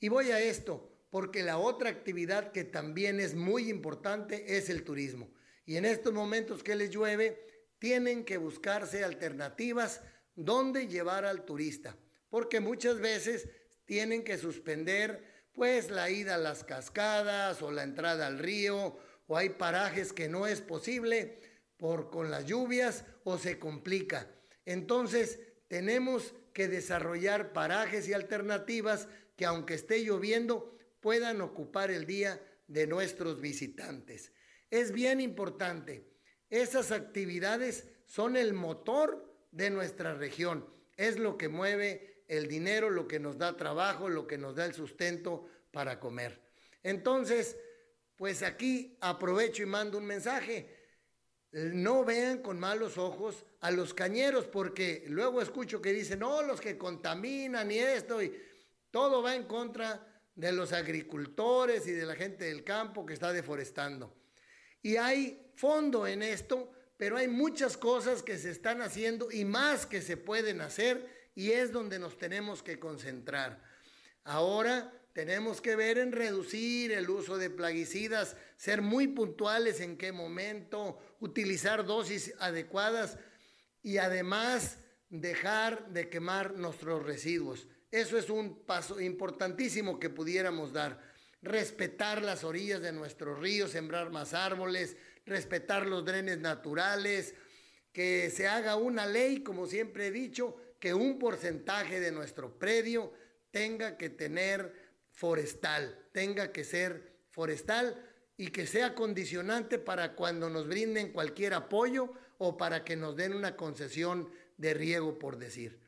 Y 0.00 0.08
voy 0.08 0.30
a 0.30 0.40
esto 0.40 0.90
porque 1.10 1.42
la 1.42 1.58
otra 1.58 1.90
actividad 1.90 2.52
que 2.52 2.64
también 2.64 3.20
es 3.20 3.34
muy 3.34 3.68
importante 3.68 4.56
es 4.56 4.70
el 4.70 4.82
turismo. 4.82 5.30
Y 5.66 5.76
en 5.76 5.84
estos 5.84 6.14
momentos 6.14 6.62
que 6.62 6.74
les 6.74 6.88
llueve, 6.88 7.46
tienen 7.78 8.24
que 8.24 8.38
buscarse 8.38 9.04
alternativas 9.04 10.00
donde 10.34 10.88
llevar 10.88 11.26
al 11.26 11.44
turista 11.44 11.94
porque 12.32 12.60
muchas 12.60 12.98
veces 12.98 13.46
tienen 13.84 14.24
que 14.24 14.38
suspender 14.38 15.22
pues 15.52 15.90
la 15.90 16.08
ida 16.08 16.36
a 16.36 16.38
las 16.38 16.64
cascadas 16.64 17.60
o 17.60 17.70
la 17.70 17.82
entrada 17.82 18.26
al 18.26 18.38
río 18.38 18.96
o 19.26 19.36
hay 19.36 19.50
parajes 19.50 20.14
que 20.14 20.30
no 20.30 20.46
es 20.46 20.62
posible 20.62 21.38
por 21.82 22.10
con 22.10 22.30
las 22.30 22.46
lluvias 22.46 23.04
o 23.24 23.38
se 23.38 23.58
complica. 23.58 24.30
Entonces, 24.64 25.40
tenemos 25.66 26.32
que 26.52 26.68
desarrollar 26.68 27.52
parajes 27.52 28.06
y 28.06 28.12
alternativas 28.12 29.08
que 29.34 29.46
aunque 29.46 29.74
esté 29.74 30.04
lloviendo 30.04 30.78
puedan 31.00 31.40
ocupar 31.40 31.90
el 31.90 32.06
día 32.06 32.40
de 32.68 32.86
nuestros 32.86 33.40
visitantes. 33.40 34.32
Es 34.70 34.92
bien 34.92 35.20
importante. 35.20 36.06
Esas 36.50 36.92
actividades 36.92 37.88
son 38.06 38.36
el 38.36 38.52
motor 38.52 39.48
de 39.50 39.70
nuestra 39.70 40.14
región. 40.14 40.64
Es 40.96 41.18
lo 41.18 41.36
que 41.36 41.48
mueve 41.48 42.22
el 42.28 42.46
dinero, 42.46 42.90
lo 42.90 43.08
que 43.08 43.18
nos 43.18 43.38
da 43.38 43.56
trabajo, 43.56 44.08
lo 44.08 44.28
que 44.28 44.38
nos 44.38 44.54
da 44.54 44.66
el 44.66 44.74
sustento 44.74 45.46
para 45.72 45.98
comer. 45.98 46.40
Entonces, 46.84 47.56
pues 48.14 48.44
aquí 48.44 48.96
aprovecho 49.00 49.64
y 49.64 49.66
mando 49.66 49.98
un 49.98 50.04
mensaje. 50.04 50.81
No 51.52 52.04
vean 52.04 52.38
con 52.38 52.58
malos 52.58 52.96
ojos 52.96 53.44
a 53.60 53.70
los 53.70 53.92
cañeros, 53.92 54.46
porque 54.46 55.04
luego 55.08 55.42
escucho 55.42 55.82
que 55.82 55.92
dicen, 55.92 56.20
no, 56.20 56.42
los 56.42 56.60
que 56.60 56.78
contaminan 56.78 57.70
y 57.70 57.78
esto, 57.78 58.22
y 58.22 58.34
todo 58.90 59.22
va 59.22 59.34
en 59.34 59.44
contra 59.44 60.06
de 60.34 60.52
los 60.52 60.72
agricultores 60.72 61.86
y 61.86 61.92
de 61.92 62.06
la 62.06 62.14
gente 62.14 62.44
del 62.46 62.64
campo 62.64 63.04
que 63.04 63.14
está 63.14 63.32
deforestando. 63.32 64.14
Y 64.80 64.96
hay 64.96 65.52
fondo 65.54 66.06
en 66.06 66.22
esto, 66.22 66.72
pero 66.96 67.16
hay 67.16 67.28
muchas 67.28 67.76
cosas 67.76 68.22
que 68.22 68.38
se 68.38 68.50
están 68.50 68.80
haciendo 68.80 69.30
y 69.30 69.44
más 69.44 69.86
que 69.86 70.00
se 70.00 70.16
pueden 70.16 70.60
hacer 70.60 71.30
y 71.34 71.50
es 71.52 71.72
donde 71.72 71.98
nos 71.98 72.18
tenemos 72.18 72.62
que 72.62 72.78
concentrar. 72.78 73.62
Ahora 74.24 74.92
tenemos 75.12 75.60
que 75.60 75.76
ver 75.76 75.98
en 75.98 76.12
reducir 76.12 76.92
el 76.92 77.10
uso 77.10 77.36
de 77.36 77.50
plaguicidas, 77.50 78.36
ser 78.56 78.82
muy 78.82 79.08
puntuales 79.08 79.80
en 79.80 79.98
qué 79.98 80.12
momento, 80.12 80.98
utilizar 81.22 81.86
dosis 81.86 82.34
adecuadas 82.40 83.16
y 83.80 83.98
además 83.98 84.78
dejar 85.08 85.88
de 85.90 86.08
quemar 86.08 86.54
nuestros 86.54 87.04
residuos. 87.04 87.68
Eso 87.92 88.18
es 88.18 88.28
un 88.28 88.64
paso 88.64 89.00
importantísimo 89.00 90.00
que 90.00 90.10
pudiéramos 90.10 90.72
dar. 90.72 91.00
Respetar 91.40 92.22
las 92.22 92.42
orillas 92.42 92.82
de 92.82 92.92
nuestros 92.92 93.38
ríos, 93.38 93.70
sembrar 93.70 94.10
más 94.10 94.34
árboles, 94.34 94.96
respetar 95.24 95.86
los 95.86 96.04
drenes 96.04 96.38
naturales, 96.38 97.34
que 97.92 98.30
se 98.30 98.48
haga 98.48 98.74
una 98.74 99.06
ley, 99.06 99.42
como 99.44 99.66
siempre 99.66 100.08
he 100.08 100.10
dicho, 100.10 100.56
que 100.80 100.92
un 100.92 101.20
porcentaje 101.20 102.00
de 102.00 102.10
nuestro 102.10 102.58
predio 102.58 103.12
tenga 103.52 103.96
que 103.96 104.10
tener 104.10 104.74
forestal, 105.12 106.08
tenga 106.12 106.50
que 106.50 106.64
ser 106.64 107.12
forestal 107.30 108.11
y 108.42 108.48
que 108.48 108.66
sea 108.66 108.92
condicionante 108.96 109.78
para 109.78 110.16
cuando 110.16 110.50
nos 110.50 110.66
brinden 110.66 111.12
cualquier 111.12 111.54
apoyo 111.54 112.12
o 112.38 112.56
para 112.56 112.82
que 112.82 112.96
nos 112.96 113.14
den 113.14 113.34
una 113.34 113.54
concesión 113.54 114.28
de 114.56 114.74
riego, 114.74 115.16
por 115.16 115.38
decir. 115.38 115.78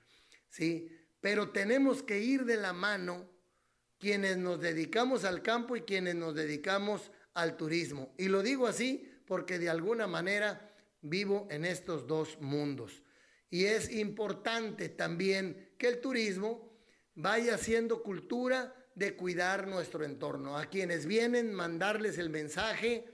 ¿Sí? 0.51 0.89
Pero 1.21 1.51
tenemos 1.51 2.05
que 2.05 2.21
ir 2.21 2.45
de 2.45 2.57
la 2.57 2.73
mano 2.73 3.29
quienes 3.99 4.37
nos 4.37 4.61
dedicamos 4.61 5.25
al 5.25 5.43
campo 5.43 5.75
y 5.75 5.81
quienes 5.81 6.15
nos 6.15 6.37
dedicamos 6.37 7.11
al 7.33 7.57
turismo. 7.57 8.15
Y 8.19 8.29
lo 8.29 8.41
digo 8.41 8.69
así 8.69 9.11
porque 9.27 9.59
de 9.59 9.69
alguna 9.69 10.07
manera 10.07 10.73
vivo 11.01 11.49
en 11.51 11.65
estos 11.65 12.07
dos 12.07 12.41
mundos. 12.41 13.03
Y 13.51 13.65
es 13.65 13.91
importante 13.91 14.91
también 14.91 15.73
que 15.77 15.89
el 15.89 16.01
turismo 16.01 16.73
vaya 17.17 17.59
siendo 17.59 18.01
cultura 18.05 18.84
de 18.95 19.17
cuidar 19.17 19.67
nuestro 19.67 20.05
entorno. 20.05 20.57
A 20.57 20.67
quienes 20.67 21.07
vienen, 21.07 21.53
mandarles 21.53 22.19
el 22.19 22.31
mensaje 22.31 23.05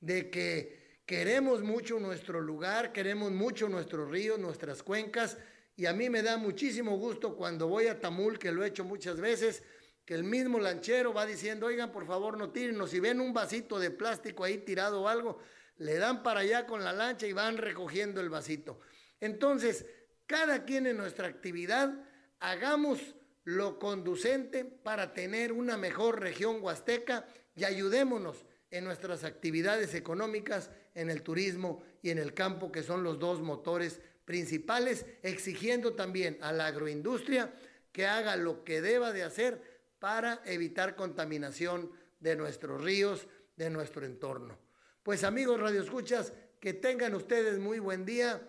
de 0.00 0.30
que 0.30 1.00
queremos 1.06 1.62
mucho 1.62 1.98
nuestro 2.00 2.40
lugar, 2.40 2.92
queremos 2.92 3.32
mucho 3.32 3.68
nuestros 3.68 4.10
ríos, 4.10 4.38
nuestras 4.38 4.82
cuencas, 4.82 5.38
y 5.76 5.86
a 5.86 5.92
mí 5.92 6.08
me 6.08 6.22
da 6.22 6.38
muchísimo 6.38 6.96
gusto 6.96 7.36
cuando 7.36 7.68
voy 7.68 7.86
a 7.86 8.00
Tamul, 8.00 8.38
que 8.38 8.50
lo 8.50 8.64
he 8.64 8.68
hecho 8.68 8.84
muchas 8.84 9.20
veces, 9.20 9.62
que 10.04 10.14
el 10.14 10.24
mismo 10.24 10.58
lanchero 10.58 11.12
va 11.12 11.26
diciendo, 11.26 11.66
oigan, 11.66 11.92
por 11.92 12.06
favor 12.06 12.38
no 12.38 12.50
tírenos, 12.50 12.90
si 12.90 13.00
ven 13.00 13.20
un 13.20 13.34
vasito 13.34 13.78
de 13.78 13.90
plástico 13.90 14.44
ahí 14.44 14.58
tirado 14.58 15.02
o 15.02 15.08
algo, 15.08 15.38
le 15.78 15.98
dan 15.98 16.22
para 16.22 16.40
allá 16.40 16.66
con 16.66 16.82
la 16.82 16.92
lancha 16.92 17.26
y 17.26 17.32
van 17.32 17.58
recogiendo 17.58 18.20
el 18.20 18.30
vasito. 18.30 18.80
Entonces, 19.20 19.84
cada 20.26 20.64
quien 20.64 20.86
en 20.86 20.96
nuestra 20.96 21.28
actividad, 21.28 21.92
hagamos 22.40 23.00
lo 23.46 23.78
conducente 23.78 24.64
para 24.64 25.14
tener 25.14 25.52
una 25.52 25.76
mejor 25.76 26.20
región 26.20 26.58
huasteca 26.60 27.28
y 27.54 27.62
ayudémonos 27.62 28.44
en 28.72 28.84
nuestras 28.84 29.22
actividades 29.22 29.94
económicas, 29.94 30.70
en 30.96 31.10
el 31.10 31.22
turismo 31.22 31.80
y 32.02 32.10
en 32.10 32.18
el 32.18 32.34
campo, 32.34 32.72
que 32.72 32.82
son 32.82 33.04
los 33.04 33.20
dos 33.20 33.40
motores 33.40 34.00
principales, 34.24 35.06
exigiendo 35.22 35.94
también 35.94 36.38
a 36.40 36.50
la 36.50 36.66
agroindustria 36.66 37.54
que 37.92 38.08
haga 38.08 38.34
lo 38.34 38.64
que 38.64 38.82
deba 38.82 39.12
de 39.12 39.22
hacer 39.22 39.62
para 40.00 40.42
evitar 40.44 40.96
contaminación 40.96 41.92
de 42.18 42.34
nuestros 42.34 42.82
ríos, 42.82 43.28
de 43.54 43.70
nuestro 43.70 44.04
entorno. 44.04 44.58
Pues 45.04 45.22
amigos 45.22 45.60
radioescuchas, 45.60 46.32
que 46.58 46.74
tengan 46.74 47.14
ustedes 47.14 47.60
muy 47.60 47.78
buen 47.78 48.04
día 48.04 48.42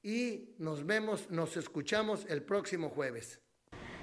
y 0.00 0.54
nos 0.58 0.86
vemos, 0.86 1.28
nos 1.28 1.56
escuchamos 1.56 2.24
el 2.28 2.44
próximo 2.44 2.88
jueves. 2.88 3.40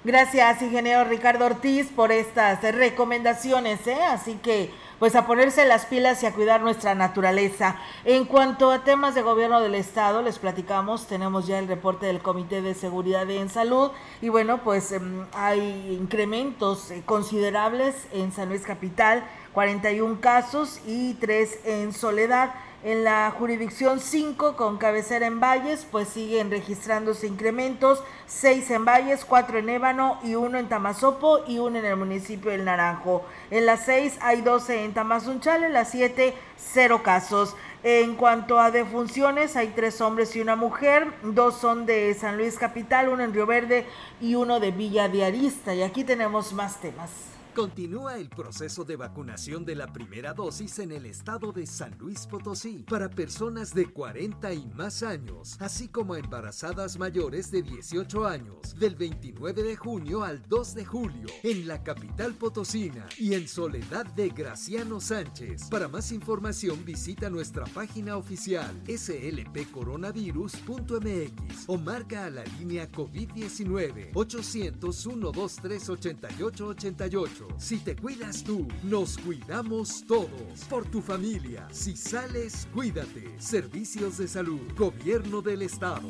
Gracias, 0.04 0.60
ingeniero 0.62 1.04
Ricardo 1.04 1.46
Ortiz, 1.46 1.86
por 1.86 2.10
estas 2.10 2.60
recomendaciones, 2.74 3.86
¿eh? 3.86 4.02
Así 4.02 4.34
que 4.34 4.72
pues 4.98 5.14
a 5.14 5.26
ponerse 5.26 5.64
las 5.64 5.86
pilas 5.86 6.22
y 6.22 6.26
a 6.26 6.32
cuidar 6.32 6.60
nuestra 6.60 6.96
naturaleza. 6.96 7.76
En 8.04 8.24
cuanto 8.24 8.72
a 8.72 8.82
temas 8.82 9.14
de 9.14 9.22
gobierno 9.22 9.60
del 9.60 9.76
estado, 9.76 10.22
les 10.22 10.40
platicamos, 10.40 11.06
tenemos 11.06 11.46
ya 11.46 11.60
el 11.60 11.68
reporte 11.68 12.06
del 12.06 12.20
Comité 12.20 12.62
de 12.62 12.74
Seguridad 12.74 13.30
en 13.30 13.48
Salud 13.48 13.92
y 14.20 14.28
bueno, 14.28 14.58
pues 14.64 14.90
em, 14.90 15.24
hay 15.34 15.96
incrementos 16.00 16.90
eh, 16.90 17.04
considerables 17.06 17.94
en 18.12 18.32
San 18.32 18.48
Luis 18.48 18.62
Capital, 18.62 19.24
41 19.52 20.20
casos 20.20 20.80
y 20.84 21.14
3 21.14 21.60
en 21.64 21.92
Soledad. 21.92 22.54
En 22.84 23.04
la 23.04 23.30
jurisdicción 23.30 24.00
5 24.00 24.56
con 24.56 24.76
cabecera 24.76 25.28
en 25.28 25.38
Valles, 25.38 25.86
pues 25.88 26.08
siguen 26.08 26.50
registrándose 26.50 27.28
incrementos, 27.28 28.02
6 28.26 28.72
en 28.72 28.84
Valles, 28.84 29.24
4 29.24 29.58
en 29.58 29.68
Ébano 29.68 30.18
y 30.24 30.34
1 30.34 30.58
en 30.58 30.68
Tamazopo 30.68 31.44
y 31.46 31.58
1 31.58 31.78
en 31.78 31.84
el 31.84 31.96
municipio 31.96 32.50
del 32.50 32.64
Naranjo. 32.64 33.24
En 33.52 33.66
las 33.66 33.84
6 33.84 34.18
hay 34.20 34.40
12 34.40 34.84
en 34.84 34.94
Tamazunchale, 34.94 35.66
en 35.66 35.74
las 35.74 35.92
7 35.92 36.34
0 36.56 37.02
casos. 37.04 37.54
En 37.84 38.16
cuanto 38.16 38.58
a 38.58 38.72
defunciones, 38.72 39.54
hay 39.54 39.68
3 39.68 40.00
hombres 40.00 40.34
y 40.34 40.40
una 40.40 40.56
mujer, 40.56 41.06
dos 41.22 41.58
son 41.58 41.86
de 41.86 42.12
San 42.14 42.36
Luis 42.36 42.58
Capital, 42.58 43.10
uno 43.10 43.22
en 43.22 43.32
Río 43.32 43.46
Verde 43.46 43.86
y 44.20 44.34
uno 44.34 44.58
de 44.58 44.72
Villa 44.72 45.08
de 45.08 45.24
Arista. 45.24 45.72
Y 45.72 45.82
aquí 45.82 46.02
tenemos 46.02 46.52
más 46.52 46.80
temas. 46.80 47.31
Continúa 47.54 48.16
el 48.16 48.30
proceso 48.30 48.82
de 48.82 48.96
vacunación 48.96 49.66
de 49.66 49.74
la 49.74 49.92
primera 49.92 50.32
dosis 50.32 50.78
en 50.78 50.90
el 50.90 51.04
estado 51.04 51.52
de 51.52 51.66
San 51.66 51.94
Luis 51.98 52.26
Potosí 52.26 52.86
para 52.88 53.10
personas 53.10 53.74
de 53.74 53.92
40 53.92 54.54
y 54.54 54.68
más 54.68 55.02
años, 55.02 55.58
así 55.60 55.88
como 55.88 56.16
embarazadas 56.16 56.98
mayores 56.98 57.50
de 57.50 57.60
18 57.60 58.26
años, 58.26 58.74
del 58.78 58.96
29 58.96 59.64
de 59.64 59.76
junio 59.76 60.24
al 60.24 60.42
2 60.48 60.74
de 60.74 60.86
julio, 60.86 61.26
en 61.42 61.68
la 61.68 61.82
capital 61.82 62.32
potosina 62.32 63.06
y 63.18 63.34
en 63.34 63.46
Soledad 63.46 64.06
de 64.06 64.30
Graciano 64.30 64.98
Sánchez. 64.98 65.68
Para 65.68 65.88
más 65.88 66.10
información 66.10 66.82
visita 66.86 67.28
nuestra 67.28 67.66
página 67.66 68.16
oficial 68.16 68.74
slpcoronavirus.mx 68.86 71.64
o 71.66 71.76
marca 71.76 72.24
a 72.24 72.30
la 72.30 72.44
línea 72.44 72.90
COVID-19 72.90 74.12
800 74.14 74.96
123 74.96 75.90
8888 75.90 77.41
si 77.56 77.78
te 77.78 77.96
cuidas 77.96 78.42
tú, 78.44 78.66
nos 78.82 79.18
cuidamos 79.18 80.04
todos. 80.06 80.64
Por 80.68 80.84
tu 80.86 81.00
familia. 81.00 81.68
Si 81.70 81.96
sales, 81.96 82.68
cuídate. 82.74 83.34
Servicios 83.38 84.18
de 84.18 84.28
salud. 84.28 84.60
Gobierno 84.76 85.42
del 85.42 85.62
Estado. 85.62 86.08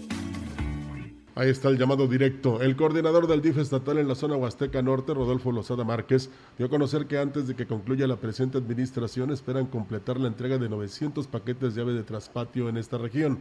Ahí 1.35 1.49
está 1.49 1.71
el 1.71 1.79
llamado 1.79 2.07
directo. 2.07 2.61
El 2.61 2.77
coordinador 2.77 3.27
del 3.27 3.41
DIF 3.41 3.57
estatal 3.57 3.97
en 3.97 4.07
la 4.07 4.15
zona 4.15 4.37
Huasteca 4.37 4.83
Norte, 4.83 5.15
Rodolfo 5.15 5.51
Lozada 5.51 5.83
Márquez, 5.83 6.29
dio 6.59 6.67
a 6.67 6.71
conocer 6.71 7.07
que 7.07 7.17
antes 7.17 7.49
de 7.49 7.57
que 7.57 7.67
concluya 7.67 8.07
la 8.07 8.17
presente 8.17 8.59
administración 8.59 9.31
esperan 9.31 9.67
completar 9.67 10.21
la 10.21 10.29
entrega 10.29 10.59
de 10.59 10.69
900 10.69 11.27
paquetes 11.29 11.75
de 11.75 11.81
ave 11.81 11.95
de 11.95 12.03
traspatio 12.03 12.69
en 12.69 12.77
esta 12.77 12.99
región. 12.99 13.41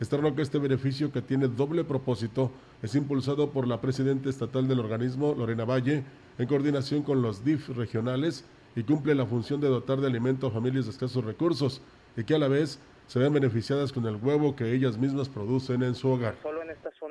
Externo 0.00 0.34
que 0.34 0.42
este 0.42 0.58
beneficio 0.58 1.12
que 1.12 1.22
tiene 1.22 1.48
doble 1.48 1.84
propósito 1.84 2.50
es 2.82 2.94
impulsado 2.94 3.50
por 3.50 3.68
la 3.68 3.80
presidenta 3.80 4.28
estatal 4.28 4.66
del 4.66 4.80
organismo, 4.80 5.34
Lorena 5.36 5.64
Valle, 5.64 6.02
en 6.38 6.46
coordinación 6.46 7.02
con 7.02 7.22
los 7.22 7.44
DIF 7.44 7.68
regionales 7.70 8.44
y 8.74 8.82
cumple 8.82 9.14
la 9.14 9.26
función 9.26 9.60
de 9.60 9.68
dotar 9.68 10.00
de 10.00 10.06
alimento 10.06 10.46
a 10.46 10.50
familias 10.50 10.86
de 10.86 10.90
escasos 10.90 11.24
recursos 11.24 11.80
y 12.16 12.24
que 12.24 12.34
a 12.34 12.38
la 12.38 12.48
vez 12.48 12.80
se 13.06 13.18
ven 13.18 13.32
beneficiadas 13.32 13.92
con 13.92 14.06
el 14.06 14.16
huevo 14.16 14.56
que 14.56 14.72
ellas 14.72 14.96
mismas 14.96 15.28
producen 15.28 15.82
en 15.82 15.94
su 15.94 16.08
hogar. 16.08 16.34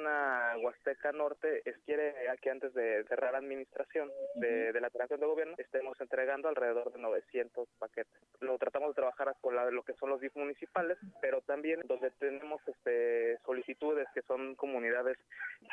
Zona 0.02 0.56
Huasteca 0.62 1.12
Norte 1.12 1.62
es 1.66 1.78
quiere 1.86 2.16
que 2.42 2.50
antes 2.50 2.74
de 2.74 3.04
cerrar 3.08 3.36
administración 3.36 4.10
de, 4.36 4.74
la 4.80 4.88
operación 4.88 5.20
de 5.20 5.26
gobierno 5.28 5.56
estemos 5.58 6.00
entregando 6.02 6.50
alrededor 6.50 6.92
de 6.92 7.00
900 7.00 7.68
paquetes. 7.78 8.12
Lo 8.40 8.58
tratamos 8.58 8.90
de 8.90 8.96
trabajar 8.96 9.36
con 9.42 9.56
la, 9.56 9.70
lo 9.70 9.84
que 9.84 9.94
son 9.94 10.10
los 10.10 10.20
DIF 10.20 10.36
municipales, 10.36 10.98
pero 11.22 11.42
también 11.42 11.82
donde 11.86 12.10
tenemos 12.12 12.62
este, 12.68 13.38
solicitudes 13.46 14.08
que 14.14 14.24
son 14.24 14.56
comunidades 14.56 15.18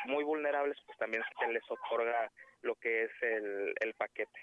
muy 0.05 0.23
vulnerables, 0.23 0.77
pues 0.85 0.97
también 0.99 1.23
se 1.39 1.51
les 1.51 1.63
otorga 1.69 2.31
lo 2.61 2.75
que 2.75 3.05
es 3.05 3.11
el, 3.21 3.73
el 3.79 3.93
paquete. 3.95 4.39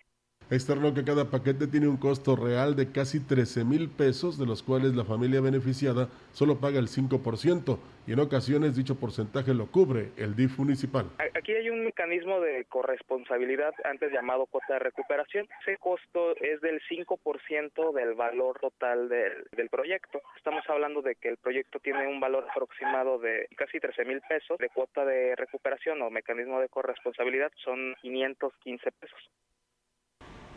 Externo 0.49 0.95
que 0.95 1.03
cada 1.03 1.29
paquete 1.29 1.67
tiene 1.67 1.89
un 1.89 1.97
costo 1.97 2.37
real 2.37 2.77
de 2.77 2.93
casi 2.93 3.19
13 3.19 3.65
mil 3.65 3.91
pesos, 3.91 4.39
de 4.39 4.47
los 4.47 4.63
cuales 4.63 4.95
la 4.95 5.05
familia 5.05 5.41
beneficiada 5.41 6.09
solo 6.31 6.61
paga 6.61 6.79
el 6.79 6.87
5% 6.87 7.79
y 8.07 8.13
en 8.13 8.21
ocasiones 8.21 8.77
dicho 8.77 8.95
porcentaje 8.95 9.55
lo 9.55 9.67
cubre 9.67 10.13
el 10.17 10.37
DIF 10.37 10.61
municipal. 10.61 11.11
Aquí 11.35 11.51
hay 11.51 11.69
un 11.69 11.85
mecanismo 11.85 12.39
de 12.39 12.65
corresponsabilidad 12.67 13.75
antes 13.83 14.13
llamado 14.13 14.47
cuota 14.47 14.75
de 14.75 14.79
recuperación. 14.79 15.49
Ese 15.63 15.79
costo 15.79 16.37
es 16.37 16.61
del 16.61 16.81
5% 16.89 17.93
del 17.93 18.15
valor 18.15 18.61
total 18.61 19.09
del, 19.09 19.49
del, 19.51 19.69
proyecto. 19.69 20.21
Estamos 20.37 20.63
hablando 20.69 21.03
de 21.03 21.17
que 21.17 21.29
el 21.29 21.39
proyecto 21.39 21.81
tiene 21.81 22.07
un 22.07 22.21
valor 22.21 22.47
aproximado 22.49 23.19
de 23.19 23.49
casi 23.57 23.81
13 23.81 24.05
mil 24.05 24.21
pesos 24.21 24.59
de 24.59 24.69
cuota 24.69 25.05
de 25.05 25.35
recuperación 25.35 26.01
o 26.03 26.11
mecanismo 26.11 26.61
de 26.61 26.69
corresponsabilidad 26.69 27.51
son 27.65 27.97
515 28.01 28.93
pesos. 28.93 29.19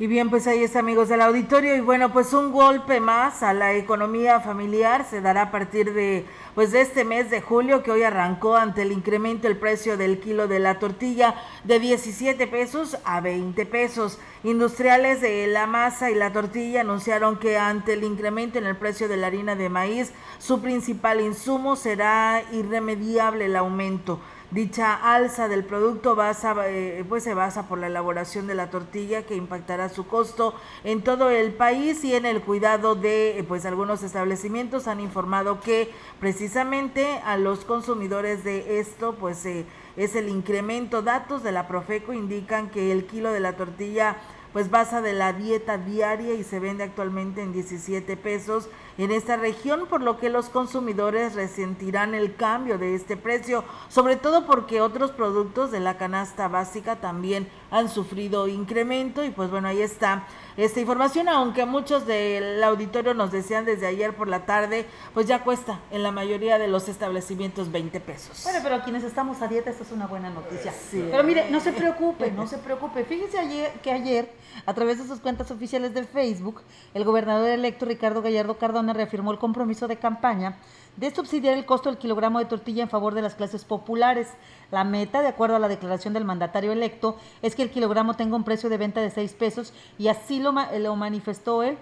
Y 0.02 0.08
bien, 0.08 0.30
pues 0.30 0.48
ahí 0.48 0.64
está, 0.64 0.80
amigos 0.80 1.10
del 1.10 1.20
auditorio. 1.20 1.76
Y 1.76 1.82
bueno, 1.82 2.14
pues 2.14 2.32
un 2.32 2.54
golpe 2.54 3.02
más 3.02 3.44
a 3.44 3.52
la 3.52 3.74
economía 3.74 4.40
familiar 4.40 5.06
se 5.10 5.20
dará 5.20 5.42
a 5.42 5.52
partir 5.52 5.94
de, 5.94 6.26
pues 6.56 6.72
de 6.72 6.80
este 6.80 7.04
mes 7.04 7.30
de 7.30 7.42
julio, 7.42 7.84
que 7.84 7.92
hoy 7.92 8.04
arrancó 8.04 8.56
ante 8.56 8.84
el 8.84 8.94
incremento 8.94 9.50
del 9.50 9.58
precio 9.58 9.98
del 9.98 10.22
kilo 10.22 10.48
de 10.48 10.60
la 10.60 10.80
tortilla 10.80 11.36
de 11.66 11.82
17 11.82 12.48
pesos 12.48 12.98
a 13.04 13.20
20 13.20 13.66
pesos. 13.66 14.20
Industriales 14.46 15.20
de 15.20 15.48
la 15.48 15.68
masa 15.68 16.10
y 16.10 16.16
la 16.16 16.32
tortilla 16.32 16.80
anunciaron 16.80 17.38
que 17.38 17.58
ante 17.58 17.92
el 17.92 18.06
incremento 18.06 18.58
en 18.58 18.68
el 18.68 18.78
precio 18.78 19.10
de 19.10 19.18
la 19.18 19.28
harina 19.28 19.56
de 19.56 19.68
maíz, 19.68 20.14
su 20.38 20.62
principal 20.62 21.20
insumo 21.20 21.76
será 21.76 22.42
irremediable 22.54 23.48
el 23.48 23.58
aumento. 23.58 24.22
Dicha 24.52 24.96
alza 24.96 25.48
del 25.48 25.64
producto 25.64 26.16
basa, 26.16 26.56
eh, 26.66 27.06
pues 27.08 27.24
se 27.24 27.36
basa 27.36 27.68
por 27.68 27.78
la 27.78 27.86
elaboración 27.86 28.48
de 28.48 28.56
la 28.56 28.72
tortilla 28.72 29.22
que 29.22 29.36
impactará 29.36 29.90
su 29.90 30.08
costo 30.08 30.56
en 30.84 31.04
todo 31.04 31.30
el 31.30 31.54
país 31.54 32.04
y 32.04 32.16
en 32.16 32.26
el 32.26 32.42
cuidado 32.42 32.96
de 32.96 33.38
eh, 33.38 33.44
pues 33.44 33.68
algunos 33.68 34.02
establecimientos 34.02 34.88
han 34.88 35.02
informado 35.02 35.60
que 35.60 35.92
precisamente 36.20 37.22
a 37.26 37.38
los 37.38 37.64
consumidores 37.64 38.44
de 38.44 38.80
esto 38.80 39.14
pues 39.20 39.46
eh, 39.46 39.68
es 39.98 40.16
el 40.16 40.30
incremento. 40.30 41.04
Datos 41.04 41.44
de 41.44 41.52
la 41.52 41.68
Profeco 41.68 42.12
indican 42.14 42.72
que 42.72 42.92
el 42.92 43.06
kilo 43.06 43.32
de 43.32 43.42
la 43.42 43.56
tortilla 43.56 44.18
pues 44.54 44.72
basa 44.72 45.02
de 45.02 45.14
la 45.14 45.34
dieta 45.34 45.78
diaria 45.78 46.34
y 46.34 46.44
se 46.44 46.60
vende 46.60 46.84
actualmente 46.84 47.42
en 47.42 47.54
17 47.54 48.18
pesos 48.18 48.70
en 48.98 49.12
esta 49.12 49.38
región, 49.38 49.86
por 49.88 50.02
lo 50.02 50.18
que 50.18 50.30
los 50.30 50.50
consumidores 50.50 51.36
resentirán 51.36 52.16
el 52.16 52.36
cambio 52.36 52.78
de 52.78 52.96
este 52.96 53.16
precio, 53.16 53.64
sobre 53.88 54.16
todo 54.16 54.46
porque 54.46 54.82
otros 54.82 55.12
productos 55.12 55.72
de 55.72 55.80
la 55.80 55.98
canasta 55.98 56.48
básica 56.48 56.98
también 56.98 57.48
han 57.72 57.90
sufrido 57.90 58.48
incremento 58.48 59.24
y 59.24 59.30
pues 59.30 59.50
bueno, 59.50 59.68
ahí 59.68 59.82
está 59.82 60.26
esta 60.58 60.80
información, 60.80 61.30
aunque 61.30 61.66
muchos 61.66 62.06
del 62.06 62.62
auditorio 62.64 63.14
nos 63.14 63.32
decían 63.32 63.64
desde 63.64 63.88
ayer 63.88 64.16
por 64.16 64.28
la 64.28 64.46
tarde, 64.46 64.86
pues 65.14 65.26
ya 65.26 65.44
cuesta 65.44 65.80
en 65.90 66.04
la 66.04 66.12
mayoría 66.12 66.58
de 66.60 66.68
los 66.68 66.90
establecimientos 66.90 67.72
20 67.72 68.00
pesos. 68.02 68.42
Bueno, 68.44 68.60
pero 68.62 68.84
quienes 68.84 69.04
estamos 69.04 69.42
a 69.42 69.48
dieta, 69.48 69.70
esto 69.70 69.84
es 69.84 69.92
una 69.92 70.08
buena 70.08 70.30
noticia. 70.30 70.74
Pero 70.92 71.24
mire, 71.24 71.50
no 71.50 71.60
se 71.60 71.72
preocupe, 71.72 72.32
no 72.32 72.46
se 72.48 72.58
preocupe. 72.58 73.06
Fíjese 73.06 73.40
ayer, 73.40 73.72
que 73.82 73.92
ayer, 73.92 74.34
a 74.66 74.74
través 74.74 74.98
de 74.98 75.08
sus 75.08 75.20
cuentas 75.20 75.50
oficiales 75.52 75.94
de 75.94 76.04
Facebook, 76.04 76.62
el 76.94 77.06
gobernador 77.06 77.50
electo 77.50 77.86
Ricardo 77.86 78.22
Gallardo 78.22 78.58
Cardona 78.58 78.94
reafirmó 78.94 79.32
el 79.32 79.38
compromiso 79.38 79.88
de 79.88 79.98
campaña 79.98 80.58
de 81.00 81.16
subsidiar 81.16 81.58
el 81.58 81.66
costo 81.66 81.90
del 81.90 81.98
kilogramo 81.98 82.40
de 82.40 82.46
tortilla 82.46 82.84
en 82.84 82.90
favor 82.90 83.14
de 83.14 83.22
las 83.22 83.36
clases 83.36 83.64
populares. 83.64 84.28
La 84.70 84.84
meta, 84.84 85.22
de 85.22 85.30
acuerdo 85.30 85.56
a 85.56 85.60
la 85.60 85.70
declaración 85.70 86.14
del 86.14 86.26
mandatario 86.26 86.74
electo, 86.74 87.18
es 87.42 87.56
que 87.56 87.64
el 87.64 87.72
kilogramo 87.72 88.16
tenga 88.16 88.36
un 88.36 88.44
precio 88.44 88.70
de 88.70 88.78
venta 88.78 89.00
de 89.00 89.10
6 89.10 89.34
pesos 89.34 89.74
y 89.98 90.10
así 90.10 90.40
lo, 90.40 90.52
lo 90.52 90.96
manifestó 90.98 91.64
él 91.64 91.78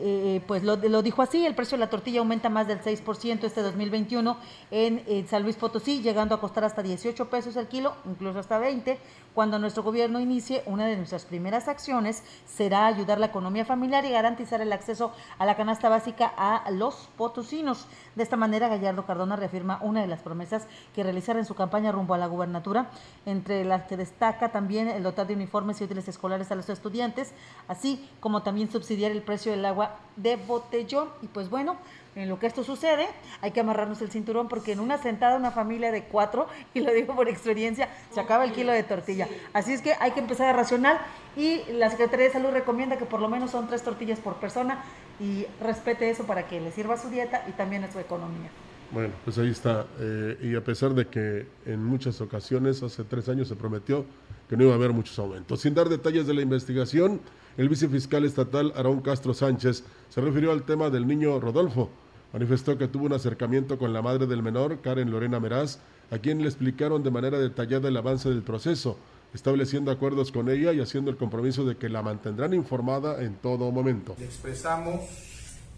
eh, 0.00 0.42
pues 0.46 0.62
lo, 0.62 0.76
dijo 1.02 1.22
así, 1.22 1.44
el 1.44 1.56
precio 1.56 1.76
de 1.76 1.80
la 1.80 1.90
tortilla 1.90 2.20
aumenta 2.20 2.48
más 2.48 2.68
del 2.68 2.80
6% 2.80 3.44
este 3.44 3.62
2021 3.62 4.36
en, 4.70 5.26
San 5.26 5.42
Luis 5.42 5.56
Potosí, 5.56 6.02
llegando 6.02 6.34
a 6.34 6.40
costar 6.40 6.64
hasta 6.64 6.82
18 6.82 7.28
pesos 7.28 7.56
el 7.56 7.66
kilo, 7.66 7.96
incluso 8.04 8.38
hasta 8.38 8.58
20. 8.58 8.98
Cuando 9.34 9.58
nuestro 9.58 9.82
gobierno 9.82 10.20
inicie, 10.20 10.62
una 10.66 10.86
de 10.86 10.96
nuestras 10.96 11.24
primeras 11.24 11.68
acciones 11.68 12.22
será 12.46 12.86
ayudar 12.86 13.18
la 13.18 13.26
economía 13.26 13.64
familiar 13.64 14.04
y 14.04 14.10
garantizar 14.10 14.60
el 14.60 14.72
acceso 14.72 15.12
a 15.38 15.46
la 15.46 15.56
canasta 15.56 15.88
básica 15.88 16.26
a 16.36 16.70
los 16.70 17.08
potosinos. 17.16 17.86
De 18.14 18.22
esta 18.22 18.36
manera, 18.36 18.68
Gallardo 18.68 19.06
Cardona 19.06 19.36
reafirma 19.36 19.78
una 19.82 20.00
de 20.00 20.06
las 20.06 20.22
promesas 20.22 20.66
que 20.94 21.02
realizará 21.02 21.38
en 21.38 21.44
su 21.44 21.54
campaña 21.54 21.92
rumbo 21.92 22.14
a 22.14 22.18
la 22.18 22.26
gubernatura, 22.26 22.90
entre 23.26 23.64
las 23.64 23.84
que 23.84 23.96
destaca 23.96 24.50
también 24.50 24.88
el 24.88 25.02
dotar 25.02 25.26
de 25.26 25.34
uniformes 25.34 25.80
y 25.80 25.84
útiles 25.84 26.08
escolares 26.08 26.50
a 26.50 26.54
los 26.54 26.68
estudiantes, 26.68 27.32
así 27.68 28.08
como 28.20 28.42
también 28.42 28.70
subsidiar 28.70 29.12
el 29.12 29.22
precio 29.22 29.52
del 29.52 29.64
agua 29.64 29.87
de 30.16 30.36
botellón. 30.36 31.08
Y 31.22 31.26
pues 31.26 31.48
bueno, 31.50 31.76
en 32.16 32.28
lo 32.28 32.38
que 32.38 32.46
esto 32.46 32.64
sucede, 32.64 33.06
hay 33.40 33.52
que 33.52 33.60
amarrarnos 33.60 34.02
el 34.02 34.10
cinturón 34.10 34.48
porque 34.48 34.72
en 34.72 34.80
una 34.80 34.98
sentada 34.98 35.36
una 35.36 35.50
familia 35.50 35.92
de 35.92 36.04
cuatro, 36.04 36.48
y 36.74 36.80
lo 36.80 36.92
digo 36.92 37.14
por 37.14 37.28
experiencia, 37.28 37.88
se 38.12 38.20
acaba 38.20 38.44
el 38.44 38.52
kilo 38.52 38.72
de 38.72 38.82
tortilla. 38.82 39.28
Así 39.52 39.72
es 39.72 39.82
que 39.82 39.94
hay 40.00 40.12
que 40.12 40.20
empezar 40.20 40.48
a 40.48 40.52
racionar 40.52 41.00
y 41.36 41.62
la 41.72 41.90
Secretaría 41.90 42.26
de 42.26 42.32
Salud 42.32 42.50
recomienda 42.50 42.98
que 42.98 43.04
por 43.04 43.20
lo 43.20 43.28
menos 43.28 43.50
son 43.50 43.68
tres 43.68 43.82
tortillas 43.82 44.18
por 44.18 44.36
persona 44.36 44.84
y 45.20 45.46
respete 45.60 46.10
eso 46.10 46.24
para 46.24 46.46
que 46.46 46.60
le 46.60 46.72
sirva 46.72 46.94
a 46.94 46.98
su 46.98 47.08
dieta 47.08 47.44
y 47.48 47.52
también 47.52 47.84
a 47.84 47.92
su 47.92 47.98
economía. 47.98 48.50
Bueno, 48.90 49.12
pues 49.24 49.36
ahí 49.38 49.50
está. 49.50 49.86
Eh, 50.00 50.38
y 50.42 50.56
a 50.56 50.64
pesar 50.64 50.94
de 50.94 51.06
que 51.06 51.46
en 51.66 51.84
muchas 51.84 52.20
ocasiones, 52.20 52.82
hace 52.82 53.04
tres 53.04 53.28
años, 53.28 53.48
se 53.48 53.54
prometió 53.54 54.06
que 54.48 54.56
no 54.56 54.64
iba 54.64 54.72
a 54.72 54.76
haber 54.76 54.92
muchos 54.92 55.18
aumentos. 55.18 55.60
Sin 55.60 55.74
dar 55.74 55.88
detalles 55.88 56.26
de 56.26 56.32
la 56.32 56.40
investigación, 56.40 57.20
el 57.58 57.68
vicefiscal 57.68 58.24
estatal 58.24 58.72
Aarón 58.76 59.00
Castro 59.00 59.34
Sánchez 59.34 59.82
se 60.08 60.20
refirió 60.20 60.52
al 60.52 60.62
tema 60.62 60.90
del 60.90 61.08
niño 61.08 61.38
Rodolfo. 61.40 61.90
Manifestó 62.32 62.78
que 62.78 62.86
tuvo 62.86 63.06
un 63.06 63.14
acercamiento 63.14 63.78
con 63.78 63.92
la 63.92 64.00
madre 64.00 64.26
del 64.26 64.44
menor, 64.44 64.80
Karen 64.80 65.10
Lorena 65.10 65.40
Meraz, 65.40 65.80
a 66.12 66.18
quien 66.18 66.40
le 66.40 66.48
explicaron 66.48 67.02
de 67.02 67.10
manera 67.10 67.36
detallada 67.38 67.88
el 67.88 67.96
avance 67.96 68.28
del 68.28 68.42
proceso, 68.42 68.96
estableciendo 69.34 69.90
acuerdos 69.90 70.30
con 70.30 70.48
ella 70.48 70.72
y 70.72 70.80
haciendo 70.80 71.10
el 71.10 71.16
compromiso 71.16 71.64
de 71.64 71.76
que 71.76 71.88
la 71.88 72.00
mantendrán 72.00 72.54
informada 72.54 73.22
en 73.24 73.34
todo 73.34 73.72
momento. 73.72 74.14
Le 74.20 74.26
expresamos 74.26 75.00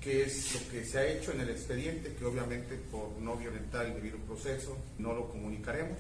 qué 0.02 0.24
es 0.24 0.54
lo 0.54 0.70
que 0.70 0.84
se 0.84 0.98
ha 0.98 1.06
hecho 1.06 1.32
en 1.32 1.40
el 1.40 1.48
expediente, 1.48 2.14
que 2.14 2.26
obviamente 2.26 2.78
por 2.90 3.10
no 3.20 3.36
violentar 3.36 3.86
el 3.86 3.94
debido 3.94 4.18
proceso 4.18 4.76
no 4.98 5.14
lo 5.14 5.30
comunicaremos. 5.30 5.98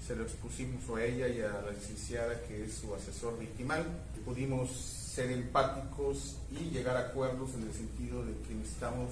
Se 0.00 0.16
lo 0.16 0.22
expusimos 0.22 0.88
a 0.96 1.04
ella 1.04 1.28
y 1.28 1.40
a 1.40 1.60
la 1.60 1.70
licenciada 1.70 2.40
que 2.48 2.64
es 2.64 2.72
su 2.72 2.94
asesor 2.94 3.38
victimal. 3.38 3.84
Pudimos 4.24 5.01
ser 5.12 5.30
empáticos 5.30 6.38
y 6.50 6.70
llegar 6.70 6.96
a 6.96 7.00
acuerdos 7.00 7.50
en 7.54 7.64
el 7.64 7.72
sentido 7.72 8.24
de 8.24 8.32
que 8.48 8.54
necesitamos 8.54 9.10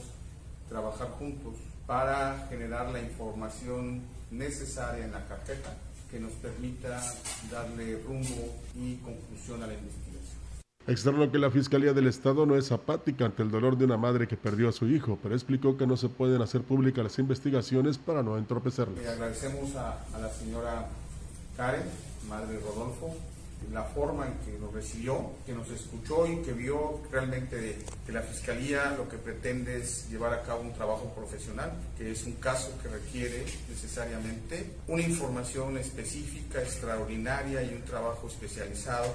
trabajar 0.69 1.11
juntos 1.11 1.55
para 1.87 2.47
generar 2.49 2.91
la 2.91 3.01
información 3.01 4.01
necesaria 4.31 5.05
en 5.05 5.13
la 5.13 5.27
carpeta 5.27 5.77
que 6.11 6.19
nos 6.19 6.33
permita 6.33 7.03
darle 7.51 8.01
rumbo 8.03 8.57
y 8.75 8.97
conclusión 8.97 9.63
a 9.63 9.67
la 9.67 9.75
investigación. 9.75 10.41
Externo 10.87 11.31
que 11.31 11.39
la 11.39 11.51
Fiscalía 11.51 11.93
del 11.93 12.07
Estado 12.07 12.47
no 12.47 12.57
es 12.57 12.73
apática 12.73 13.27
ante 13.27 13.43
el 13.43 13.51
dolor 13.51 13.77
de 13.77 13.85
una 13.85 13.99
madre 13.99 14.27
que 14.27 14.37
perdió 14.39 14.71
a 14.71 14.73
su 14.73 14.89
hijo, 14.89 15.19
pero 15.23 15.35
explicó 15.35 15.77
que 15.77 15.87
no 15.87 15.99
se 15.99 16.09
pueden 16.09 16.41
hacer 16.41 16.63
públicas 16.63 17.05
las 17.05 17.19
investigaciones 17.19 17.99
para 17.99 18.23
no 18.23 18.39
entorpecerlas. 18.39 18.97
Le 18.97 19.09
agradecemos 19.09 19.77
a, 19.77 20.03
a 20.15 20.19
la 20.19 20.31
señora 20.31 20.87
Karen, 21.57 21.85
madre 22.27 22.59
Rodolfo, 22.59 23.15
la 23.73 23.85
forma 23.85 24.27
en 24.27 24.35
que 24.39 24.59
nos 24.59 24.73
recibió, 24.73 25.31
que 25.47 25.53
nos 25.53 25.69
escuchó 25.71 26.27
y 26.27 26.37
que 26.43 26.53
vio 26.53 27.01
realmente 27.11 27.79
que 28.05 28.13
la 28.13 28.23
Fiscalía 28.23 28.95
lo 28.97 29.09
que 29.09 29.17
pretende 29.17 29.79
es 29.79 30.09
llevar 30.11 30.35
a 30.35 30.43
cabo 30.43 30.63
un 30.63 30.73
trabajo 30.73 31.13
profesional, 31.15 31.73
que 31.97 32.11
es 32.11 32.25
un 32.25 32.33
caso 32.35 32.73
que 32.83 32.89
requiere 32.89 33.45
necesariamente 33.69 34.73
una 34.89 35.03
información 35.03 35.79
específica, 35.79 36.61
extraordinaria 36.61 37.63
y 37.63 37.75
un 37.75 37.83
trabajo 37.83 38.27
especializado, 38.27 39.15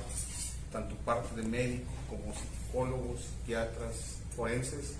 tanto 0.72 0.96
parte 0.98 1.36
de 1.41 1.48
médicos 1.48 1.93
como 2.10 2.34
psicólogos, 2.34 3.22
psiquiatras, 3.22 4.18
forenses, 4.36 4.93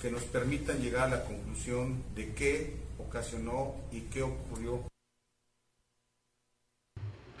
que 0.00 0.10
nos 0.10 0.22
permitan 0.24 0.78
llegar 0.78 1.04
a 1.08 1.16
la 1.16 1.24
conclusión 1.24 2.02
de 2.14 2.32
qué 2.34 2.76
ocasionó 2.98 3.76
y 3.92 4.00
qué 4.02 4.22
ocurrió 4.22 4.91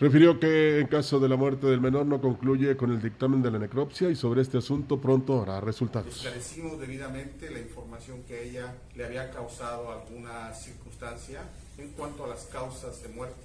Refirió 0.02 0.40
que 0.40 0.80
en 0.80 0.88
caso 0.88 1.20
de 1.20 1.28
la 1.28 1.36
muerte 1.36 1.68
del 1.68 1.80
menor 1.80 2.06
no 2.06 2.20
concluye 2.20 2.76
con 2.76 2.90
el 2.90 3.00
dictamen 3.00 3.40
de 3.40 3.52
la 3.52 3.60
necropsia 3.60 4.10
y 4.10 4.16
sobre 4.16 4.42
este 4.42 4.58
asunto 4.58 5.00
pronto 5.00 5.38
habrá 5.38 5.60
resultados. 5.60 6.16
Esclarecimos 6.16 6.80
debidamente 6.80 7.48
la 7.48 7.60
información 7.60 8.24
que 8.24 8.50
ella 8.50 8.74
le 8.96 9.04
había 9.04 9.30
causado 9.30 9.92
alguna 9.92 10.52
circunstancia 10.54 11.42
en 11.78 11.90
cuanto 11.90 12.24
a 12.24 12.26
las 12.26 12.46
causas 12.46 13.00
de 13.04 13.10
muerte 13.10 13.44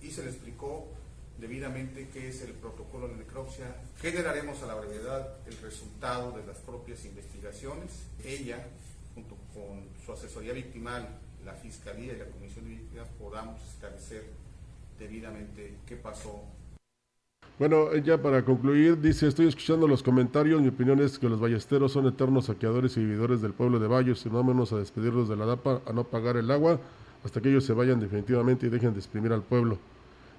y 0.00 0.10
se 0.10 0.22
le 0.22 0.30
explicó 0.30 0.88
debidamente 1.38 2.08
qué 2.10 2.30
es 2.30 2.40
el 2.44 2.52
protocolo 2.52 3.06
de 3.06 3.16
necropsia. 3.16 3.66
Generaremos 4.00 4.62
a 4.62 4.68
la 4.68 4.76
brevedad 4.76 5.34
el 5.46 5.58
resultado 5.58 6.32
de 6.32 6.46
las 6.46 6.56
propias 6.60 7.04
investigaciones. 7.04 8.06
Ella, 8.24 8.68
junto 9.14 9.36
con 9.52 9.84
su 10.02 10.14
asesoría 10.14 10.54
victimal, 10.54 11.06
la 11.44 11.52
Fiscalía 11.52 12.14
y 12.14 12.18
la 12.20 12.24
Comisión 12.24 12.64
de 12.64 12.70
Víctimas, 12.70 13.06
podamos 13.18 13.60
esclarecer 13.68 14.39
debidamente 15.00 15.78
qué 15.86 15.96
pasó. 15.96 16.44
Bueno, 17.58 17.94
ya 17.96 18.22
para 18.22 18.44
concluir, 18.44 19.00
dice, 19.00 19.26
estoy 19.26 19.48
escuchando 19.48 19.88
los 19.88 20.02
comentarios, 20.02 20.62
mi 20.62 20.68
opinión 20.68 21.00
es 21.00 21.18
que 21.18 21.28
los 21.28 21.40
ballesteros 21.40 21.92
son 21.92 22.06
eternos 22.06 22.46
saqueadores 22.46 22.96
y 22.96 23.00
vividores 23.00 23.42
del 23.42 23.52
pueblo 23.52 23.78
de 23.78 23.88
Vallos 23.88 24.24
y 24.24 24.30
no 24.30 24.44
menos 24.44 24.72
a 24.72 24.78
despedirlos 24.78 25.28
de 25.28 25.36
la 25.36 25.44
DAPA, 25.46 25.82
a 25.86 25.92
no 25.92 26.04
pagar 26.04 26.36
el 26.36 26.50
agua, 26.50 26.80
hasta 27.24 27.40
que 27.40 27.50
ellos 27.50 27.64
se 27.64 27.74
vayan 27.74 28.00
definitivamente 28.00 28.66
y 28.66 28.70
dejen 28.70 28.92
de 28.92 29.00
exprimir 29.00 29.32
al 29.32 29.42
pueblo. 29.42 29.78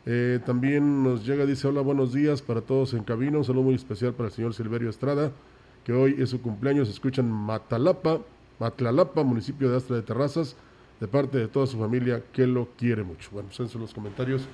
Eh, 0.08 0.40
también 0.46 1.04
nos 1.04 1.24
llega, 1.24 1.46
dice, 1.46 1.68
hola, 1.68 1.82
buenos 1.82 2.12
días 2.12 2.42
para 2.42 2.62
todos 2.62 2.94
en 2.94 3.04
cabina, 3.04 3.38
un 3.38 3.46
saludo 3.46 3.66
muy 3.66 3.76
especial 3.76 4.14
para 4.14 4.30
el 4.30 4.34
señor 4.34 4.56
Silverio 4.56 4.90
Estrada, 4.90 5.32
que 5.84 5.94
hoy 5.94 6.16
es 6.18 6.32
su 6.32 6.42
cumpleaños, 6.42 6.90
escuchan 6.90 7.32
Matalapa, 7.32 8.22
Matlalapa, 8.60 9.24
municipio 9.24 9.70
de 9.70 9.78
Astra 9.78 9.96
de 9.96 10.02
Terrazas, 10.02 10.56
de 11.02 11.08
parte 11.08 11.40
de 11.40 11.48
toda 11.48 11.66
su 11.66 11.80
familia 11.80 12.22
que 12.32 12.46
lo 12.46 12.70
quiere 12.78 13.04
mucho. 13.04 13.30
Bueno, 13.32 13.50
pues 13.56 13.74
los 13.74 13.94
comentarios, 13.94 14.48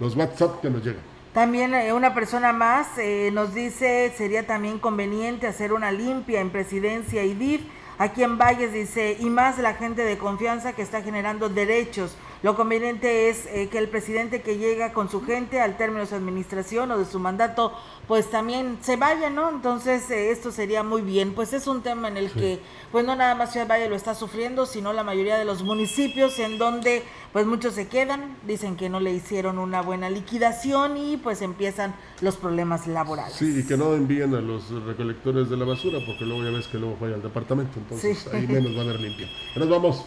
los 0.00 0.16
WhatsApp 0.16 0.60
que 0.60 0.68
nos 0.68 0.84
llegan. 0.84 1.00
También 1.32 1.72
eh, 1.74 1.92
una 1.92 2.12
persona 2.12 2.52
más 2.52 2.98
eh, 2.98 3.30
nos 3.32 3.54
dice, 3.54 4.12
sería 4.16 4.44
también 4.44 4.80
conveniente 4.80 5.46
hacer 5.46 5.72
una 5.72 5.92
limpia 5.92 6.40
en 6.40 6.50
presidencia 6.50 7.24
y 7.24 7.34
DIF. 7.34 7.62
Aquí 7.98 8.24
en 8.24 8.36
Valles 8.36 8.72
dice, 8.72 9.16
y 9.20 9.30
más 9.30 9.58
la 9.58 9.74
gente 9.74 10.02
de 10.02 10.18
confianza 10.18 10.72
que 10.72 10.82
está 10.82 11.02
generando 11.02 11.48
derechos 11.48 12.16
lo 12.42 12.56
conveniente 12.56 13.28
es 13.28 13.46
eh, 13.46 13.68
que 13.70 13.78
el 13.78 13.88
presidente 13.88 14.42
que 14.42 14.58
llega 14.58 14.92
con 14.92 15.08
su 15.08 15.22
gente 15.22 15.60
al 15.60 15.76
término 15.76 16.00
de 16.00 16.06
su 16.06 16.16
administración 16.16 16.90
o 16.90 16.98
de 16.98 17.04
su 17.04 17.20
mandato, 17.20 17.72
pues 18.08 18.30
también 18.30 18.78
se 18.82 18.96
vaya, 18.96 19.30
¿no? 19.30 19.48
Entonces 19.48 20.10
eh, 20.10 20.32
esto 20.32 20.50
sería 20.50 20.82
muy 20.82 21.02
bien. 21.02 21.34
Pues 21.34 21.52
es 21.52 21.68
un 21.68 21.82
tema 21.82 22.08
en 22.08 22.16
el 22.16 22.32
que, 22.32 22.58
pues 22.90 23.04
no 23.04 23.14
nada 23.14 23.36
más 23.36 23.52
Ciudad 23.52 23.68
Valle 23.68 23.88
lo 23.88 23.94
está 23.94 24.16
sufriendo, 24.16 24.66
sino 24.66 24.92
la 24.92 25.04
mayoría 25.04 25.36
de 25.36 25.44
los 25.44 25.62
municipios 25.62 26.36
en 26.40 26.58
donde, 26.58 27.04
pues 27.32 27.46
muchos 27.46 27.74
se 27.74 27.86
quedan, 27.86 28.36
dicen 28.44 28.76
que 28.76 28.88
no 28.88 28.98
le 28.98 29.12
hicieron 29.12 29.58
una 29.58 29.80
buena 29.80 30.10
liquidación 30.10 30.96
y 30.96 31.18
pues 31.18 31.42
empiezan 31.42 31.94
los 32.20 32.36
problemas 32.36 32.88
laborales. 32.88 33.34
Sí, 33.36 33.60
y 33.60 33.62
que 33.64 33.76
no 33.76 33.94
envíen 33.94 34.34
a 34.34 34.40
los 34.40 34.68
recolectores 34.84 35.48
de 35.48 35.56
la 35.56 35.64
basura, 35.64 36.00
porque 36.04 36.24
luego 36.24 36.42
ya 36.42 36.50
ves 36.50 36.66
que 36.66 36.78
luego 36.78 36.96
falla 36.98 37.14
el 37.14 37.22
departamento, 37.22 37.78
entonces 37.78 38.26
ahí 38.32 38.48
menos 38.48 38.76
va 38.76 38.80
a 38.80 38.84
haber 38.84 39.00
limpia. 39.00 39.28
nos 39.54 39.68
vamos. 39.68 40.04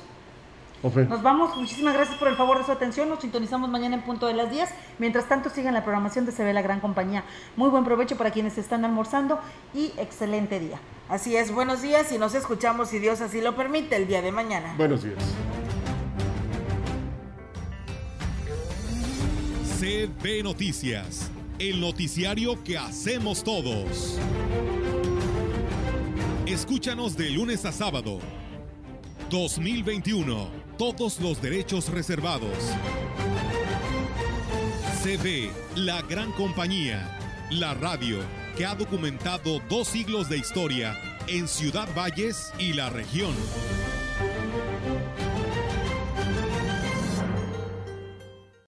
Nos 0.84 1.23
vamos, 1.23 1.55
muchísimas 1.57 1.95
gracias 1.95 2.17
por 2.17 2.28
el 2.28 2.36
favor 2.36 2.59
de 2.59 2.63
su 2.63 2.71
atención, 2.71 3.09
nos 3.09 3.19
sintonizamos 3.19 3.69
mañana 3.69 3.95
en 3.95 4.03
punto 4.03 4.28
de 4.28 4.34
las 4.34 4.51
10. 4.51 4.69
Mientras 4.99 5.28
tanto, 5.28 5.49
sigan 5.49 5.73
la 5.73 5.84
programación 5.84 6.26
de 6.26 6.32
Se 6.32 6.43
ve 6.43 6.53
la 6.53 6.61
gran 6.61 6.80
compañía. 6.80 7.23
Muy 7.55 7.69
buen 7.69 7.84
provecho 7.84 8.17
para 8.17 8.32
quienes 8.32 8.57
están 8.57 8.86
almorzando 8.86 9.39
y 9.73 9.93
excelente 9.97 10.59
día. 10.59 10.80
Así 11.09 11.36
es, 11.36 11.51
buenos 11.51 11.82
días 11.82 12.11
y 12.11 12.17
nos 12.17 12.36
escuchamos, 12.36 12.89
si 12.89 12.99
Dios 12.99 13.21
así 13.21 13.41
lo 13.41 13.55
permite, 13.55 13.95
el 13.95 14.07
día 14.07 14.21
de 14.21 14.32
mañana. 14.32 14.76
Buenos 14.78 15.03
días. 15.03 15.23
CB 19.80 20.43
Noticias, 20.43 21.32
el 21.59 21.82
noticiario 21.82 22.63
que 22.63 22.78
hacemos 22.78 23.43
todos. 23.43 24.19
Escúchanos 26.45 27.17
de 27.17 27.32
lunes 27.32 27.65
a 27.65 27.71
sábado. 27.71 28.19
2021 29.30 30.64
todos 30.78 31.19
los 31.19 31.41
derechos 31.41 31.89
reservados. 31.89 32.57
CB, 35.03 35.51
la 35.76 36.01
gran 36.01 36.32
compañía, 36.34 37.17
la 37.51 37.73
radio 37.73 38.19
que 38.57 38.65
ha 38.65 38.76
documentado 38.76 39.61
dos 39.69 39.88
siglos 39.88 40.30
de 40.30 40.38
historia 40.38 40.95
en 41.28 41.47
Ciudad 41.47 41.88
Valles 41.95 42.51
y 42.57 42.73
la 42.73 42.89
región. 42.89 43.34